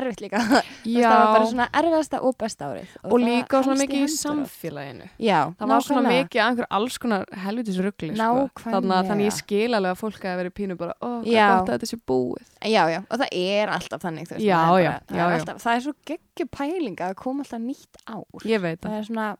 erfitt 0.00 0.20
líka. 0.24 0.40
Það 0.84 1.14
var 1.14 1.28
bara 1.34 1.46
svona 1.50 1.66
erfiðasta 1.80 2.20
og 2.26 2.34
besta 2.40 2.66
árið. 2.70 2.90
og 3.08 3.14
líka 3.22 3.54
það 3.58 3.64
svona 3.68 3.78
mikið 3.84 4.02
í 4.04 4.08
samfélaginu. 4.14 5.06
Já, 5.24 5.38
Það 5.58 5.70
var 5.72 5.84
svona 5.86 6.02
mikið 6.12 6.40
að 6.42 6.48
einhver 6.50 6.68
alls 6.78 6.98
konar 7.04 7.24
helvitis 7.44 7.78
ruggli 7.84 8.10
sko. 8.14 8.44
Þannig, 8.64 8.94
að, 8.98 9.08
þannig 9.10 9.28
ég 9.30 9.36
skil 9.38 9.70
alveg 9.78 9.94
að 9.94 10.00
fólk 10.02 10.26
að 10.30 10.36
vera 10.42 10.54
pínu 10.60 10.76
bara, 10.80 10.96
ó, 11.00 11.08
hvað 11.22 11.30
er 11.34 11.54
gott 11.54 11.68
að 11.68 11.78
þetta 11.78 11.90
sé 11.92 12.00
búið. 12.12 12.50
Já, 12.64 12.82
já, 12.94 13.00
og 13.08 13.22
það 13.24 13.38
er 13.44 13.74
alltaf 13.78 14.04
þannig, 14.04 14.28
veist. 14.34 14.44
Já, 14.44 14.58
það 14.58 14.80
er 14.80 14.90
bara- 14.90 15.00
það 15.14 15.24
er. 15.24 15.38
Alltaf, 15.38 15.62
það 15.64 15.74
er 15.78 15.86
svo 15.88 15.94
geggju 16.12 16.46
pælinga 16.58 17.08
að 17.10 17.16
koma 17.24 17.44
alltaf 17.46 17.64
nýtt 17.64 18.02
ár. 18.08 18.46
Ég 18.48 18.60
veit 18.64 18.80
það 18.84 18.98
er 19.00 19.08
svona 19.08 19.30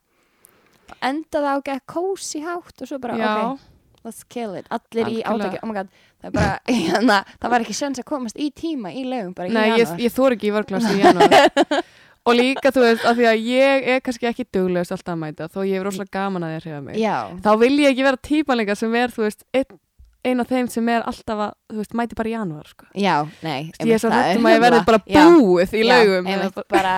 endaði 1.04 1.48
á 1.50 1.56
að 1.58 1.80
kósi 1.88 2.42
hátt 2.44 2.82
og 2.84 2.88
svo 2.90 2.98
bara, 3.02 3.16
Já, 3.18 3.30
ok, 3.52 3.60
let's 4.04 4.22
kill 4.28 4.54
it 4.58 4.66
allir 4.70 5.08
í 5.08 5.22
Algjörlega. 5.22 5.58
átaki, 5.58 5.60
oh 5.62 5.68
my 5.70 5.74
god 5.74 5.88
það, 5.90 6.28
er 6.28 6.34
bara, 6.38 6.54
hérna, 6.68 7.18
það 7.40 7.54
var 7.56 7.64
ekki 7.66 7.76
sens 7.78 8.00
að 8.02 8.08
komast 8.12 8.38
í 8.40 8.50
tíma 8.54 8.92
í 8.92 9.04
legum 9.08 9.34
bara 9.36 9.48
Nei, 9.48 9.66
í 9.74 9.78
ég, 9.80 9.84
janúar 9.86 10.04
ég 10.06 10.14
þór 10.18 10.36
ekki 10.36 10.50
í 10.50 10.54
vörglas 10.54 10.88
í 10.92 10.98
janúar. 11.00 11.84
og 12.28 12.36
líka, 12.38 12.70
þú 12.72 12.84
veist, 12.86 13.04
af 13.04 13.16
því 13.18 13.26
að 13.28 13.48
ég 13.50 13.88
er 13.94 13.98
kannski 14.04 14.28
ekki 14.30 14.46
duglegust 14.54 14.94
alltaf 14.96 15.12
að 15.16 15.22
mæta, 15.24 15.48
þó 15.52 15.58
ég 15.68 15.76
er 15.80 15.84
rosalega 15.88 16.14
gaman 16.18 16.46
að 16.46 16.54
ég 16.54 16.62
hrefa 16.68 16.80
mig. 16.86 17.00
já, 17.02 17.16
Þá 17.44 17.50
vil 17.64 17.74
ég 17.82 17.90
ekki 17.92 18.06
vera 18.06 18.22
típan 18.30 18.60
líka 18.62 18.76
sem 18.80 18.94
er, 18.96 19.12
þú 19.12 19.26
veist, 19.26 19.44
einn 19.52 19.80
ein 20.24 20.40
af 20.40 20.48
þeim 20.48 20.68
sem 20.72 20.88
er 20.88 21.02
alltaf 21.08 21.40
að, 21.46 21.52
þú 21.72 21.76
veist, 21.82 21.94
mæti 22.00 22.16
bara 22.18 22.30
í 22.30 22.32
janúar, 22.34 22.68
sko. 22.70 22.86
já, 22.96 23.14
nei 23.44 23.70
Ég 23.80 23.92
er 23.94 24.00
svo 24.02 24.10
það 24.12 24.22
hrættum 24.24 24.48
að 24.48 24.54
ég 24.54 24.62
verði 24.64 24.80
bara 24.88 25.00
já, 25.06 25.24
búið 25.28 25.74
í 25.74 25.82
já, 25.82 25.88
laugum. 25.92 26.28
einmitt, 26.32 26.60
bara 26.72 26.94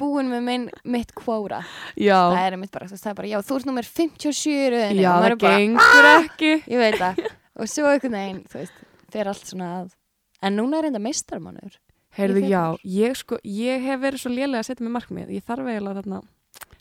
búin 0.00 0.30
með 0.32 0.42
minn, 0.48 0.64
mitt 0.84 1.12
kvóra 1.18 1.60
Já, 1.96 2.18
það 2.34 2.42
er 2.44 2.56
einmitt 2.58 2.72
bara, 2.74 2.88
það 2.92 3.10
er 3.12 3.18
bara, 3.20 3.30
já, 3.32 3.38
þú 3.46 3.58
ert 3.60 3.68
nummer 3.70 3.88
57 3.88 4.54
í 4.54 4.70
röðinni 4.74 5.04
já, 5.04 5.10
það 5.14 5.28
er 5.30 5.36
bara, 5.44 5.58
gengur 5.62 6.08
ekki. 6.14 6.52
ég 6.74 6.82
veit 6.82 6.98
það 7.02 7.22
og 7.58 7.70
svo 7.74 7.90
einhvern 7.92 8.18
veginn, 8.18 8.40
þú 8.50 8.58
veist, 8.62 8.80
fer 9.14 9.30
allt 9.30 9.46
svona 9.52 9.68
að 9.82 9.92
en 10.48 10.58
núna 10.58 10.78
er 10.82 10.90
enda 10.90 11.02
meistarmannur 11.02 11.78
Heyrðu, 12.18 12.40
já, 12.50 12.62
ég 12.82 13.14
sko, 13.20 13.36
ég 13.46 13.82
hef 13.84 14.00
verið 14.02 14.22
svo 14.24 14.30
lélega 14.32 14.58
að 14.64 14.66
setja 14.66 14.82
mér 14.82 14.94
markmið. 14.96 15.28
Ég 15.36 15.44
þarf 15.46 15.68
eiginlega 15.70 16.00
þarna 16.00 16.20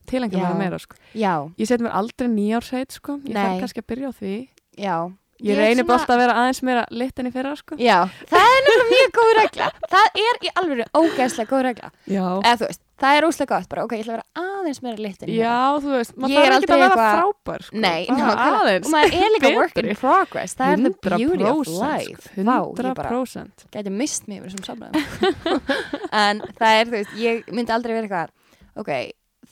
tilengja 0.09 0.39
Já. 0.39 0.45
mér 0.47 0.55
meira, 0.57 0.79
sko. 0.81 0.95
já, 1.13 1.33
Ég 1.59 1.67
set 1.69 1.83
mér 1.83 1.93
aldrei 1.99 2.29
nýjársheit, 2.31 2.95
sko. 2.95 3.17
Ég 3.27 3.35
þarf 3.35 3.59
kannski 3.61 3.83
að 3.83 3.87
byrja 3.91 4.09
á 4.09 4.13
því. 4.17 4.33
já 4.81 4.95
Ég, 5.37 5.51
Ég 5.53 5.57
reynir 5.59 5.85
bara 5.85 5.99
alltaf 6.01 6.15
að 6.15 6.21
vera 6.23 6.35
aðeins 6.41 6.59
meira 6.65 6.83
lit 6.89 7.19
enn 7.21 7.27
í 7.29 7.31
fyrra, 7.35 7.51
sko. 7.59 7.75
Já, 7.77 7.97
það 8.25 8.41
er 8.47 8.63
nefnilega 8.65 8.89
mjög 8.89 9.11
góð 9.17 9.31
regla. 9.37 9.67
Það 9.91 10.19
er 10.23 10.39
í 10.41 10.51
alveg 10.61 10.79
ógeðslega 10.97 11.51
góð 11.51 11.61
regla. 11.67 11.89
Já. 12.09 12.23
Eða 12.41 12.55
þú 12.57 12.69
veist, 12.71 12.81
það 12.97 13.17
er 13.19 13.27
óslega 13.27 13.49
gott 13.51 13.67
bara, 13.69 13.83
ok, 13.85 13.93
ég 13.93 14.01
ætla 14.01 14.15
að 14.15 14.17
vera 14.17 14.47
aðeins 14.57 14.81
meira 14.87 15.03
litin. 15.05 15.29
Já, 15.35 15.57
þú 15.83 15.91
veist, 15.93 16.15
maður 16.17 16.39
þarf 16.39 16.55
ekki 16.57 16.67
að 16.67 16.81
vera 16.81 16.87
eitthvað- 16.87 17.19
frábær, 17.19 17.65
sko. 17.67 17.81
Nei, 17.85 18.07
aðeins. 18.09 18.87
Og 18.87 18.93
maður 18.95 19.17
er 19.21 19.29
líka 19.35 19.51
work 19.59 19.77
in 19.83 19.91
progress. 20.01 20.55
Það 20.57 20.73
er 20.73 20.81
the 20.87 20.93
beauty 21.17 21.43
of 21.43 21.61
100%, 21.67 21.81
life. 21.85 22.25
sko, 22.33 22.41
Vá, 22.49 22.57
ég 22.73 22.95
bara 22.97 23.09
100%. 23.13 23.67
gæti 23.77 23.91
mist 23.93 24.25
yfir 24.25 24.49
þessum 24.49 24.65
samræðum. 24.65 25.61
en 26.25 26.41
það 26.57 26.79
er, 26.81 26.85
þú 26.89 26.97
veist, 26.97 27.13
ég 27.21 27.45
myndi 27.53 27.75
aldrei 27.77 27.93
vera 27.93 28.07
eitthvað, 28.07 28.33
ok, 28.81 28.91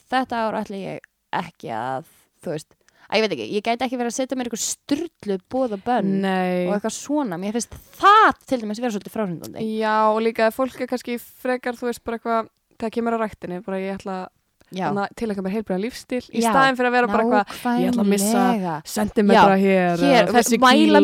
þetta 0.09 0.41
ár 0.47 0.57
ætla 0.63 0.81
ég 0.81 0.99
ekki 1.45 1.69
að, 1.77 2.09
þú 2.43 2.55
veist, 2.55 2.73
að 3.09 3.17
ég 3.17 3.25
veit 3.25 3.35
ekki, 3.35 3.47
ég 3.55 3.65
gæti 3.65 3.85
ekki 3.85 3.99
verið 3.99 4.11
að 4.11 4.17
setja 4.17 4.37
mér 4.37 4.49
eitthvað 4.49 4.63
styrlu 4.65 5.37
bóð 5.51 5.75
og 5.77 5.83
bönn 5.85 6.13
Nei. 6.23 6.65
og 6.67 6.75
eitthvað 6.77 6.95
svona. 6.97 7.39
Mér 7.41 7.55
finnst 7.55 7.75
það 7.99 8.31
til 8.45 8.59
dæmis 8.61 8.81
vera 8.81 8.93
svolítið 8.95 9.15
fráhrindandi. 9.15 9.67
Já, 9.79 9.97
og 10.11 10.21
líka 10.25 10.49
að 10.49 10.57
fólk 10.57 10.81
er 10.81 10.89
kannski 10.91 11.19
frekar, 11.21 11.77
þú 11.77 11.89
veist, 11.89 12.03
bara 12.05 12.19
eitthvað, 12.19 12.49
það 12.81 12.95
kemur 12.97 13.17
á 13.17 13.19
ræktinni, 13.23 13.61
bara 13.65 13.81
ég 13.83 13.99
ætla 13.99 14.17
Já, 14.73 14.89
að 14.89 15.11
tilengja 15.15 15.43
mér 15.45 15.53
heilbreyða 15.53 15.83
lífstíl, 15.83 16.23
í 16.33 16.41
Já, 16.41 16.49
staðin 16.49 16.77
fyrir 16.79 16.89
að 16.89 16.95
vera 16.97 17.07
bara 17.11 17.23
eitthvað, 17.23 17.81
ég 17.83 17.91
ætla 17.91 18.01
að 18.01 18.09
missa 18.11 18.77
sentimetra 18.89 19.57
hér, 19.61 20.01
hér, 20.01 20.31
þessi 20.33 20.57
kíló, 20.57 20.99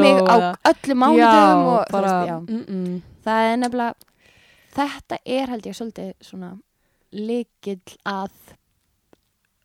mm 2.41 2.63
-mm. 2.65 2.95
það 3.21 3.51
er 3.51 3.57
nefnilega 3.61 3.93
þetta 4.75 5.19
er 5.25 5.51
held 5.51 5.67
ég 5.67 5.77
svolítið 5.77 6.11
svona 6.23 6.51
líkill 7.11 7.97
að 8.07 8.31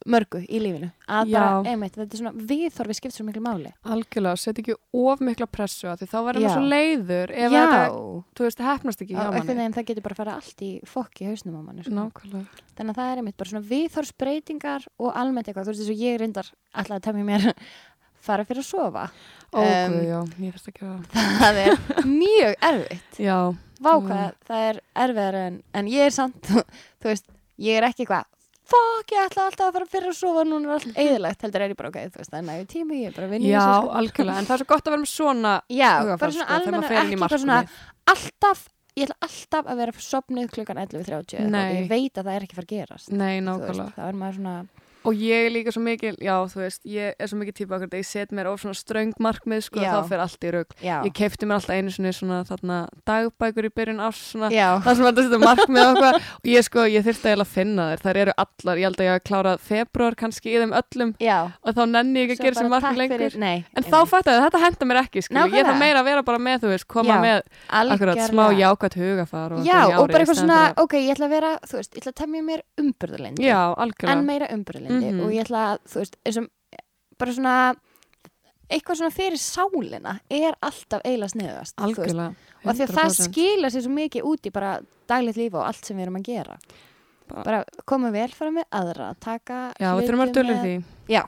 mörgu 0.06 0.40
í 0.46 0.60
lífinu. 0.62 0.88
Að 1.10 1.30
Já. 1.32 1.38
bara, 1.40 1.70
einmitt, 1.72 1.96
þetta 1.98 2.14
er 2.16 2.20
svona 2.20 2.46
viðþorfi 2.50 2.96
skipt 2.98 3.14
svo 3.16 3.26
miklu 3.26 3.42
máli. 3.44 3.72
Algjörlega, 3.90 4.38
set 4.40 4.60
ekki 4.62 4.76
of 4.96 5.22
mikla 5.26 5.48
pressu 5.50 5.88
að 5.90 6.02
því 6.04 6.08
þá 6.12 6.16
verður 6.28 6.44
maður 6.46 6.54
svo 6.56 6.70
leiður 6.72 7.32
ef 7.34 7.56
já, 7.56 7.62
þetta, 7.66 7.80
þú 8.38 8.46
veist, 8.46 8.62
hefnast 8.68 9.02
ekki 9.06 9.16
hjá 9.16 9.24
manni. 9.26 9.46
veginn 9.50 9.76
það 9.76 9.88
getur 9.90 10.06
bara 10.06 10.16
að 10.16 10.20
fara 10.22 10.36
allt 10.40 10.64
í 10.66 10.70
fokk 10.86 11.20
í 11.24 11.28
hausnum 11.30 11.58
á 11.58 11.62
manni 11.66 11.84
sko. 11.86 11.96
Nákvæmlega. 11.98 12.62
þannig 12.78 12.94
að 12.94 13.00
það 13.02 13.10
er 13.12 13.20
einmitt 13.22 13.36
bara 13.42 13.50
svona 13.52 13.68
viðþorsbreytingar 13.72 14.86
og 15.02 15.12
almennt 15.16 15.48
eitthvað, 15.50 15.66
þú 15.68 15.74
veist 15.74 15.82
þess 15.82 15.94
að 15.96 16.02
ég 16.06 16.18
reyndar 16.22 16.50
alltaf 16.76 16.96
að 16.96 17.04
temja 17.08 17.26
mér 17.26 17.46
fara 18.26 18.44
fyrir 18.48 18.62
að 18.64 18.70
sofa. 18.70 19.08
Ó, 19.54 19.60
Um, 19.62 19.92
guð, 19.94 20.02
já, 20.10 20.18
ég 20.42 20.54
finnst 20.56 20.68
ekki 20.72 20.86
að 20.86 21.20
það 21.40 21.58
er 21.62 22.06
mjög 22.10 22.56
erfitt. 22.70 23.20
Já, 23.22 23.36
Vá 23.76 23.90
Já. 23.92 24.00
hvað, 24.06 24.34
það 24.48 24.64
er 24.70 24.78
erfiðar 25.04 25.36
en, 25.42 25.56
en 25.76 25.88
ég 25.92 26.06
er 26.08 26.14
samt, 26.16 26.48
þú 27.00 27.10
veist, 27.10 27.26
ég 27.62 27.76
er 27.78 27.86
ekki 27.88 28.04
eitthvað, 28.06 28.26
fuck, 28.70 29.12
ég 29.14 29.20
ætla 29.22 29.46
alltaf 29.48 29.66
að 29.68 29.76
fara 29.76 29.88
fyrir 29.90 30.12
að 30.12 30.16
sofa, 30.18 30.44
núna 30.48 30.68
er 30.70 30.76
allt 30.76 31.00
eðilegt, 31.02 31.44
heldur 31.46 31.64
er 31.64 31.74
ég 31.74 31.78
bara, 31.78 31.90
ok, 31.92 31.98
þú 32.14 32.20
veist, 32.22 32.30
það 32.32 32.38
er 32.40 32.46
nægur 32.48 32.70
tími, 32.72 33.00
ég 33.02 33.10
er 33.12 33.16
bara 33.18 33.28
að 33.28 33.34
vinna 33.36 33.50
já, 33.52 33.66
sko. 33.66 33.92
algjörlega 34.00 34.40
En 34.42 34.48
það 34.48 34.56
er 34.56 34.62
svo 34.62 34.68
gott 34.72 34.86
að 34.86 34.94
vera 34.96 35.02
með 35.02 35.12
svona 35.12 35.52
Já, 35.80 35.90
bara 36.16 36.32
svona 36.36 36.48
sko, 36.56 36.96
í 36.96 36.98
ekki 37.02 37.20
bara 37.22 37.38
svona, 37.42 37.58
alltaf, 38.14 38.64
ég 38.96 39.06
ætla 39.06 39.18
alltaf 39.28 39.70
að 39.70 39.82
vera 39.82 40.06
sopnuð 40.06 40.50
klukkan 40.56 40.82
11.30, 40.82 41.38
eða 41.38 41.52
Nei. 41.52 41.60
eitthvað, 41.60 41.78
ég 41.78 41.88
veit 41.94 42.20
að 42.20 42.26
það 42.30 42.34
er 42.38 42.46
ekki 42.48 42.58
fara 42.58 42.66
að 42.66 42.74
gerast. 42.74 43.12
Nei, 43.12 43.34
veist, 43.46 43.94
Það 43.96 44.10
er 44.10 44.20
maður 44.22 44.38
svona, 44.40 44.56
Og 45.06 45.14
ég 45.14 45.46
er 45.46 45.52
líka 45.54 45.70
svo 45.74 45.82
mikil, 45.84 46.16
já, 46.18 46.34
þú 46.50 46.58
veist, 46.64 46.80
ég 46.90 47.14
er 47.18 47.28
svo 47.30 47.38
mikil 47.38 47.54
típa 47.54 47.76
okkur, 47.78 47.92
ég 47.94 48.06
set 48.08 48.32
mér 48.34 48.48
of 48.50 48.60
svona 48.62 48.74
ströng 48.74 49.12
markmið, 49.22 49.62
sko, 49.68 49.78
Já. 49.80 49.92
þá 49.94 50.08
fer 50.10 50.22
allt 50.24 50.40
í 50.42 50.50
rauk. 50.50 50.74
já, 50.82 50.96
Ég 51.06 51.12
kefti 51.14 51.46
mér 51.46 51.60
alltaf 51.60 51.76
einu 51.76 51.90
sinni 51.94 52.12
svona 52.12 52.42
þarna 52.48 52.78
dagbækur 53.06 53.68
í 53.68 53.70
byrjun 53.70 54.00
árs, 54.02 54.18
svona, 54.32 54.50
já, 54.50 54.80
það 54.82 54.96
sem 54.96 55.06
þetta 55.06 55.38
markmið 55.44 55.82
og 55.86 55.96
eitthvað. 55.96 56.14
Og 56.42 56.50
ég 56.50 56.66
sko, 56.66 56.86
ég 56.90 57.06
eiginlega 57.06 57.44
að 57.46 57.52
finna 57.54 57.86
þér, 57.92 58.02
þær 58.02 58.20
eru 58.24 58.34
allar, 58.36 58.76
ég 58.82 58.86
held 58.88 58.96
að 59.00 59.06
ég 59.06 59.12
hafa 59.14 59.24
klárað 59.30 59.60
februar 59.66 60.14
kannski 60.18 60.50
í 60.52 60.58
þeim 60.62 60.74
öllum 60.80 61.14
já. 61.22 61.38
og 61.62 61.74
þá 61.76 61.82
nenni 61.90 62.20
ég 62.24 62.30
ekki 62.34 62.40
að 62.40 62.46
gera 62.46 62.54
sem 62.60 62.70
markmið 62.70 62.96
lengur. 63.00 63.18
fyrir- 63.18 63.38
Nei, 63.38 63.64
En 63.76 63.82
þá 63.86 63.98
fætti 64.10 64.30
að 64.34 64.42
þetta 64.46 64.62
henda 64.66 64.84
mér 64.90 65.00
ekki, 65.04 65.22
sko, 65.22 65.34
ég 65.34 65.38
Nákvæmlega. 65.38 65.66
þarf 65.70 65.78
meira 65.78 66.00
að 66.00 66.04
vera 66.10 66.22
bara 66.22 66.38
með, 66.38 66.58
þú 66.60 66.68
veist, 66.74 66.86
koma 66.88 67.14
Já, 67.14 67.20
með 67.22 67.40
akkurat 67.70 68.18
smá 68.26 68.44
jákvæmt 68.56 68.96
hugafar 68.96 69.52
og 69.52 69.64
Já, 69.64 69.72
eitthvað 69.86 69.98
og 70.00 70.08
bara 70.08 70.18
í 70.18 70.26
eitthvað 70.26 70.40
svona, 70.42 70.60
ok, 70.76 70.92
ég 70.98 71.14
ætla 71.14 71.26
að 71.26 71.30
vera, 71.36 71.52
þú 71.62 71.74
veist, 71.78 71.94
ég 71.94 72.02
ætla 72.02 72.12
að 72.12 72.20
temja 72.22 72.42
mér 72.42 72.60
Já, 73.38 73.74
en 74.10 74.24
meira 74.26 74.46
umbröðlindi 74.96 75.12
Mhm. 75.20 75.24
og 75.26 75.32
ég 75.32 75.44
ætla 75.44 75.62
að, 75.74 75.78
þú 75.92 75.98
veist, 76.02 76.16
eins 76.26 76.36
og 76.36 76.48
bara 77.18 77.32
svona 77.32 77.74
eitthvað 78.68 78.96
svona 78.98 79.14
fyrir 79.14 79.38
sálina 79.38 80.20
er 80.28 80.54
alltaf 80.60 81.00
eiginlega 81.04 81.30
sniðast 81.30 81.74
og 81.78 81.94
því 81.94 82.02
að 82.66 82.90
það 82.90 83.10
100%. 83.10 83.28
skila 83.30 83.70
sér 83.70 83.82
svo 83.86 83.92
mikið 83.94 84.22
út 84.26 84.46
í 84.46 84.52
bara 84.52 84.80
daglegt 85.08 85.36
líf 85.38 85.54
og 85.54 85.66
allt 85.68 85.84
sem 85.84 85.96
við 85.96 86.02
erum 86.08 86.16
að 86.16 86.22
gera 86.24 86.58
Bara- 87.28 87.42
bara 87.44 87.64
koma 87.86 88.10
vel 88.10 88.28
fara 88.28 88.50
með 88.50 88.64
aðra 88.72 89.14
taka 89.20 89.72
Já, 89.80 89.94
við 89.98 90.08
þurfum 90.08 90.22
að 90.26 90.34
með- 90.34 90.62
því. 90.62 90.84
já, 91.08 91.22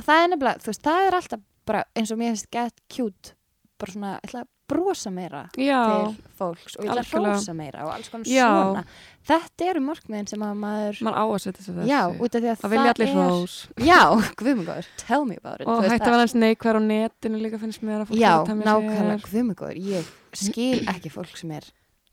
það 0.00 0.24
er 0.24 0.28
nefnilega, 0.28 0.58
þú 0.60 0.66
veist, 0.66 0.82
það 0.82 1.06
er 1.06 1.12
alltaf 1.20 1.40
bara 1.66 1.84
eins 1.96 2.10
og 2.10 2.18
mér 2.18 2.30
finnst 2.36 2.50
gett 2.50 2.80
cute 2.88 3.32
bara 3.78 3.92
svona, 3.92 4.20
ég 4.20 4.30
ætla 4.30 4.40
að 4.44 4.48
brosa 4.70 5.10
meira 5.14 5.44
Já, 5.58 5.80
til 5.86 6.16
fólks 6.38 6.76
og 6.78 6.84
ég 6.86 6.90
ætla 6.92 7.04
að 7.04 7.12
hrósa 7.12 7.54
meira 7.56 7.84
og 7.86 7.92
alls 7.94 8.10
konar 8.12 8.30
Já. 8.30 8.48
svona. 8.50 8.82
Þetta 9.26 9.66
eru 9.70 9.82
markmiðin 9.82 10.28
sem 10.30 10.42
að 10.46 10.58
maður 10.62 11.00
maður 11.06 11.18
á 11.18 11.24
að 11.26 11.40
setja 11.44 11.64
sér 11.64 11.78
þessi 11.80 11.88
já, 11.90 12.00
út 12.06 12.36
af 12.38 12.42
því 12.44 12.50
að 12.52 12.60
Það 12.60 12.74
vilja 12.74 12.92
allir 12.92 13.06
er 13.06 13.16
hrós. 13.16 13.56
Já, 13.86 14.00
guðmugóður, 14.42 14.90
tell 15.02 15.24
me 15.26 15.38
about 15.40 15.60
it 15.64 15.70
og 15.70 15.82
hætti 15.86 16.06
að 16.06 16.14
vera 16.14 16.26
eins 16.26 16.36
neikvæður 16.38 16.78
á 16.78 16.82
netinu 16.86 17.40
líka 17.42 17.60
finnst 17.62 17.82
mér 17.86 18.04
að 18.04 18.12
fólk 18.12 18.20
já, 18.22 18.32
að 18.36 18.62
nákvæmlega, 18.62 19.16
sér 19.18 19.26
guðmugóður 19.32 19.82
ég 19.90 20.12
skil 20.36 20.82
ekki 20.94 21.12
fólk 21.14 21.34
sem 21.40 21.56
er 21.58 21.66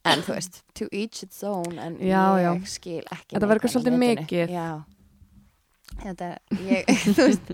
en 0.09 0.23
þú 0.25 0.33
veist, 0.35 0.63
to 0.75 0.87
each 0.91 1.23
its 1.23 1.43
own 1.47 1.77
en 1.79 1.99
ég 2.03 2.65
skil 2.67 3.03
ekki 3.07 3.37
Þetta 3.37 3.51
verður 3.51 3.71
svolítið 3.71 3.99
mikið. 4.01 4.55
þetta, 6.03 6.31
ég, 6.67 6.89
þú 7.15 7.29
veist 7.29 7.53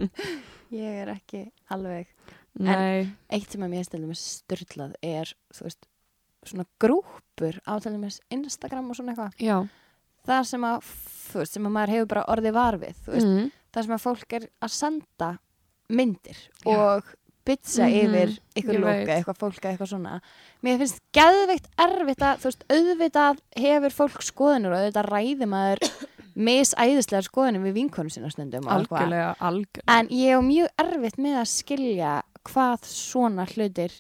ég 0.74 1.02
er 1.04 1.12
ekki 1.14 1.44
alveg 1.74 2.10
Nei, 2.68 3.10
eitt 3.32 3.52
sem 3.52 3.62
að 3.64 3.70
mér 3.72 3.86
stundum 3.88 4.10
er 4.12 4.20
styrlað 4.20 4.96
er, 5.06 5.34
þú 5.56 5.64
veist, 5.68 5.86
svona 6.50 6.66
grúpur 6.80 7.60
á 7.68 7.74
til 7.80 7.94
dæmis 7.96 8.20
Instagram 8.32 8.90
og 8.92 8.96
svona 9.00 9.14
eitthvað 9.14 9.38
það 10.28 10.44
sem 10.50 10.64
að, 10.68 10.90
þú 11.30 11.40
veist, 11.44 11.54
sem 11.56 11.66
að 11.70 11.76
maður 11.78 11.94
hefur 11.96 12.10
bara 12.16 12.26
orðið 12.36 12.54
varfið, 12.60 13.00
mm. 13.20 13.48
það 13.74 13.88
sem 13.88 13.96
að 13.96 14.04
fólk 14.04 14.34
er 14.40 14.50
að 14.66 14.76
senda 14.76 15.30
myndir 15.90 16.38
Já. 16.66 16.76
og 16.76 17.16
bytsa 17.50 17.88
Mhm, 17.88 17.96
yfir 18.14 18.34
ykkur 18.62 18.82
veit. 18.84 19.08
eitthvað 19.10 19.38
fólk 19.40 19.60
eða 19.64 19.72
eitthvað 19.74 19.90
svona 19.90 20.18
mér 20.62 20.78
finnst 20.84 21.00
geðveikt 21.16 21.70
erfitt 21.82 22.22
að 22.28 22.42
þú 22.44 22.50
veist, 22.52 22.66
auðvitað 22.76 23.40
hefur 23.64 23.96
fólk 23.96 24.22
skoðunur 24.28 24.76
og 24.76 24.84
auðvitað 24.84 25.10
ræði 25.10 25.48
maður 25.50 25.80
misæðislegar 26.50 27.26
skoðunum 27.26 27.66
við 27.68 27.74
vinkonu 27.80 28.12
sinna 28.14 28.30
stundum 28.32 28.68
og 28.68 28.74
eitthvað. 28.76 29.00
algjörlega, 29.02 29.32
algjörlega 29.50 29.96
en 29.98 30.12
ég 30.14 30.36
hef 30.36 30.46
mjög 30.46 30.70
erfitt 30.86 31.18
með 31.26 31.40
að 31.42 31.50
skilja 31.56 32.12
hvað 32.48 32.86
svona 32.92 33.48
hlutir 33.54 33.92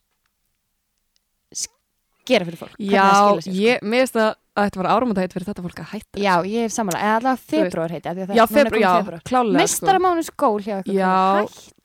gera 2.29 2.45
fyrir 2.45 2.59
fólk 2.61 2.75
Já, 2.77 3.07
sér, 3.09 3.41
sko. 3.41 3.55
ég, 3.57 3.79
mér 3.81 4.03
finnst 4.05 4.19
að 4.21 4.35
þetta 4.59 4.79
var 4.81 4.87
áramóndaheitt 4.91 5.33
fyrir 5.33 5.45
þetta 5.47 5.63
fólk 5.65 5.79
að 5.81 5.87
hætta 5.95 6.19
já, 6.21 6.33
ég 6.45 6.65
er 6.67 6.73
samanlega, 6.73 7.07
eða 7.07 7.15
allavega 7.17 7.41
februar 7.49 7.93
heiti 7.95 8.35
Já, 8.37 8.43
februar, 8.51 8.81
já, 8.83 9.21
klálega 9.25 9.47
sko. 9.47 9.57
Meistaramánus 9.57 10.29
gól 10.43 10.59
hjá 10.65 10.75
ykkur 10.81 10.97
Já, 10.99 11.13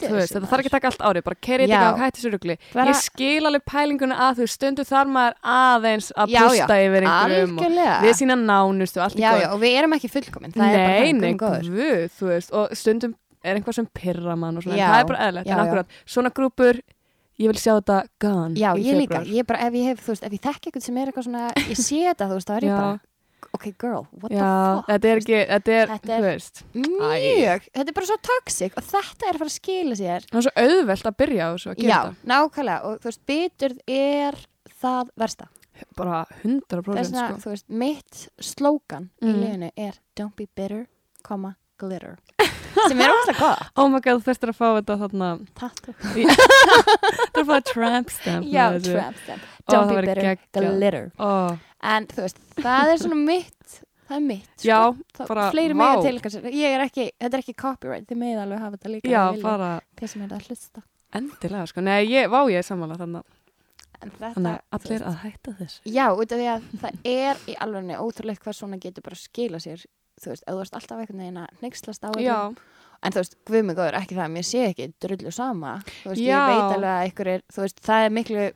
Þú 0.04 0.10
veist, 0.18 0.34
þetta 0.34 0.50
þarf 0.50 0.60
ekki 0.64 0.70
að 0.72 0.74
taka 0.74 0.90
allt 0.90 1.04
árið, 1.08 1.24
bara 1.30 1.38
kerið 1.48 1.70
Já. 1.70 1.76
þetta 1.78 1.92
og 1.94 2.00
hætti 2.02 2.24
sér 2.24 2.34
rugli. 2.34 2.56
Bara- 2.74 2.86
Ég 2.90 2.98
skil 3.06 3.48
alveg 3.48 3.64
pælinguna 3.70 4.16
að 4.26 4.40
þú 4.42 4.48
stundu 4.52 4.84
þar 4.90 5.12
maður 5.14 5.36
aðeins 5.54 6.10
að 6.12 6.34
Já, 6.34 6.40
já, 6.40 6.48
pústa 6.50 6.78
yfir 6.82 7.06
einhverjum 7.08 7.54
og 7.54 7.64
algjörlega 7.64 7.96
við 8.04 8.14
sína 8.20 8.36
nánustu, 8.42 9.00
allt 9.06 9.16
í 9.16 9.22
já, 9.22 9.30
góðu. 9.32 9.44
já, 9.46 9.48
og 9.54 9.60
við 9.64 9.78
erum 9.78 9.96
ekki 9.96 10.10
fullkomin 10.18 10.52
það 10.58 10.66
er 10.66 10.84
bara 10.84 11.00
Nei, 11.00 11.12
nei, 11.14 12.08
þú 12.18 12.32
veist, 12.34 12.52
og 12.52 12.74
stundum 12.76 13.14
er 13.44 13.60
einhvað 13.60 13.78
sem 13.78 13.86
pyrra 14.00 14.36
mann 14.40 14.56
og 14.58 14.64
svona, 14.66 14.76
Já, 14.80 14.88
það 14.90 15.00
er 15.04 15.08
bara 15.12 15.22
eðlilegt, 15.28 15.46
já, 15.48 15.54
en 15.54 15.58
já. 15.58 15.64
akkurat, 15.68 15.96
svona 16.16 16.30
grúpur, 16.34 16.80
ég 17.38 17.50
vil 17.50 17.58
sjá 17.60 17.72
þetta 17.78 17.98
gone 18.22 18.54
já, 18.60 18.70
í 18.78 18.84
ég 18.88 18.98
líka, 19.00 19.22
ég 19.26 19.46
bara, 19.46 19.64
ef 19.68 19.74
ég 19.80 19.90
hef, 19.92 20.04
þú 20.06 20.12
veist, 20.14 20.24
ef 20.28 20.32
ég 20.38 20.44
þekki 20.46 20.70
eitthvað 20.70 20.84
sem 20.88 21.00
er 21.02 21.10
eitthvað 21.10 21.26
svona, 21.28 21.48
ég 21.68 21.80
sé 21.82 21.98
þetta, 22.08 22.28
þú 22.30 22.38
veist, 22.38 22.48
þá 22.50 22.56
er 22.60 22.66
ég 22.68 22.72
Já. 22.74 22.78
bara 22.82 23.00
ok, 23.54 23.64
girl, 23.78 24.06
what 24.22 24.32
Já, 24.32 24.38
the 24.40 24.76
fuck 24.78 24.86
þetta 24.88 25.08
er 25.10 25.20
ekki, 25.20 25.34
þetta 25.50 25.74
er, 25.78 25.90
Þetta 25.94 26.14
er- 26.14 26.22
þú 26.22 26.28
veist, 26.30 26.62
mjög, 26.74 27.66
þetta 27.74 27.90
er 27.92 27.96
bara 27.98 28.08
svo 28.08 28.16
toxic 28.28 28.78
og 28.80 28.86
þetta 28.88 29.28
er 29.28 29.34
að 29.36 29.42
fara 29.42 29.50
að 29.50 29.56
skila 29.58 29.98
sér 30.00 30.24
það 30.30 30.38
er 30.40 30.46
svo 30.46 30.54
auðvelt 30.64 31.10
að 31.10 31.16
byrja 31.20 31.44
á 31.44 31.50
þessu 31.54 31.70
að 31.74 31.76
já, 31.84 31.84
gera 31.84 32.14
nákvæmlega, 32.32 32.78
og 32.88 32.96
þú 33.04 33.10
veist, 33.10 33.22
biturð 33.28 33.78
er 33.98 34.40
það 34.80 35.12
versta 35.22 35.50
þetta, 35.74 35.92
bara 36.00 36.22
100% 36.40 36.88
það 36.88 37.02
er 37.04 37.08
svona, 37.10 37.28
sko. 37.28 37.42
þú 37.44 37.52
veist, 37.52 37.68
mitt 37.84 38.24
slókan 38.54 39.10
í 39.20 39.28
Mm. 39.28 39.38
lífinu 39.44 39.70
er 39.76 40.00
don't 40.16 40.34
be 40.40 40.46
bitter, 40.56 40.86
comma, 41.22 41.54
glitter 41.78 42.16
sem 42.88 43.00
er 43.04 43.12
óslega 43.14 43.38
góða 43.40 43.66
Oh 43.82 43.88
my 43.92 44.00
god, 44.04 44.20
þú 44.20 44.28
þurftir 44.28 44.52
að 44.52 44.58
fá 44.60 44.66
þetta 44.78 44.96
þarna, 45.04 45.28
Tattoo. 45.60 45.94
þú 46.02 46.24
þurftir 46.24 47.42
að 47.42 47.50
fá 47.50 47.56
tramp 47.72 48.12
stamp 48.14 48.48
já, 48.50 48.64
tramp 48.88 49.18
stamp, 49.24 49.48
don't 49.70 49.90
það 49.90 49.94
be 49.94 50.00
bitter, 50.06 50.22
geggjað. 50.28 50.68
glitter 50.78 50.98
Ó, 51.18 51.30
en 51.94 52.08
þú 52.12 52.24
veist, 52.26 52.40
það 52.60 52.92
er 52.94 53.02
svona 53.04 53.20
mitt 53.24 53.78
það 54.04 54.16
er 54.18 54.24
mitt, 54.26 54.48
sko. 54.58 54.66
Já, 54.68 54.80
Það- 55.16 55.30
bara, 55.30 55.44
fleiri 55.54 55.74
vá. 55.74 55.80
með 55.80 55.94
að 55.98 56.02
tilka 56.08 56.32
sér 56.34 56.50
ég 56.52 56.74
er 56.76 56.82
ekki, 56.84 57.06
þetta 57.22 57.38
er 57.38 57.44
ekki 57.44 57.54
copyright 57.64 58.08
þið 58.10 58.20
með 58.24 58.42
alveg 58.44 58.64
hafa 58.66 58.76
þetta 58.76 58.92
líka 58.96 59.14
já, 59.14 59.22
bara 59.44 59.70
þeir 60.00 60.12
sem 60.12 60.26
er 60.26 60.34
að 60.36 60.50
hlusta 60.50 60.82
endilega, 61.14 61.66
sko. 61.70 61.80
Nei, 61.86 62.00
ég, 62.10 62.26
vá, 62.28 62.40
ég 62.50 62.58
er 62.58 62.66
sammála 62.66 62.96
þannig. 62.98 63.22
Þannig 64.04 64.48
að 64.50 64.56
allir 64.76 65.04
að 65.08 65.14
hætta 65.22 65.52
þessu. 65.60 65.78
já, 65.88 66.06
út 66.12 66.32
af 66.34 66.40
því 66.40 66.48
að 66.52 66.64
það 66.82 66.96
er 67.08 67.38
í 67.48 67.54
alveg 67.64 68.00
ótrúlegt 68.02 68.42
hvað 68.44 68.56
svona 68.58 68.78
getur 68.82 69.04
bara 69.06 69.16
skila 69.16 69.60
sér 69.62 69.84
þú 70.20 70.30
veist, 70.32 70.44
ef 70.46 70.52
þú 70.54 70.58
veist 70.62 70.74
alltaf 70.78 70.98
einhvern 71.02 71.22
veginn 71.24 71.40
að 71.42 71.48
neykslast 71.62 72.04
á. 72.04 72.10
Já, 72.22 72.38
en 73.04 73.12
þú 73.12 73.22
veist, 73.22 73.34
guð 73.46 73.64
mig 73.64 73.76
góður, 73.76 73.98
ekki 74.00 74.14
það 74.18 74.26
að 74.28 74.34
mér 74.36 74.46
sé 74.50 74.66
ekki 74.70 74.90
drullu 75.02 75.32
sama, 75.32 75.72
þú 76.04 76.12
veist, 76.12 76.22
Já. 76.22 76.36
ég 76.38 76.52
veit 76.52 76.76
alveg 76.76 76.92
að 76.94 77.08
ykkur 77.12 77.32
er, 77.34 77.42
þú 77.52 77.64
veist, 77.66 77.80
það 77.84 78.04
er 78.06 78.14
miklu 78.20 78.52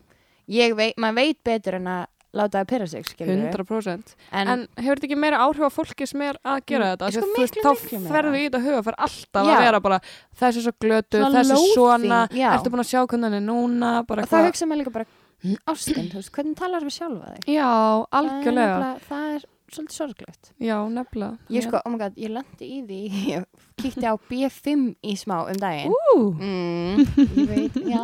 ég 0.48 0.76
veit, 0.78 0.94
maður 0.96 1.14
veit 1.22 1.42
betur 1.44 1.74
en 1.80 1.90
að 1.96 2.06
láta 2.38 2.58
það 2.60 2.66
pyrra 2.68 2.86
sig, 2.86 3.04
skilur 3.08 3.38
100%. 3.50 4.10
en, 4.32 4.48
En, 4.52 4.66
hefur 4.76 4.96
þetta 5.00 5.06
ekki 5.08 5.16
meira 5.18 5.38
áhrif 5.42 5.64
á 5.64 5.70
fólki 5.72 6.06
sem 6.06 6.20
er 6.22 6.36
að 6.44 6.58
gera 6.68 6.84
Mm, 6.84 6.96
þetta? 6.96 7.10
sko, 7.12 7.28
þú 7.34 7.40
veist, 7.40 7.54
þá 7.56 7.70
miklu 7.72 7.98
meira. 7.98 8.12
ferðu 8.14 8.36
í 8.36 8.42
þetta 8.48 8.60
huga, 8.64 8.82
fer 8.84 8.96
alltaf 8.98 9.46
Já. 9.48 9.54
að 9.56 9.62
vera 9.64 9.80
bara 9.80 9.98
þessi 10.38 10.62
svo 10.62 10.72
glötu, 10.80 11.22
þessi 11.24 11.56
svona, 11.74 12.20
já. 12.30 12.52
ertu 12.54 12.70
búin 12.70 12.84
að 12.84 12.90
sjá 12.92 13.00
hvernig 13.08 13.24
hann 13.24 13.34
er 13.34 13.46
núna, 13.48 13.92
og 14.04 14.06
það 14.28 14.46
hugsa 14.48 14.66
maður 14.68 14.80
líka 14.84 14.92
bara 14.92 15.06
ástin, 15.72 16.08
þú 16.12 16.14
veist, 16.20 16.32
hvernig 16.32 16.56
talar 16.56 16.80
við 16.84 16.94
sjálfa 16.98 17.32
þig 17.34 17.48
Já, 17.48 17.68
Það 17.68 18.04
er 18.04 18.06
algjörlega. 18.20 19.00
það 19.08 19.34
er 19.34 19.44
svolítið 19.74 19.96
sorglegt. 19.98 20.50
Já, 20.62 20.76
nefnilega. 20.90 21.38
ég 21.52 21.64
sko, 21.66 21.80
oh 21.84 21.92
my 21.92 21.98
god, 22.00 22.16
ég 22.20 22.32
lendi 22.34 22.68
í 22.68 22.78
því. 22.88 23.00
Ég 23.28 23.44
kíkti 23.78 24.06
á 24.08 24.14
B5 24.28 24.94
í 25.06 25.12
smá 25.20 25.36
um 25.46 25.58
daginn. 25.60 25.92
Ú, 25.92 26.32
mm, 26.34 27.02
ég 27.38 27.50
veit, 27.52 27.76
já. 27.86 28.02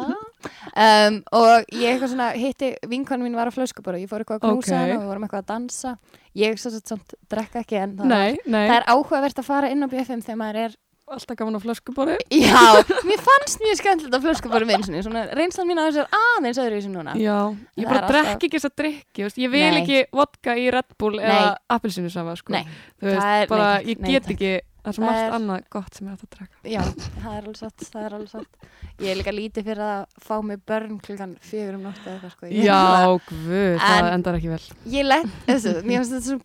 Um, 0.77 1.17
og 1.33 1.65
ég 1.73 1.95
eitthvað 1.95 2.13
svona 2.13 2.29
hitti 2.37 2.73
vinkonu 2.91 3.25
mín 3.25 3.35
var 3.39 3.49
á 3.49 3.55
flöskubor 3.55 3.97
og 3.97 4.03
ég 4.05 4.11
fór 4.11 4.23
eitthvað 4.25 4.43
að 4.45 4.53
knúsa 4.53 4.75
Ok. 4.75 4.79
hana 4.79 4.97
og 4.99 5.03
við 5.05 5.11
vorum 5.13 5.27
eitthvað 5.27 5.43
að 5.45 5.51
dansa. 5.55 5.95
Ég 6.37 6.59
svo 6.61 6.71
svo 6.75 6.83
samt 6.85 7.15
drekka 7.31 7.63
ekki 7.65 7.79
en 7.81 7.97
það, 7.99 8.11
nei, 8.11 8.37
nei, 8.47 8.65
það 8.69 8.77
er 8.81 8.89
áhugavert 8.93 9.39
að 9.41 9.49
fara 9.49 9.71
inn 9.73 9.87
á 9.87 9.89
B5 9.89 10.25
þegar 10.27 10.41
maður 10.41 10.61
er 10.67 10.77
alltaf 11.09 11.37
gaman 11.37 11.57
á 11.57 11.61
flöskubori. 11.61 12.17
já, 12.33 12.61
mér 13.05 13.21
fannst 13.21 13.61
mjög 13.61 13.77
skemmtilegt 13.81 14.17
á 14.17 14.21
flöskubori 14.25 14.65
minn 14.69 14.83
svona, 15.05 15.27
reynslan 15.37 15.69
mín 15.69 15.79
á 15.81 15.85
þessu 15.89 16.05
er 16.05 16.09
aðeins 16.19 16.59
öðru 16.63 16.75
í 16.75 16.81
þessu 16.81 16.93
núna 16.95 17.13
Já, 17.21 17.39
ég 17.77 17.85
Það 17.85 17.91
bara 17.91 17.99
er 17.99 18.05
alltaf- 18.05 18.13
drekki 18.15 18.47
ekki 18.49 18.57
þess 18.57 18.69
að 18.71 18.77
drikki, 18.81 19.27
ég 19.45 19.51
vil 19.53 19.65
Nei. 19.65 19.81
ekki 19.83 19.99
vodka 20.17 20.55
í 20.57 20.71
Red 20.73 20.95
Bull 20.99 21.17
Nei. 21.21 21.27
eða 21.29 21.57
appelsinu 21.77 22.11
saman, 22.11 22.37
sko. 22.41 22.53
Nei, 22.57 22.65
Þú 23.01 23.05
veist, 23.11 23.21
það 23.21 23.43
er- 23.43 23.49
bara, 23.53 23.69
ég 23.85 24.01
get 24.01 24.27
ekki, 24.33 24.53
það 24.85 24.89
er 24.89 24.93
svo 24.93 25.05
Það 25.05 25.11
margt 25.11 25.25
er- 25.29 25.37
annað 25.39 25.69
gott 25.71 25.95
sem 25.95 26.07
ég 26.09 26.13
ætti 26.15 26.25
að 26.25 26.33
drekka. 26.39 26.57
já, 26.65 26.83
það 27.21 27.33
er 27.37 27.43
alveg 27.45 27.57
satt 27.57 27.79
það 27.93 28.05
er 28.05 28.13
alveg 28.19 28.29
satt 28.29 28.53
ég 29.01 29.09
er 29.11 29.17
líka 29.21 29.33
lítið 29.33 29.65
fyrir 29.65 29.85
að 29.85 30.07
fá 30.25 30.35
mig 30.45 30.59
börn 30.67 31.01
klukkan 31.01 31.37
fjögur 31.41 31.75
um 31.75 31.83
nótt 31.89 32.05
eða 32.07 32.31
sko 32.33 32.47
Ég- 32.49 32.65
Já, 32.65 33.19
guð, 33.29 33.79
það 33.79 33.99
En- 34.01 34.13
endar 34.15 34.35
ekki 34.41 34.49
vel. 34.49 34.61
ég 34.89 35.05
lett, 35.05 35.27
þessu, 35.47 35.83
mér 35.85 36.01
finnst 36.01 36.13
þetta 36.13 36.29
svo 36.29 36.39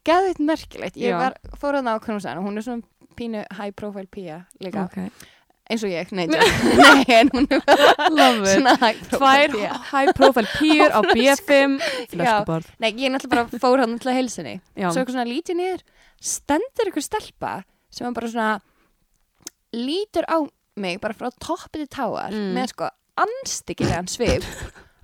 hann 3.20 3.36
er 3.36 3.46
pínu 3.50 3.60
high 3.60 3.72
profile 3.76 4.08
pía 4.08 4.46
líka, 4.64 4.86
Ok, 4.88 4.98
eins 5.70 5.84
og 5.86 5.92
ég, 5.92 6.12
nei, 6.12 6.26
nei 6.82 7.04
en 7.20 7.30
hún 7.30 7.46
er 7.52 7.62
svona 8.48 8.74
high 8.82 8.98
profile 9.10 9.50
pía. 9.54 9.74
high 9.92 10.14
profile 10.18 10.48
pýr 10.58 10.90
á 10.90 11.00
B5 11.14 11.52
Já. 11.78 12.08
flöskuborð. 12.16 12.66
nei, 12.80 12.92
ég 12.98 13.12
náttúrulega 13.14 13.50
bara 13.52 13.62
fór 13.62 13.80
hann 13.84 14.00
til 14.00 14.10
að 14.12 14.18
heilsinni 14.22 14.56
Já, 14.76 14.90
svo 14.90 15.04
eitthvað 15.04 15.16
svona 15.18 15.30
lítið 15.30 15.60
niður 15.62 15.84
stendur 16.20 16.90
ykkur 16.92 17.06
stelpa 17.06 17.54
sem 17.92 18.08
er 18.10 18.14
bara 18.18 18.28
svona 18.32 18.60
lítur 19.74 20.26
á 20.26 20.38
mig 20.80 21.00
bara 21.02 21.14
frá 21.14 21.30
toppi 21.40 21.80
til 21.84 21.88
táar 21.92 22.32
Mm. 22.34 22.54
með 22.56 22.68
sko 22.74 22.90
anstíkilegan 23.20 24.08
svip 24.08 24.44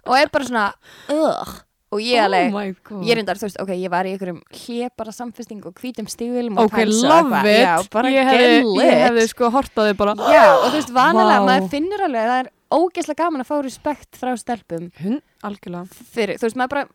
og 0.06 0.16
er 0.18 0.30
bara 0.32 0.46
svona 0.48 0.74
ugh 1.10 1.62
og 1.96 2.02
ég 2.04 2.22
alveg 2.26 2.56
oh. 2.92 3.00
Ég 3.06 3.14
er 3.16 3.20
reyndar, 3.22 3.40
þú 3.40 3.48
veist, 3.48 3.60
ok, 3.64 3.72
ég 3.80 3.92
var 3.94 4.06
í 4.10 4.12
einhverjum 4.16 4.42
hlepara 4.60 5.14
samfesting 5.16 5.64
og 5.66 5.80
hvítum 5.80 6.10
stígvilum 6.12 6.60
og 6.60 6.68
Ok, 6.68 6.76
pælsa 6.82 7.08
og 7.08 7.32
eitthvað. 7.32 7.50
it. 7.54 7.64
Já, 7.66 7.76
bara 7.96 8.12
ég 8.14 8.30
hefði, 8.30 8.60
ég 8.84 9.00
hefði 9.06 9.26
sko 9.32 9.50
hortaði 9.56 9.96
bara. 9.98 10.14
Já, 10.36 10.44
og 10.60 10.68
þú 10.70 10.76
veist, 10.82 10.94
vanalega, 11.00 11.40
Vá. 11.40 11.48
maður 11.50 11.72
finnur 11.74 12.06
alveg 12.10 12.22
að 12.26 12.34
það 12.34 12.44
er 12.44 12.52
ógeðslega 12.76 13.24
gaman 13.24 13.42
að 13.46 13.50
fá 13.50 13.56
respekt 13.64 14.20
frá 14.20 14.36
stelpum 14.42 14.92
Hund, 15.02 15.22
algjörlega. 15.48 16.06
fyrir, 16.16 16.38
þú 16.42 16.48
veist, 16.50 16.60
maður 16.60 16.74
bara 16.76 16.86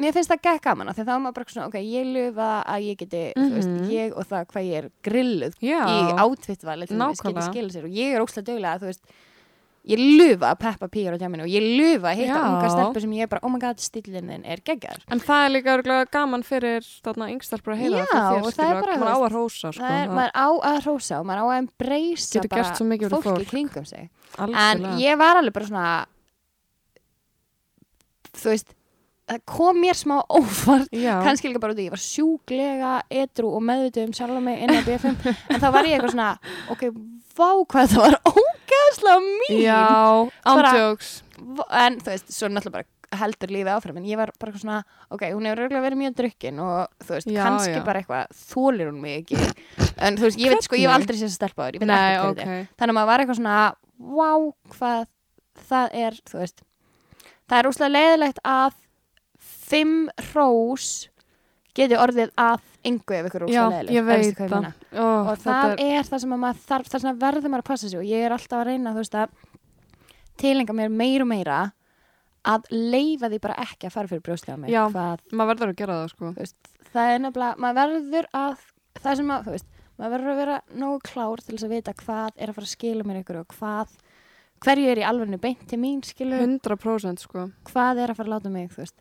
mér 0.00 0.14
finnst 0.16 0.30
það 0.32 0.40
gekk 0.46 0.62
gaman 0.64 0.88
þá 1.06 1.14
maður 1.20 1.34
bara 1.36 1.52
svona, 1.52 1.66
ok, 1.68 1.74
ég 1.84 2.06
lufa 2.14 2.50
að 2.64 2.84
ég 2.88 2.96
geti, 3.02 3.22
þú 3.36 3.48
veist, 3.56 3.68
Mhm. 3.68 3.88
ég 3.92 4.14
og 4.16 4.24
það 4.30 4.46
hvað 4.52 4.68
ég 4.70 4.76
er 4.78 4.86
grilluð 5.04 5.54
Já. 5.60 5.80
í 5.84 5.98
átvittvalið 6.24 6.88
til 6.88 6.96
þess 7.00 7.24
geti 7.26 7.42
skilja 7.50 7.74
sér 7.74 7.84
og 7.84 7.92
ég 8.00 8.14
er 8.14 8.22
ógeðslega 8.24 8.48
duglega 8.48 8.72
að, 8.74 8.80
þú 8.80 8.88
veist 8.90 9.04
ég 9.88 9.96
lufa 9.96 10.50
að 10.52 10.58
peppa 10.60 10.88
pýjar 10.92 11.14
á 11.16 11.18
tjáminu 11.22 11.46
og 11.46 11.48
ég 11.48 11.64
lufa 11.78 12.10
að 12.10 12.18
hitta 12.20 12.36
Já. 12.36 12.48
unga 12.50 12.68
stelpur 12.74 13.00
sem 13.00 13.12
ég 13.16 13.24
er 13.24 13.30
bara, 13.32 13.40
oh 13.46 13.52
my 13.54 13.58
god, 13.62 13.78
stillin 13.80 14.28
þinn 14.28 14.44
er 14.44 14.60
geggjar 14.66 14.98
En 15.08 15.22
það 15.24 15.44
er 15.46 15.52
líka 15.54 15.72
örugglega 15.76 16.08
gaman 16.12 16.44
fyrir 16.44 16.84
þarna 17.04 17.30
yngstelpur 17.32 17.72
að 17.72 17.80
heyra 17.80 18.02
Já, 18.02 18.10
þér, 18.10 18.18
og 18.20 18.26
það 18.28 18.44
er 18.44 18.52
skilur, 18.52 18.80
bara, 18.84 18.98
maður 19.00 19.16
á 19.16 19.18
að 19.24 19.32
rósa 19.38 19.72
sko, 19.72 19.80
það 19.80 19.96
er, 20.02 20.12
maður 20.18 20.34
á 20.36 20.48
að 20.70 20.78
hrósa 20.84 21.20
og 21.22 21.24
maður 21.30 21.40
á 21.40 21.46
að 21.48 21.60
embracea 21.62 22.36
Getur 22.36 22.52
bara 22.52 22.62
gert 22.66 22.76
svo 22.82 22.88
mikið 22.92 23.08
fyrir 23.08 23.24
fólk 23.24 23.30
í 23.30 23.40
fólk. 23.40 23.50
kringum 23.54 23.86
sig 23.88 24.04
en 24.04 24.54
algjörlega. 24.54 24.98
ég 25.00 25.18
var 25.24 25.40
alveg 25.40 25.56
bara 25.56 25.70
svona 25.70 25.86
þú 28.36 28.52
veist 28.52 28.76
það 29.30 29.40
kom 29.54 29.80
mér 29.84 29.98
smá 29.98 30.16
óvart 30.26 30.90
kannski 31.24 31.50
líka 31.52 31.62
bara 31.62 31.74
út 31.76 31.80
í, 31.82 31.86
ég 31.88 31.94
var 31.94 32.02
sjúklega 32.02 32.92
edru 33.22 33.52
og 33.56 33.62
meðvituð 33.70 34.08
um 34.08 34.14
sjálfa 34.18 34.40
mig 34.44 34.62
inn 34.64 34.74
á 34.74 34.82
BFM 34.86 35.16
en 35.54 35.60
þá 35.62 35.68
var 35.74 35.88
ég 35.88 35.96
eitthvað 35.98 36.14
svona, 36.16 36.30
ok, 36.74 36.86
vá 37.40 37.50
hvað 37.70 37.92
það 37.94 38.06
var 38.06 38.16
ógeðslega 38.34 39.20
mín. 39.26 39.60
Já, 39.62 39.82
Vá- 41.40 41.68
en 41.86 41.94
þú 42.02 42.10
veist, 42.12 42.32
svo 42.36 42.50
náttúrulega 42.52 42.74
bara 42.82 43.20
heldur 43.20 43.50
lífið 43.50 43.70
áfram 43.74 43.96
en 43.98 44.04
ég 44.06 44.18
var 44.20 44.30
bara 44.38 44.52
svona, 44.60 44.80
ok, 45.10 45.22
hún 45.32 45.46
hefur 45.48 45.62
örgulega 45.64 45.82
verið 45.86 45.98
mjög 46.02 46.16
drukkin 46.18 46.58
og 46.62 47.06
þú 47.06 47.14
veist, 47.16 47.30
Já, 47.32 47.40
kannski 47.46 47.72
já. 47.78 47.84
bara 47.86 48.02
eitthvað 48.02 48.34
þólir 48.50 48.90
hún 48.90 49.00
mig 49.02 49.22
ekki. 49.22 49.40
En 50.04 50.18
þú 50.20 50.26
veist, 50.28 50.38
ég 50.42 50.52
veit 50.52 50.66
sko, 50.66 50.76
ég 50.78 50.86
hef 50.86 50.94
aldrei 50.98 51.16
þess 51.16 51.30
að 51.30 51.38
stelpa 51.38 51.64
þér, 51.70 51.78
ég 51.78 51.82
veit 51.82 51.94
ekki 51.96 52.20
hvað 52.20 52.28
ok. 52.34 52.36
þetta 52.42 52.58
er. 52.58 52.68
Þannig 52.82 52.92
að 52.92 52.98
maður 53.00 53.10
var 53.10 53.24
eitthvað 53.24 53.40
svona, 53.40 53.56
wow 54.20 54.46
hvað 54.76 55.08
það 55.70 55.96
er, 56.04 56.20
þú 56.30 56.38
veist. 56.42 56.62
Það 57.50 57.58
er 57.62 57.70
úslega 57.72 57.94
leiðilegt 57.96 58.44
að 58.46 58.78
fimm 59.70 60.08
hrós 60.30 60.90
geti 61.76 61.96
orðið 61.98 62.32
að 62.40 62.64
engu 62.90 63.16
ef 63.16 63.28
ykkur 63.28 63.44
Já, 63.52 63.62
leiðilegt 63.70 63.92
ég 63.94 64.06
veit 64.08 64.40
það. 64.40 64.70
Ó, 64.96 65.04
og 65.30 65.36
það 65.42 65.74
er 65.84 66.08
það 66.08 66.22
sem 66.24 66.34
að 66.34 66.40
maður 66.44 66.62
þarf 66.70 66.90
það 66.90 67.02
sem 67.04 67.10
að 67.12 67.20
verður 67.24 67.52
maður 67.52 67.64
að 67.64 67.68
passa 67.70 67.90
sig 67.90 68.00
og 68.00 68.08
ég 68.08 68.24
er 68.26 68.34
alltaf 68.34 68.58
að 68.60 68.70
reyna 68.70 68.94
þú 68.94 69.02
veist 69.04 69.18
að 69.20 69.36
tilenga 70.40 70.76
mér 70.76 70.92
meir 70.94 71.24
og 71.24 71.30
meira 71.30 71.60
að 72.50 72.70
leifa 72.72 73.28
því 73.28 73.40
bara 73.44 73.58
ekki 73.66 73.88
að 73.88 73.94
fara 73.96 74.10
fyrir 74.10 74.24
brjóstlega 74.24 74.60
mig 74.62 74.72
Já. 74.72 74.82
Hvað, 74.88 75.24
maður 75.36 75.50
verður 75.52 75.72
að 75.74 75.80
gera 75.82 75.98
það 75.98 76.12
sko. 76.14 76.30
þú 76.30 76.44
veist, 76.44 76.70
það 76.94 77.10
er 77.14 77.22
nefnilega 77.26 77.64
maður 77.64 77.80
verður 77.80 78.30
að 78.40 78.62
það 79.00 79.18
sem 79.20 79.34
að 79.34 79.44
þú 79.44 79.56
veist, 79.56 79.68
maður 80.00 80.14
verður 80.16 80.32
að 80.32 80.40
vera 80.40 80.56
nógu 80.80 81.02
klár 81.10 81.44
til 81.44 81.56
þess 81.56 81.66
að 81.68 81.74
vita 81.76 81.96
hvað 82.00 82.30
er 82.40 82.48
að 82.48 82.56
fara 82.56 82.70
að 82.70 82.72
skila 82.72 83.06
mér 83.10 83.20
ykkur 83.20 83.40
og 83.42 83.54
hvað 83.58 83.98
hverju 84.64 84.88
er 84.92 85.00
í 85.00 85.06
alvegni 85.08 85.40
beint 85.40 85.66
til 85.68 85.78
mín 85.80 86.00
skilu 86.04 86.40
100% 86.40 87.22
sko. 87.22 87.46
hvað 87.68 88.00
er 88.04 88.12
að 88.12 88.18
fara 88.18 88.28
að 88.30 88.34
láta 88.38 88.52
mig 88.52 88.72
þú 88.72 88.82
veist 88.82 88.96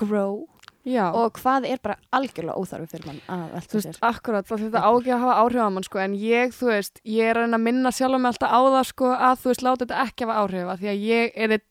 grow 0.00 0.44
Já. 0.86 1.10
og 1.10 1.32
hvað 1.40 1.64
er 1.66 1.80
bara 1.82 1.96
algjörlega 2.14 2.54
óþarfi 2.62 2.86
fyrir 2.92 3.06
mann 3.08 3.20
að 3.26 3.46
Þú 3.46 3.54
velta 3.56 3.78
veist, 3.78 3.86
sér 3.88 4.04
akkurat, 4.06 4.46
það 4.46 4.60
þetta 4.66 4.82
á 4.86 4.90
ekki 4.94 5.14
að 5.16 5.22
hafa 5.24 5.38
áhrif 5.42 5.62
á 5.66 5.70
mann 5.74 5.86
sko, 5.88 5.98
en 5.98 6.14
ég, 6.14 6.52
þú 6.54 6.68
veist, 6.70 7.00
ég 7.02 7.30
er 7.32 7.40
að 7.42 7.56
að 7.58 7.64
minna 7.66 7.90
sjálf 7.90 8.20
mig 8.22 8.30
alltaf 8.30 8.54
á 8.54 8.60
það 8.76 8.84
sko, 8.92 9.08
að 9.16 9.40
þú 9.42 9.50
veist, 9.50 9.64
láta 9.66 9.82
þetta 9.86 10.04
ekki 10.06 10.28
hafa 10.28 10.36
áhrif 10.44 10.70
af 10.70 10.78
því 10.84 10.92
að 10.92 11.02
ég 11.10 11.32
er 11.34 11.54
þitt 11.56 11.66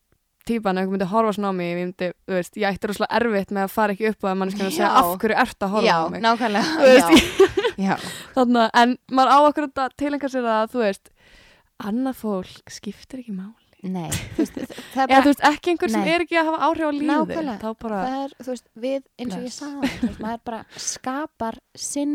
típan, 0.46 0.76
ef 0.78 0.84
einhver 0.84 0.92
myndi 0.94 1.08
horfa 1.10 1.32
svona 1.34 1.48
á 1.50 1.54
mig, 1.58 1.70
ég 1.72 1.78
myndi, 1.80 2.10
þú 2.28 2.36
veist, 2.36 2.58
ég 2.60 2.68
ætti 2.76 2.86
rosalega 2.92 3.16
erfitt 3.18 3.50
með 3.56 3.64
að 3.64 3.72
fara 3.74 3.96
ekki 3.96 4.10
upp 4.12 4.20
á 4.22 4.26
það 4.28 4.36
mannskjana 4.42 4.68
að 4.70 4.76
segja 4.76 4.90
Já. 4.92 4.98
af 5.00 5.08
hverju 5.24 5.38
ert 5.42 5.64
að 5.66 5.72
horfa 5.74 5.88
já, 5.88 5.96
á 5.96 6.06
mig. 6.12 6.22
nákvæmlega 6.22 6.68
Þú 6.76 6.92
veist, 6.92 7.10
já. 7.16 7.86
já. 7.88 7.94
Þannig, 8.36 8.60
að- 8.62 8.76
en 8.84 8.94
maður 9.10 9.32
á 9.34 9.38
okkur 9.48 9.66
þetta 9.66 9.88
tilengar 10.04 10.30
sér 10.36 10.46
að, 10.52 10.70
þú 10.76 10.84
veist, 10.84 11.10
annað 11.82 12.20
fólk 12.20 12.70
skiptir 12.76 13.24
ekki 13.24 13.34
máli. 13.34 13.65
Nei, 13.86 14.10
þú 14.36 14.42
veist, 14.42 14.56
það 14.56 15.02
er 15.02 15.06
Eða, 15.06 15.06
þú 15.06 15.08
bara, 15.16 15.26
veist, 15.30 15.42
ekki 15.50 15.70
einhver 15.72 15.92
sem 15.92 16.06
er 16.12 16.24
ekki 16.24 16.38
að 16.40 16.48
hafa 16.50 16.68
áhrif 16.68 16.86
á 16.86 16.92
lífið, 16.96 17.10
Nákvæmlega. 17.10 17.72
bara, 17.84 17.98
það 18.06 18.22
er, 18.24 18.32
þú 18.40 18.48
veist, 18.54 18.66
við, 18.86 19.02
eins 19.20 19.34
og 19.36 19.36
ég 19.36 19.44
Bless. 19.46 19.58
sagði, 19.60 19.90
þú 20.00 20.08
veist, 20.08 20.20
maður 20.26 20.40
bara 20.50 20.60
skapar 20.86 21.58
sinn, 21.86 22.14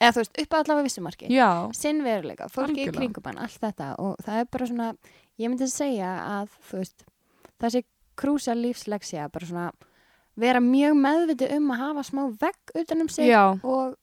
eða 0.00 0.12
þú 0.16 0.22
veist, 0.24 0.40
upp 0.44 0.56
að 0.58 0.64
allavega 0.64 0.88
vissumarki, 0.88 1.30
já, 1.34 1.48
sinn 1.80 2.02
veruleika, 2.04 2.48
fólki 2.52 2.70
í 2.70 2.84
Algjörlega. 2.84 2.98
kringum 2.98 3.30
hann, 3.30 3.38
allt 3.46 3.60
þetta 3.64 3.88
og 3.98 4.16
það 4.26 4.42
er 4.44 4.50
bara 4.56 4.66
svona, 4.72 4.90
ég 5.40 5.48
myndi 5.52 5.64
að 5.68 5.72
segja 5.76 6.10
að, 6.26 6.58
þú 6.70 6.82
veist, 6.82 7.06
þessi 7.60 7.84
krúsa 8.20 8.54
lífsleksja, 8.58 9.30
bara 9.32 9.46
svona, 9.48 9.70
vera 10.40 10.60
mjög 10.60 10.94
meðviti 11.00 11.48
um 11.56 11.70
að 11.74 11.82
hafa 11.86 12.02
smá 12.10 12.22
vegg 12.40 12.74
utan 12.82 13.00
um 13.04 13.08
sig 13.12 13.28
já, 13.30 13.42
og 13.64 13.96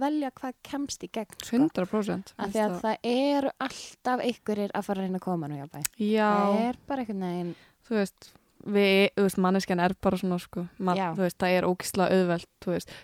velja 0.00 0.30
hvað 0.34 0.54
kemst 0.66 1.04
í 1.06 1.10
gegn, 1.12 1.36
sko. 1.42 1.56
100%. 1.56 2.32
Af 2.38 2.50
því 2.50 2.62
að 2.64 2.74
það 2.82 2.96
eru 3.12 3.50
alltaf 3.60 4.20
einhverjir 4.26 4.70
að 4.74 4.82
fara 4.88 4.98
að 5.00 5.06
reyna 5.06 5.18
að 5.20 5.26
koma 5.28 5.48
nú 5.48 5.60
hjálpa. 5.60 5.82
Já. 5.98 6.30
Það 6.34 6.64
er 6.68 6.76
bara 6.86 7.00
einhvern 7.04 7.22
veginn, 7.26 7.54
þú 7.86 7.94
veist, 8.00 8.28
veist, 8.66 9.38
manneskjan 9.38 9.80
er 9.80 9.94
bara 10.02 10.16
svona, 10.18 10.38
sko, 10.42 10.66
Man, 10.78 10.96
veist, 11.16 11.38
það 11.38 11.56
er 11.60 11.68
ógislega 11.68 12.16
auðvelt, 12.16 12.48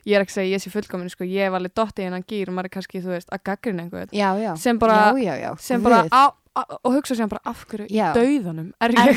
ég 0.09 0.16
er 0.16 0.24
ekki 0.24 0.32
að 0.32 0.38
segja 0.40 0.57
ég 0.57 0.62
sé 0.64 0.72
fullkomin, 0.74 1.11
sko, 1.12 1.24
ég 1.24 1.47
hef 1.47 1.55
alveg 1.59 1.74
dottið 1.78 2.07
innan 2.09 2.24
gýr 2.26 2.49
og 2.51 2.57
maður 2.59 2.70
er 2.70 2.74
kannski, 2.78 3.03
veist, 3.07 3.30
að 3.30 3.45
gaggrina 3.45 3.84
einhvern. 3.86 4.11
Sem 4.59 4.78
bara- 4.78 5.12
já, 5.14 5.22
já, 5.22 5.34
já. 5.47 5.53
sem 5.61 5.82
bara, 5.82 6.03
á, 6.11 6.22
á, 6.59 6.62
og 6.82 6.93
hugsa 6.99 7.14
sér 7.14 7.28
bara 7.28 7.40
af 7.47 7.64
hverju 7.70 7.86
í 7.86 7.95
dauðanum 8.18 8.72
er 8.80 8.90
er 8.90 8.97
ég 9.14 9.16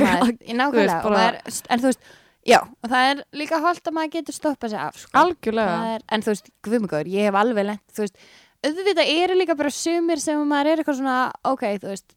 að, 1.34 1.63
en 1.69 1.80
þú 1.80 1.89
veist, 1.89 1.99
já 2.45 2.59
og 2.61 2.89
það 2.91 3.09
er 3.11 3.23
líka 3.41 3.59
holdt 3.63 3.89
að 3.89 3.97
maður 3.97 4.13
getur 4.19 4.37
stoppað 4.37 4.73
sér 4.75 4.83
af 4.85 4.99
sko. 5.01 5.11
algjörlega, 5.23 5.77
er, 5.95 6.05
en 6.13 6.25
þú 6.25 6.33
veist, 6.33 6.51
guðmuggur, 6.67 7.09
ég 7.15 7.29
hef 7.29 7.39
alveg 7.41 7.65
lent 7.71 7.83
þú 7.95 8.05
veist, 8.05 8.21
auðvitað 8.65 9.11
eru 9.15 9.39
líka 9.39 9.57
bara 9.57 9.73
sumir 9.73 10.21
sem 10.21 10.45
maður 10.49 10.71
er 10.75 10.83
eitthvað 10.83 11.01
svona, 11.01 11.17
ok, 11.43 11.65
þú 11.83 11.91
veist 11.93 12.15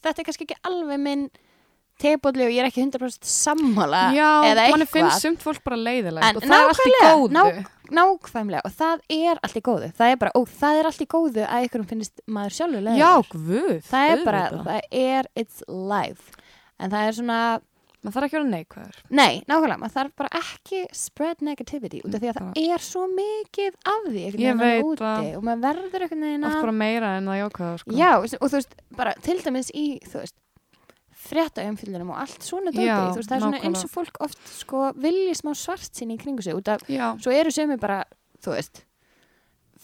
þetta 0.00 0.16
er 0.22 0.28
kannski 0.30 0.46
ekki 0.48 0.60
alveg 0.70 1.00
minn 1.04 1.28
tebólli 2.00 2.46
og 2.46 2.54
ég 2.54 2.62
er 2.62 2.70
ekki 2.70 2.80
100% 2.86 3.28
sammála 3.28 4.06
já, 4.16 4.28
eitthvað 4.48 4.86
finnst 4.88 5.20
sumt 5.26 5.42
fólk 5.44 5.60
bara 5.66 5.76
leiðilegt 5.76 6.24
En 6.24 6.38
og 6.40 6.46
það 6.46 6.56
er 6.56 6.70
allt 6.72 6.86
í 6.86 6.94
góðu, 6.96 7.34
ná- 7.36 7.66
nákvæmlega 7.90 8.62
og 8.64 8.72
það 8.78 9.02
er 9.12 9.40
allt 9.44 9.58
í 9.58 9.62
góðu. 9.66 9.88
Það 9.98 10.12
er 10.14 10.20
bara, 10.22 10.32
og 10.38 10.46
það 10.60 10.78
er 10.80 10.88
allt 10.90 11.02
í 11.04 11.08
góðu 11.10 11.44
að 11.44 11.66
ykkurum 11.66 11.88
finnst 11.90 12.22
maður 12.30 12.56
sjálfur 12.56 12.86
já, 12.86 12.86
leiðilegur. 12.86 13.32
guð, 13.34 13.80
það 13.90 14.12
er 14.14 14.22
bara, 14.24 14.42
það 14.68 14.80
er 15.02 15.28
it's 15.42 15.64
life. 15.68 16.32
En 16.80 16.94
það 16.94 17.08
er 17.10 17.18
svona, 17.18 17.40
maður 18.00 18.14
þarf 18.16 18.26
ekki 18.26 18.36
að 18.36 18.40
vera 18.40 18.50
neikvæður, 18.56 18.98
Nei, 19.20 19.34
nákvæmlega, 19.50 19.78
maður 19.82 19.94
þarf 19.98 20.12
bara 20.16 20.30
ekki 20.40 20.78
spread 20.96 21.42
negativity 21.44 22.00
út 22.04 22.14
af 22.14 22.20
því 22.22 22.28
að 22.30 22.38
Bara- 22.40 22.52
það 22.56 22.74
er 22.74 22.84
svo 22.86 23.02
mikið 23.12 23.72
af 23.92 24.06
því 24.08 24.22
Ég 24.24 24.36
þarna 24.36 24.68
veit 24.70 25.02
það. 25.02 25.26
og 25.36 25.42
maður 25.48 25.64
verður 25.66 26.04
einhvern 26.06 26.24
veginn 26.28 26.44
oft 26.50 26.60
bara 26.64 26.72
meira 26.72 27.10
en 27.18 27.26
það 27.30 27.40
jákvæða, 27.42 27.78
sko, 27.82 27.96
Já, 28.00 28.10
og 28.16 28.46
þú 28.48 28.54
veist, 28.56 28.74
bara 28.96 29.12
til 29.20 29.38
dæmis 29.44 29.70
í 29.76 29.86
þú 30.08 30.22
veist, 30.24 30.36
frétta 31.20 31.62
umfyllunum 31.68 32.10
og 32.14 32.20
allt 32.24 32.42
svona 32.42 32.72
dóti, 32.72 32.88
þú 32.88 33.18
veist, 33.20 33.28
það 33.28 33.36
er 33.36 33.42
svona 33.44 33.58
nákvæmlega. 33.58 33.68
eins 33.68 33.84
og 33.84 33.90
fólk 33.92 34.16
oft 34.24 34.38
sko 34.56 34.84
vilji 34.96 35.34
smá 35.36 35.52
svart 35.54 35.92
sín 35.92 36.14
í 36.14 36.18
kringu 36.18 36.42
sig 36.42 36.54
út 36.56 36.68
af, 36.72 36.80
já, 36.88 37.12
svo 37.20 37.30
eru 37.36 37.50
sömu 37.52 37.76
bara 37.78 38.04
þú 38.40 38.54
veist, 38.56 38.84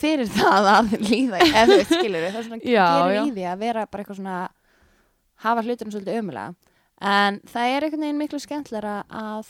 fyrir 0.01 0.27
það 0.33 0.71
að 0.73 0.89
líða, 1.05 1.39
eða 1.45 1.67
þú 1.69 1.77
veist, 1.77 1.93
skilur 1.93 2.25
það 2.25 2.39
er 2.41 2.47
svona, 2.49 2.63
Já, 2.65 2.87
gerir 2.97 3.21
í 3.29 3.35
því 3.37 3.45
að 3.53 3.59
vera 3.67 3.85
bara 3.87 4.03
eitthvað 4.03 4.19
svona 4.23 4.39
hafa 5.45 5.63
hlutunum 5.67 5.93
svolítið 5.93 6.19
ömulega 6.23 6.55
en 7.01 7.41
það 7.45 7.73
er 7.77 7.83
einhvern 7.87 8.01
veginn 8.07 8.19
miklu 8.19 8.39
skemmtlara 8.41 9.05
að 9.11 9.47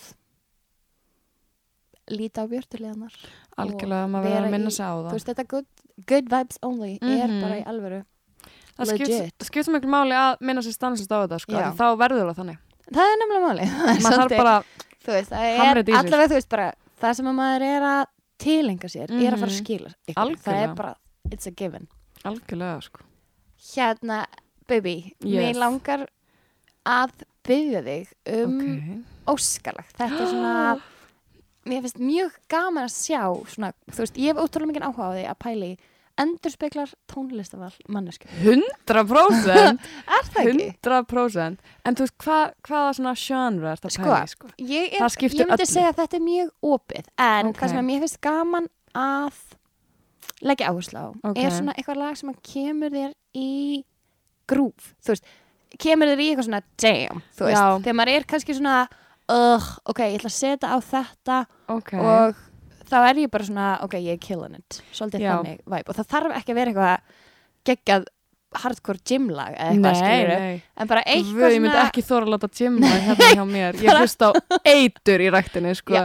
líta 2.14 2.44
á 2.46 2.50
björtuleganar 2.50 3.14
algjörlega, 3.58 4.06
maður 4.10 4.28
verður 4.30 4.46
að 4.46 4.54
minna 4.54 4.70
sig 4.70 4.86
á 4.86 4.94
það. 4.94 5.12
veist, 5.16 5.26
þetta 5.30 5.46
good, 5.50 5.66
good 6.06 6.28
vibes 6.30 6.58
only 6.62 6.92
er 7.02 7.28
Mhm. 7.28 7.40
bara 7.42 7.56
í 7.58 7.64
alvöru 7.66 8.04
það 8.78 8.92
skipt, 8.94 9.44
skipt 9.48 9.66
svo 9.66 9.72
miklu 9.74 9.90
máli 9.90 10.14
að 10.14 10.36
minna 10.40 10.60
sér 10.62 10.74
stanslist 10.76 11.10
á 11.10 11.18
þetta, 11.26 11.40
sko, 11.40 11.52
þá 11.52 11.86
verður 11.98 12.30
það 12.30 12.36
þannig. 12.40 12.58
Það 12.92 13.06
er 13.10 13.16
nefnilega 13.22 13.46
máli 13.48 13.64
er 14.30 14.36
bara, 14.36 14.64
þú 15.02 15.10
veist, 15.16 15.30
það 15.30 15.46
er 15.46 15.74
sig. 15.82 16.04
allavega, 16.04 16.28
þú 16.30 16.36
veist, 16.38 16.48
bara 16.48 16.72
það 17.00 17.14
sem 17.16 17.26
að 17.26 17.34
maður 17.40 17.62
er 17.62 17.82
að 17.82 18.06
tilenga 18.38 18.88
sér 18.92 19.10
er 19.10 19.32
að 19.32 19.38
fara 19.40 19.50
að 19.50 19.56
Mhm. 19.56 19.64
skila 19.64 19.90
það 20.36 20.62
er 20.62 20.74
bara, 20.74 20.94
it's 21.30 21.46
a 21.46 21.50
given. 21.50 21.88
Algjörlega, 22.24 22.82
sko. 22.82 23.00
Hérna, 23.74 24.26
baby, 24.68 25.14
mér 25.22 25.54
Yes. 25.54 25.56
langar 25.56 26.06
að 26.86 27.10
byggja 27.46 27.82
þig 27.86 28.14
um 28.36 28.54
ok, 28.60 29.02
óskalagt, 29.34 29.96
þetta 29.98 30.22
er 30.22 30.30
svona 30.32 30.54
mér 31.70 31.82
finnst 31.82 31.98
mjög 31.98 32.34
gaman 32.52 32.86
að 32.86 32.94
sjá 32.94 33.22
svona, 33.50 33.72
þú 33.90 34.02
veist, 34.04 34.18
ég 34.22 34.32
hef 34.32 34.42
ótrúlega 34.44 34.72
mikið 34.72 34.88
áhuga 34.88 35.06
á 35.06 35.14
því 35.16 35.24
að 35.32 35.38
pæli 35.46 35.70
endur 36.16 36.52
speklar 36.54 36.92
tónlistaval 37.12 37.74
manneski, 37.92 38.28
100% 38.40 39.50
er 40.16 40.30
það 40.32 40.46
ekki? 40.46 40.68
100% 40.80 41.58
en 41.84 41.98
þú 41.98 42.06
veist, 42.06 42.16
hva, 42.24 42.38
hvaða 42.64 42.94
svona 42.96 43.12
genre 43.20 43.72
er 43.74 43.82
þetta 43.82 43.92
Sko, 43.98 44.06
pæli, 44.14 44.30
sko 44.32 44.52
Ég, 44.62 44.86
er, 44.94 45.02
Það 45.02 45.18
ég 45.26 45.34
myndi 45.36 45.56
öllu. 45.58 45.66
segja 45.74 45.90
að 45.92 45.98
þetta 46.00 46.16
er 46.20 46.24
mjög 46.30 46.54
opið 46.70 47.10
en 47.26 47.50
Ok. 47.50 47.60
það 47.60 47.74
sem 47.74 47.90
mér 47.90 48.00
finnst 48.06 48.20
gaman 48.24 48.70
að 48.96 49.42
leggja 50.46 50.70
áherslu 50.72 51.02
á 51.04 51.06
Ok. 51.12 51.42
er 51.42 51.52
svona 51.58 51.74
eitthvað 51.76 52.00
lag 52.00 52.16
sem 52.22 52.32
að 52.32 52.40
kemur 52.54 52.96
þér 52.96 53.12
í 53.36 53.50
grúf, 54.48 54.94
þú 55.04 55.12
veist 55.12 55.28
kemur 55.82 56.12
þér 56.12 56.22
í 56.24 56.28
eitthvað 56.30 56.48
svona 56.48 56.62
damn, 56.82 57.22
þú 57.36 57.48
veist, 57.48 57.60
Já. 57.60 57.78
þegar 57.84 57.98
maður 58.00 58.14
er 58.16 58.26
kannski 58.32 58.56
svona 58.56 58.76
uh, 59.32 59.70
ok, 59.90 60.02
ég 60.06 60.18
ætla 60.20 60.32
að 60.32 60.36
setja 60.36 60.72
á 60.72 60.76
þetta 60.90 61.38
ok, 61.74 61.94
og 62.00 62.42
þá 62.86 62.98
er 63.02 63.22
ég 63.24 63.32
bara 63.32 63.46
svona, 63.46 63.70
ok, 63.86 63.96
ég 64.02 64.18
er 64.18 64.20
killing 64.22 64.58
it. 64.60 64.82
Svolítið 64.94 65.24
Já. 65.24 65.32
þannig 65.36 65.64
vibe. 65.64 65.88
Og 65.90 65.96
það 65.98 66.12
þarf 66.12 66.36
ekki 66.40 66.54
að 66.54 66.60
vera 66.60 66.74
eitthvað 66.74 67.24
geggjað 67.66 68.12
hardcore 68.56 69.02
gymlag 69.04 69.56
eða 69.58 69.72
eitthvað 69.74 70.38
nei 70.38 70.60
en 70.80 70.88
bara 70.88 71.02
eitthvað 71.02 71.50
ég 71.52 71.60
myndi 71.60 71.72
svona 71.74 71.88
ekki 71.90 72.04
þóra 72.06 72.22
að 72.22 72.30
láta 72.32 72.48
gymma 72.56 72.92
hérna 73.04 73.30
hjá 73.36 73.44
mér. 73.50 73.80
Ég 73.82 73.98
hlusta 74.00 74.30
á 74.30 74.32
eitur 74.70 75.24
í 75.24 75.26
ræktinni 75.34 75.74
sko. 75.76 75.98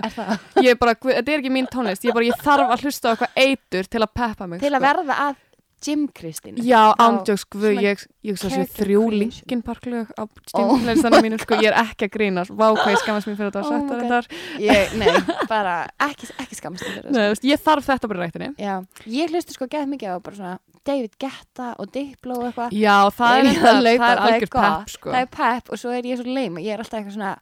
Ég 0.59 0.73
er 0.73 0.79
bara, 0.81 0.95
þetta 0.97 1.21
er 1.21 1.37
ekki 1.37 1.53
mín 1.53 1.69
tónlist. 1.71 2.03
Ég, 2.07 2.15
bara, 2.17 2.27
ég 2.27 2.41
þarf 2.41 2.73
að 2.73 2.87
hlusta 2.87 3.07
á 3.07 3.11
eitthvað 3.13 3.39
eitur 3.45 3.91
til 3.93 4.01
að 4.01 4.11
peppa 4.17 4.49
mig 4.49 4.63
til 4.65 4.73
að 4.73 4.79
sko. 4.81 4.87
verða 4.89 5.19
að 5.27 5.39
Jim 5.81 6.07
Kristín 6.13 6.57
Já, 6.61 6.93
ándjóks, 7.01 7.43
guð, 7.51 7.77
ég, 7.81 8.03
ég 8.27 8.37
svo 8.39 8.51
sé 8.53 8.63
þrjú. 8.69 9.03
Linkin 9.13 9.61
Park 9.65 9.87
lög 9.89 10.11
á 10.13 10.23
stimflæðistanum 10.51 11.25
mínu, 11.25 11.39
sko, 11.41 11.57
ég 11.61 11.71
er 11.71 11.77
ekki 11.81 12.07
að 12.09 12.13
grínast. 12.15 12.53
Vá, 12.53 12.67
hvað 12.77 12.93
ég 12.93 13.01
skammast 13.03 13.29
mér 13.29 13.39
fyrir 13.39 13.51
þetta 13.51 13.63
Oh 13.65 13.71
setja 13.71 14.01
God. 14.01 14.03
þetta 14.05 14.65
ég, 14.65 14.93
nei, 15.01 15.39
bara 15.49 15.75
ekki, 16.07 16.29
ekki 16.43 16.59
skammast 16.59 16.85
þér 16.85 17.07
Nei, 17.09 17.21
þú 17.21 17.29
veist, 17.33 17.47
Ég 17.51 17.63
þarf 17.65 17.89
þetta 17.89 18.11
bara 18.11 18.19
í 18.19 18.25
ræktinni. 18.27 18.51
Já, 18.61 18.75
ég 19.17 19.33
hlusti 19.33 19.57
sko 19.57 19.69
gett 19.71 19.89
mikið 19.91 20.13
á 20.13 20.17
bara 20.21 20.37
svona 20.37 20.57
David 20.85 21.17
Guetta 21.21 21.71
og 21.77 21.89
Diplo 21.93 22.37
og 22.41 22.45
eitthvað. 22.49 22.77
Já, 22.77 22.95
það 23.13 23.33
er, 23.37 23.41
Þegar 23.41 23.51
ég 23.51 23.57
enda, 23.57 23.71
að 23.71 23.81
hlaupa, 23.81 24.05
það 24.05 24.13
er 24.13 24.23
algjör 24.27 24.53
pepp, 24.55 24.93
sko. 24.95 25.11
Það 25.11 25.25
er 25.25 25.33
pepp 25.35 25.73
og 25.73 25.81
svo 25.81 25.91
er 25.97 26.07
ég 26.09 26.21
svo 26.21 26.37
leim 26.37 26.57
ég 26.61 26.73
er 26.73 26.81
alltaf 26.81 26.97
eitthvað 27.01 27.17
svona 27.19 27.33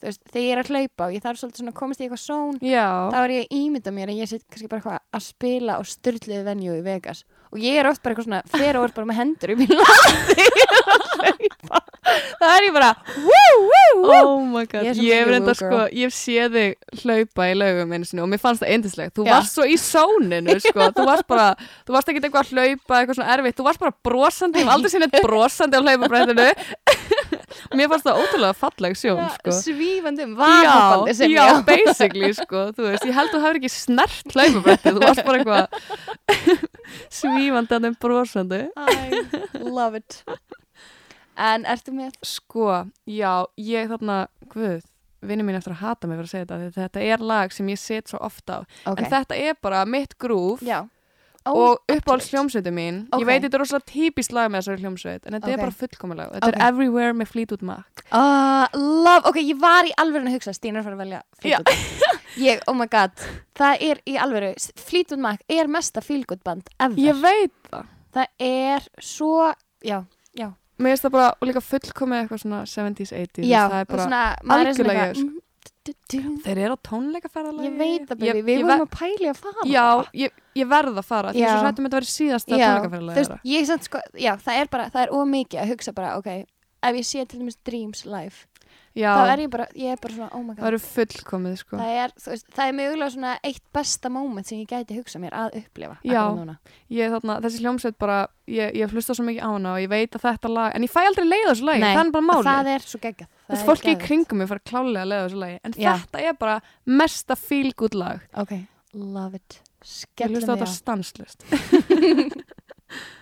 þú 0.00 0.08
veist, 0.08 0.20
þegar 0.30 0.44
ég 0.46 0.52
er 0.54 0.60
að 0.62 0.70
hlaupa 0.70 1.06
og 1.08 1.12
ég 1.16 1.24
þarf 1.24 1.40
svolítið 1.40 1.60
svona 1.60 1.72
að 1.74 1.78
komast 1.80 2.00
í 2.00 2.06
eitthvað 2.06 2.22
són 2.22 2.60
Já, 2.64 2.86
þá 3.12 3.18
er 3.20 3.34
ég 3.34 3.42
að 3.44 3.56
ímynda 3.58 3.92
mér 3.92 4.12
að 4.14 4.20
ég 4.22 4.30
sitt 4.30 4.46
kannski 4.46 4.70
bara 4.70 4.80
eitthvað 4.80 5.18
að 5.18 5.24
spila 5.26 5.76
og 5.82 5.90
styrlið 5.90 6.46
venju 6.46 6.76
í 6.78 6.84
Vegas 6.86 7.24
og 7.50 7.58
ég 7.62 7.80
er 7.80 7.90
oft 7.90 8.02
bara 8.02 8.14
eitthvað 8.14 8.28
svona 8.28 8.42
fyrir 8.54 8.78
og 8.80 8.88
er 8.88 8.96
bara 8.96 9.10
með 9.10 9.20
hendur 9.20 9.54
í 9.54 9.68
landi 9.70 10.48
það 12.40 12.52
er 12.54 12.66
ég 12.66 12.74
bara 12.74 12.90
woo, 13.24 13.56
woo, 13.60 13.90
woo. 14.00 14.20
oh 14.20 14.40
my 14.48 14.64
god, 14.70 14.86
Ég 14.86 15.00
ég 15.04 15.20
hef 15.20 15.30
reynda 15.30 15.54
sko, 15.56 15.82
ég 15.92 16.08
hef 16.08 16.16
séð 16.16 16.56
þig 16.56 17.02
hlaupa 17.02 17.48
í 17.50 17.56
laugum 17.58 17.94
einu 17.94 18.08
sinni 18.08 18.24
og 18.24 18.30
mér 18.32 18.40
fannst 18.42 18.64
það 18.64 18.72
eindislegt. 18.74 19.14
Þú 19.18 19.26
Já. 19.26 19.32
varst 19.34 19.56
svo 19.58 19.66
í 19.68 19.76
sóninu, 19.80 20.56
sko, 20.64 20.88
þú 20.96 21.06
varst 21.08 21.28
bara, 21.30 21.48
þú 21.86 21.96
varst 21.96 22.12
ekkert 22.12 22.28
eitthvað 22.28 22.42
að 22.46 22.52
hlaupa, 22.56 23.00
eitthvað 23.00 23.20
svona 23.20 23.36
erfitt, 23.36 23.58
þú 23.60 23.68
varst 23.68 23.84
bara 23.84 23.96
brosandi, 24.08 24.62
ég 24.62 24.66
hef 24.66 24.74
aldrei 24.76 25.04
neitt 25.04 25.18
brosandi 25.26 25.78
á 25.78 25.82
hlaupabrættinu. 25.84 26.48
Mér 27.74 27.88
fannst 27.92 28.06
það 28.06 28.20
ótrúlega 28.24 28.56
falleg 28.60 28.96
sjón, 29.00 29.22
sko. 29.36 29.54
Svífandi 29.60 30.26
um 30.28 30.34
vanhoppandi 30.38 31.14
sem 31.18 31.32
já, 31.34 31.40
ég 31.46 31.56
á. 31.56 31.66
basically, 31.66 32.30
sko, 32.38 32.64
þú 32.76 32.86
veist, 32.88 33.06
ég 33.08 33.16
held 33.16 33.32
þú 33.34 33.40
hefur 33.44 33.60
ekki 33.60 33.72
snert 33.74 34.36
hlaupabrættið, 34.36 34.98
þú 34.98 35.04
varst 35.06 35.24
bara 35.26 35.40
eitthvað 35.40 36.30
svífandi 37.20 37.76
að 37.78 37.86
þeim 37.88 37.98
brosandi. 38.02 38.60
I 38.76 39.64
love 39.64 39.98
it. 40.00 40.20
En 41.40 41.64
ertu 41.68 41.92
með? 41.96 42.16
Sko, 42.26 42.66
já, 43.08 43.32
ég 43.60 43.88
þarna, 43.90 44.22
guð, 44.52 44.82
vinni 45.24 45.44
mín 45.46 45.56
eftir 45.58 45.72
að 45.76 45.82
hata 45.84 46.08
mig 46.08 46.18
fyrir 46.20 46.28
að 46.28 46.32
segja 46.34 46.48
þetta, 46.48 46.72
þetta 46.76 47.04
er 47.14 47.24
lag 47.30 47.52
sem 47.54 47.68
ég 47.72 47.80
set 47.80 48.08
svo 48.12 48.20
ofta 48.24 48.60
á, 48.60 48.68
Ok. 48.88 49.00
en 49.02 49.10
þetta 49.12 49.36
er 49.36 49.56
bara 49.62 49.82
mitt 49.88 50.14
grúf 50.20 50.62
Já. 50.64 50.82
Og 51.46 51.78
uppáhalds 51.88 52.28
hljómsveitu 52.30 52.70
mín, 52.74 53.06
Ok. 53.12 53.20
ég 53.22 53.26
veit 53.26 53.42
þetta 53.42 53.54
er 53.56 53.62
rosalega 53.62 53.86
típist 53.92 54.32
lag 54.32 54.50
með 54.50 54.60
þessari 54.60 54.82
hljómsveit, 54.84 55.26
en 55.26 55.32
þetta 55.32 55.46
Ok. 55.48 55.52
er 55.52 55.56
bara 55.56 55.70
fullkomulega, 55.80 56.30
þetta 56.34 56.48
Ok. 56.48 56.54
er 56.60 56.66
Everywhere 56.68 57.12
með 57.12 57.26
Fleetwood 57.32 57.62
Mac. 57.62 57.84
Uh, 58.12 58.66
love, 58.76 59.22
ok, 59.26 59.36
ég 59.40 59.58
var 59.60 59.84
í 59.84 59.92
alvöru 59.96 60.26
að 60.28 60.34
hugsa, 60.36 60.52
Stína 60.52 60.78
er 60.78 60.82
að 60.82 60.84
fara 60.84 60.96
að 60.96 61.04
velja 61.04 61.22
Fleetwood. 61.40 61.66
ég, 62.48 62.60
oh 62.68 62.74
my 62.74 62.86
god, 62.86 63.12
það 63.56 63.76
er 63.90 64.00
í 64.06 64.16
alvöru, 64.20 64.54
Fleetwood 64.76 65.20
Mac 65.20 65.40
er 65.48 65.66
mesta 65.66 66.00
feelgood 66.00 66.42
band 66.44 66.68
ever. 66.78 66.96
Ég 66.96 67.20
veit 67.22 67.52
það. 67.70 67.86
Það 68.12 68.26
er 68.40 68.88
svo, 69.00 69.54
já, 69.84 70.04
já, 70.36 70.52
Mér 70.80 70.94
finnst 70.96 71.04
það 71.04 71.12
bara, 71.12 71.34
líka 71.44 71.60
fullkomið 71.60 72.22
eitthvað 72.22 72.40
svona 72.40 72.62
70s, 72.64 73.12
80s, 73.12 73.44
já, 73.44 73.68
það 73.68 73.80
er 73.80 73.84
bara, 73.84 74.36
algjörlega 74.48 75.08
ég, 75.10 75.14
du- 75.14 75.40
þeir 76.10 76.58
eru 76.64 76.74
á 76.74 76.78
tónleikaferðalagi. 76.88 77.66
ég 77.70 77.78
veit 77.78 78.08
það, 78.08 78.24
Ég- 78.28 78.44
við 78.44 78.62
vorum 78.64 78.84
að 78.86 78.90
pæli 78.98 79.28
að 79.30 79.36
fara. 79.36 79.66
Já, 79.66 80.04
ég, 80.14 80.30
ég 80.56 80.68
verð 80.68 80.96
að 81.00 81.04
fara, 81.04 81.32
Já. 81.32 81.48
svo 81.50 81.62
hrættum 81.64 81.84
þetta 81.86 81.96
að 81.96 82.00
vera 82.00 82.10
síðasta 82.14 82.54
þú 82.54 82.58
tónleikaferðalagi. 82.80 83.16
sko, 83.84 83.98
já, 84.14 84.32
það 84.36 84.60
er 84.60 84.66
bara, 84.70 84.90
það 84.90 85.02
er 85.06 85.08
ómikið 85.20 85.60
að 85.62 85.68
hugsa 85.74 85.92
bara, 85.94 86.16
ok, 86.18 86.26
ef 86.82 86.94
ég 86.96 87.04
sé 87.04 87.26
til 87.28 87.40
dæmis 87.40 87.56
Dreams 87.64 88.04
live, 88.06 88.46
Já, 88.98 89.12
þá 89.14 89.28
er 89.30 89.40
ég 89.44 89.50
bara, 89.52 89.64
ég 89.78 89.92
er 89.94 89.98
bara 90.02 90.14
svona, 90.16 90.28
oh 90.34 90.42
my 90.42 90.54
það 90.56 90.64
god, 90.64 90.66
eru 90.68 90.78
fullkomið, 90.82 91.52
sko. 91.60 91.76
það 91.78 91.98
er, 92.02 92.14
þú 92.18 92.32
veist, 92.32 92.46
það 92.56 92.70
er 92.70 92.74
mögulega 92.74 93.14
svona 93.14 93.34
eitt 93.46 93.62
besta 93.76 94.10
moment 94.10 94.48
sem 94.48 94.58
ég 94.58 94.72
gæti 94.72 94.96
hugsa 94.98 95.20
mér 95.22 95.36
að 95.38 95.58
upplifa. 95.60 95.98
Já. 96.02 96.22
núna. 96.34 96.56
ég, 96.90 97.12
þarna, 97.14 97.36
þessi 97.44 97.62
hljómsveit 97.62 97.98
bara, 98.02 98.16
ég, 98.50 98.74
ég 98.80 98.96
hlusta 98.96 99.14
svo 99.14 99.28
mikið 99.28 99.46
á 99.46 99.50
hana 99.52 99.76
og 99.76 99.84
ég 99.84 99.92
veit 99.94 100.18
að 100.18 100.26
þetta 100.26 100.50
lag, 100.56 100.74
en 100.74 100.88
ég 100.88 100.90
fæ 100.90 101.00
aldrei 101.04 101.28
leið 101.28 101.46
á 101.46 101.50
þessu 101.52 101.68
lagi, 101.70 101.84
það 101.86 102.02
er 102.02 102.12
bara 102.18 102.28
málið. 102.32 102.50
Það 102.50 102.72
er 102.74 102.86
svo 102.88 103.02
geggjað. 103.06 103.30
Það 103.46 103.56
er 103.60 103.64
fólki 103.70 103.94
í 103.94 104.00
kringum 104.02 104.42
mig 104.42 104.50
fara 104.50 104.66
klálega 104.72 105.06
að 105.06 105.12
leið 105.12 105.22
á 105.22 105.26
þessu 105.28 105.40
lagi, 105.44 105.60
en 105.62 105.78
Já. 105.78 105.90
þetta 106.02 106.26
er 106.26 106.36
bara 106.42 106.58
mesta 106.98 107.38
feel 107.38 107.70
good 107.78 107.94
lag. 107.94 108.26
Ok, 108.42 108.56
love 108.98 109.38
it. 109.38 109.62
Ég 109.80 109.94
Skellum 109.94 110.42
hlusta 110.42 110.50
á 110.50 110.54
þetta 110.58 110.72
stanslust. 110.74 111.46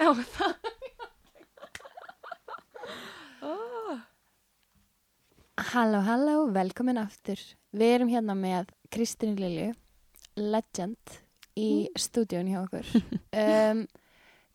Já, 0.00 0.14
það. 0.34 0.54
Halló, 5.70 6.00
halló, 6.00 6.36
velkomin 6.54 6.98
aftur. 6.98 7.40
Við 7.76 7.92
erum 7.94 8.08
hérna 8.10 8.34
með 8.34 8.70
Kristín 8.90 9.36
Lilju, 9.38 9.74
legend, 10.40 11.18
í 11.60 11.90
stúdíun 12.00 12.48
hjá 12.50 12.62
okkur. 12.64 12.88
Um, 13.30 13.84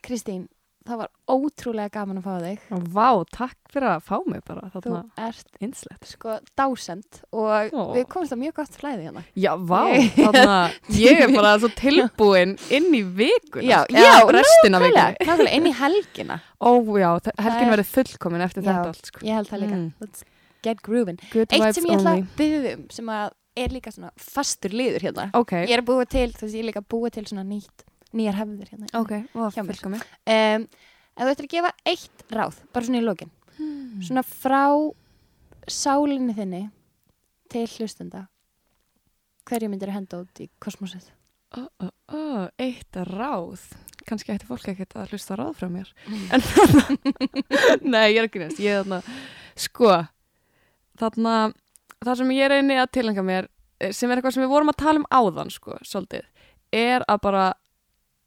Kristín, 0.04 0.50
það 0.86 1.00
var 1.02 1.10
ótrúlega 1.34 1.90
gaman 1.96 2.20
að 2.20 2.26
fá 2.28 2.34
þig. 2.44 2.66
Vá, 2.94 3.08
takk 3.34 3.56
fyrir 3.74 3.88
að 3.96 4.04
fá 4.06 4.18
mig 4.30 4.44
bara, 4.46 4.68
Þú 4.74 4.94
ert 5.18 5.58
einslegt. 5.62 6.06
sko 6.12 6.36
dásend 6.58 7.22
og 7.34 7.74
Ó. 7.74 7.94
við 7.96 8.06
komumst 8.12 8.36
á 8.36 8.38
mjög 8.38 8.54
gott 8.60 8.78
flæði 8.78 9.08
hérna. 9.08 9.24
Já, 9.36 9.52
vá, 9.58 9.82
Ég- 9.96 10.12
þarna, 10.20 10.58
ég 11.06 11.24
er 11.26 11.34
bara 11.34 11.56
svo 11.60 11.72
tilbúin 11.74 12.54
inn 12.70 12.90
í 12.94 13.02
vikuna. 13.02 13.66
Já, 13.66 13.80
já, 13.90 14.14
Nákvæmlega, 14.70 15.50
inn 15.58 15.66
í 15.70 15.74
helgina. 15.74 16.40
Ó, 16.62 16.78
já, 17.02 17.10
helgin 17.42 17.68
er- 17.68 17.74
verður 17.76 17.90
fullkomin 17.96 18.46
eftir 18.46 18.62
Já. 18.64 18.70
þetta 18.72 18.92
allt, 18.94 19.10
sko. 19.12 19.26
Ég 19.26 19.40
held 19.42 19.50
það 19.50 19.64
líka. 19.66 19.80
Mm. 19.82 19.90
Let's 20.06 20.24
get 20.66 20.82
groovin. 20.86 21.18
Good 21.34 21.52
Eitt 21.54 21.76
sem 21.78 21.86
ég 21.90 21.98
ætla 22.00 22.14
að 22.20 22.30
byggja 22.38 22.76
um, 22.78 22.86
sem 22.94 23.10
að 23.18 23.34
er 23.56 23.72
líka 23.72 23.92
svona 23.94 24.10
fastur 24.20 24.74
liður 24.76 25.06
hérna. 25.06 25.30
Ok, 25.38 25.52
Ég 25.64 25.72
er 25.78 25.82
að 25.84 25.86
búa 25.88 26.06
til, 26.10 26.28
þú 26.36 26.44
veist, 26.46 26.56
ég 26.58 26.64
er 26.66 26.70
líka 26.72 26.82
að 26.82 26.88
búa 26.92 27.12
til 27.14 27.24
svona 27.30 27.46
nýtt, 27.48 27.86
nýjar 28.16 28.38
hefðir 28.42 28.70
hérna. 28.74 28.88
ok, 29.02 29.12
Hjá 29.36 29.62
mér. 29.64 29.72
fullkomin. 29.76 30.04
Um, 30.26 30.68
ef 31.16 31.24
þú 31.26 31.32
ættir 31.34 31.48
að 31.48 31.54
gefa 31.56 31.72
eitt 31.92 32.26
ráð, 32.36 32.62
bara 32.74 32.86
svona 32.86 33.02
í 33.02 33.06
lokin, 33.06 33.32
Hmm. 33.58 34.02
svona 34.04 34.24
frá 34.28 34.64
sálinni 35.72 36.34
þinni 36.36 36.64
til 37.50 37.68
hlustenda, 37.78 38.26
hverju 39.48 39.70
myndir 39.72 39.90
að 39.92 39.98
henda 40.00 40.20
út 40.26 40.42
í 40.44 40.50
kosmosið? 40.62 41.08
Ó, 41.56 41.62
ó, 41.80 41.88
ó, 42.12 42.50
eitt 42.60 42.98
ráð. 43.08 43.62
Kanski 44.06 44.34
ætti 44.36 44.46
fólk 44.50 44.68
ekkert 44.74 44.94
að 45.00 45.14
hlusta 45.14 45.34
á 45.34 45.40
ráð 45.40 45.56
frá 45.58 45.70
mér. 45.72 45.88
Mm. 46.06 46.26
En 46.36 46.42
þarna, 46.42 46.84
nei, 47.96 48.08
ég 48.14 48.20
er 48.22 48.28
ekki 48.28 48.42
næst. 48.44 48.60
Ég 48.60 48.76
er 48.76 48.84
þarna, 48.84 49.00
sko, 49.56 49.92
þarna, 51.00 51.36
það 52.04 52.20
sem 52.22 52.34
ég 52.36 52.52
reyni 52.52 52.78
að 52.82 52.92
tilhenga 52.98 53.24
mér, 53.26 53.48
eh, 53.80 53.94
sem 53.96 54.12
er 54.12 54.20
eitthvað 54.20 54.36
sem 54.36 54.44
við 54.46 54.52
vorum 54.52 54.70
að 54.74 54.82
tala 54.84 55.02
um 55.02 55.08
áðan, 55.16 55.54
sko, 55.54 55.78
svolítið, 55.86 56.28
er 56.76 57.06
að 57.08 57.22
bara 57.24 57.46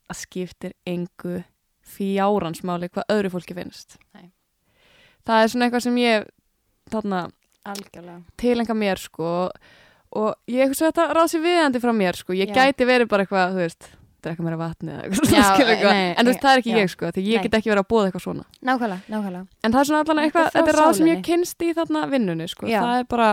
að 0.09 0.21
skiptir 0.23 0.73
engu 0.89 1.43
fjáransmáli 1.89 2.89
hvað 2.93 3.13
öðru 3.15 3.31
fólki 3.33 3.57
finnst. 3.57 3.97
Nei. 4.17 4.31
Það 5.29 5.43
er 5.45 5.53
svona 5.53 5.69
eitthvað 5.69 5.85
sem 5.87 6.01
ég, 6.03 6.27
þarna, 6.93 7.23
tilhenga 8.41 8.75
mér 8.77 9.01
sko 9.03 9.31
og 10.19 10.35
ég 10.49 10.71
hugsa 10.71 10.89
þetta 10.89 11.09
ráð 11.13 11.33
sér 11.35 11.43
viðandi 11.45 11.81
frá 11.83 11.93
mér 11.97 12.17
sko, 12.17 12.33
ég 12.37 12.49
Já. 12.49 12.55
gæti 12.63 12.87
verið 12.89 13.11
bara 13.11 13.27
eitthvað 13.27 13.57
þú 13.57 13.61
veist, 13.61 13.89
drekka 14.25 14.45
mér 14.47 14.55
að 14.57 14.63
vatni 14.63 14.93
eða 14.95 15.03
eitthvað, 15.05 15.19
Já, 15.19 15.29
svona, 15.29 15.51
skilur 15.53 15.73
eitthvað. 15.75 15.99
nei, 15.99 16.07
en 16.15 16.25
þú 16.25 16.33
veist, 16.33 16.41
það 16.47 16.53
er 16.55 16.63
ekki 16.63 16.73
já. 16.73 16.79
ég 16.81 16.93
sko, 16.95 17.11
því 17.13 17.25
ég 17.29 17.37
Nei. 17.37 17.43
get 17.45 17.59
ekki 17.59 17.73
verið 17.75 17.83
að 17.85 17.91
búa 17.93 18.07
eitthvað 18.09 18.25
svona 18.25 18.47
Nákvæmlega, 18.71 19.01
nákvæmlega. 19.13 19.45
en 19.69 19.77
það 19.77 19.81
er 19.83 19.91
svona 19.91 20.01
allan 20.07 20.23
Eitthvað 20.25 20.49
eitthvað, 20.49 20.49
frá 20.49 20.57
þetta 20.57 20.73
er 20.73 20.79
ráð 20.81 20.89
sem 20.89 21.05
sálinni. 21.05 21.13
ég 21.19 21.27
kynst 21.29 21.61
í 21.69 21.75
þarna 21.77 22.07
vinnunni 22.15 22.49
sko, 22.49 22.67
Já. 22.73 22.81
það 22.81 23.03
er 23.03 23.07
bara 23.13 23.29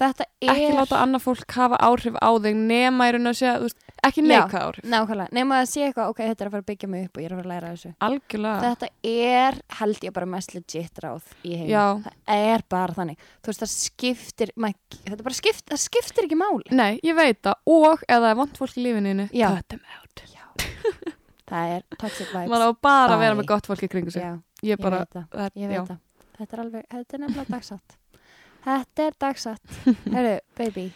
Þetta 0.00 0.24
er... 0.24 0.52
ekki 0.54 0.70
láta 0.78 1.00
annað 1.02 1.24
fólk 1.26 1.56
hafa 1.58 1.76
áhrif 1.82 2.14
á 2.22 2.30
þig 2.38 2.54
nema 2.70 3.08
í 3.10 3.12
raun 3.16 3.26
og 3.26 3.34
segja, 3.36 3.56
þú 3.58 3.66
veist, 3.66 3.80
ekki 4.08 4.22
Já. 4.24 4.28
neikvæð 4.30 4.62
áhrif 4.66 4.84
Nákvæmlega, 4.94 5.32
nema 5.36 5.58
að 5.60 5.68
sé 5.70 5.82
eitthvað, 5.86 6.08
ok, 6.12 6.20
þetta 6.30 6.44
er 6.44 6.48
að 6.48 6.54
fara 6.54 6.62
að 6.64 6.68
byggja 6.70 6.88
mig 6.92 7.04
upp 7.06 7.16
og 7.16 7.22
ég 7.22 7.28
er 7.28 7.34
að 7.34 7.40
fara 7.40 7.48
að 7.48 7.52
læra 7.54 7.72
þessu. 7.74 7.90
algjörlega, 8.06 8.60
Þetta 8.64 8.88
er, 9.12 9.58
held 9.80 10.04
ég, 10.06 10.12
bara 10.16 10.26
mest 10.34 10.54
legit 10.54 11.00
ráð 11.04 11.22
í 11.44 11.56
heim. 11.60 11.68
Já. 11.70 11.84
Það 12.30 12.44
er 12.54 12.64
bara 12.76 12.96
þannig. 13.00 13.18
Þú 13.42 13.52
veist, 13.52 13.64
það 13.64 13.72
skiptir, 13.74 14.52
mæk, 14.56 14.78
þetta 15.10 15.26
bara 15.28 15.38
skipt, 15.40 15.64
það 15.70 15.82
skiptir 15.84 16.24
ekki 16.28 16.40
máli. 16.40 16.70
nei, 16.70 17.00
ég 17.04 17.14
veit 17.18 17.42
það 17.42 17.54
og 17.76 18.02
ef 18.08 18.16
það 18.20 18.30
er 18.30 18.40
vant 18.40 18.56
fólk 18.62 18.76
í 18.78 18.84
lífininu 18.88 19.28
Já. 19.32 19.48
cut 19.56 19.68
them 19.68 19.80
out 19.98 20.24
Það 21.50 21.72
er 21.74 21.82
toxic 21.98 22.28
vibes. 22.30 22.46
maður 22.52 22.70
á 22.70 22.72
bara 22.78 23.14
að 23.16 23.22
vera 23.24 23.34
með 23.40 23.46
gott 23.50 23.66
fólk 23.66 23.80
í 23.82 23.88
kringu 23.90 24.12
sig 24.14 24.22
Já, 24.22 24.36
ég 24.62 24.76
ég 24.76 24.82
bara, 24.84 25.00
veit 25.02 25.16
það. 25.16 25.48
Ég 25.58 25.64
já. 25.66 25.80
veit 25.80 25.88
það. 25.90 25.98
Þetta 26.38 26.54
er 26.56 26.60
alveg, 26.62 26.84
þetta 26.94 27.16
er 27.16 27.20
nefnilega 27.24 27.50
dagsatt. 27.56 27.96
Þetta 28.64 29.04
er 29.08 29.14
dagsatt. 29.24 29.76
Herru, 30.14 30.34
baby, 30.58 30.86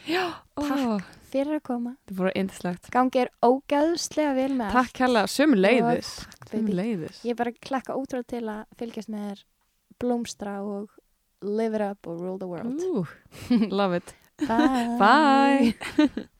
Ó, 0.60 0.98
fyrir 1.32 1.56
að 1.58 1.62
koma. 1.66 1.94
þetta 2.04 2.12
er 2.14 2.18
bara 2.20 2.32
indislegt 2.38 2.90
Gangi 2.94 3.22
er 3.24 3.30
ógæðslega 3.42 4.34
vel 4.36 4.52
með 4.58 4.74
Takk 4.76 5.00
hérlega, 5.02 5.30
sömu 5.32 5.56
leiðis 5.58 6.10
takk, 6.20 6.44
baby. 6.52 6.76
leiðis 6.78 7.22
Ég 7.24 7.32
er 7.34 7.38
bara 7.40 7.54
að 7.54 7.62
klakka 7.66 7.96
ótrúlega 7.98 8.28
til 8.34 8.44
að 8.52 8.60
fylgjast 8.78 9.10
með 9.14 9.24
þér 9.30 9.42
blómstra 10.04 10.58
og 10.62 10.92
live 11.44 11.74
it 11.80 11.82
up 11.88 12.06
og 12.08 12.20
rule 12.22 12.38
the 12.38 12.46
world. 12.48 12.84
Ooh, 12.84 13.08
Love 13.80 13.98
it 14.02 14.14
Bye. 14.44 14.96
Bye 14.98 16.28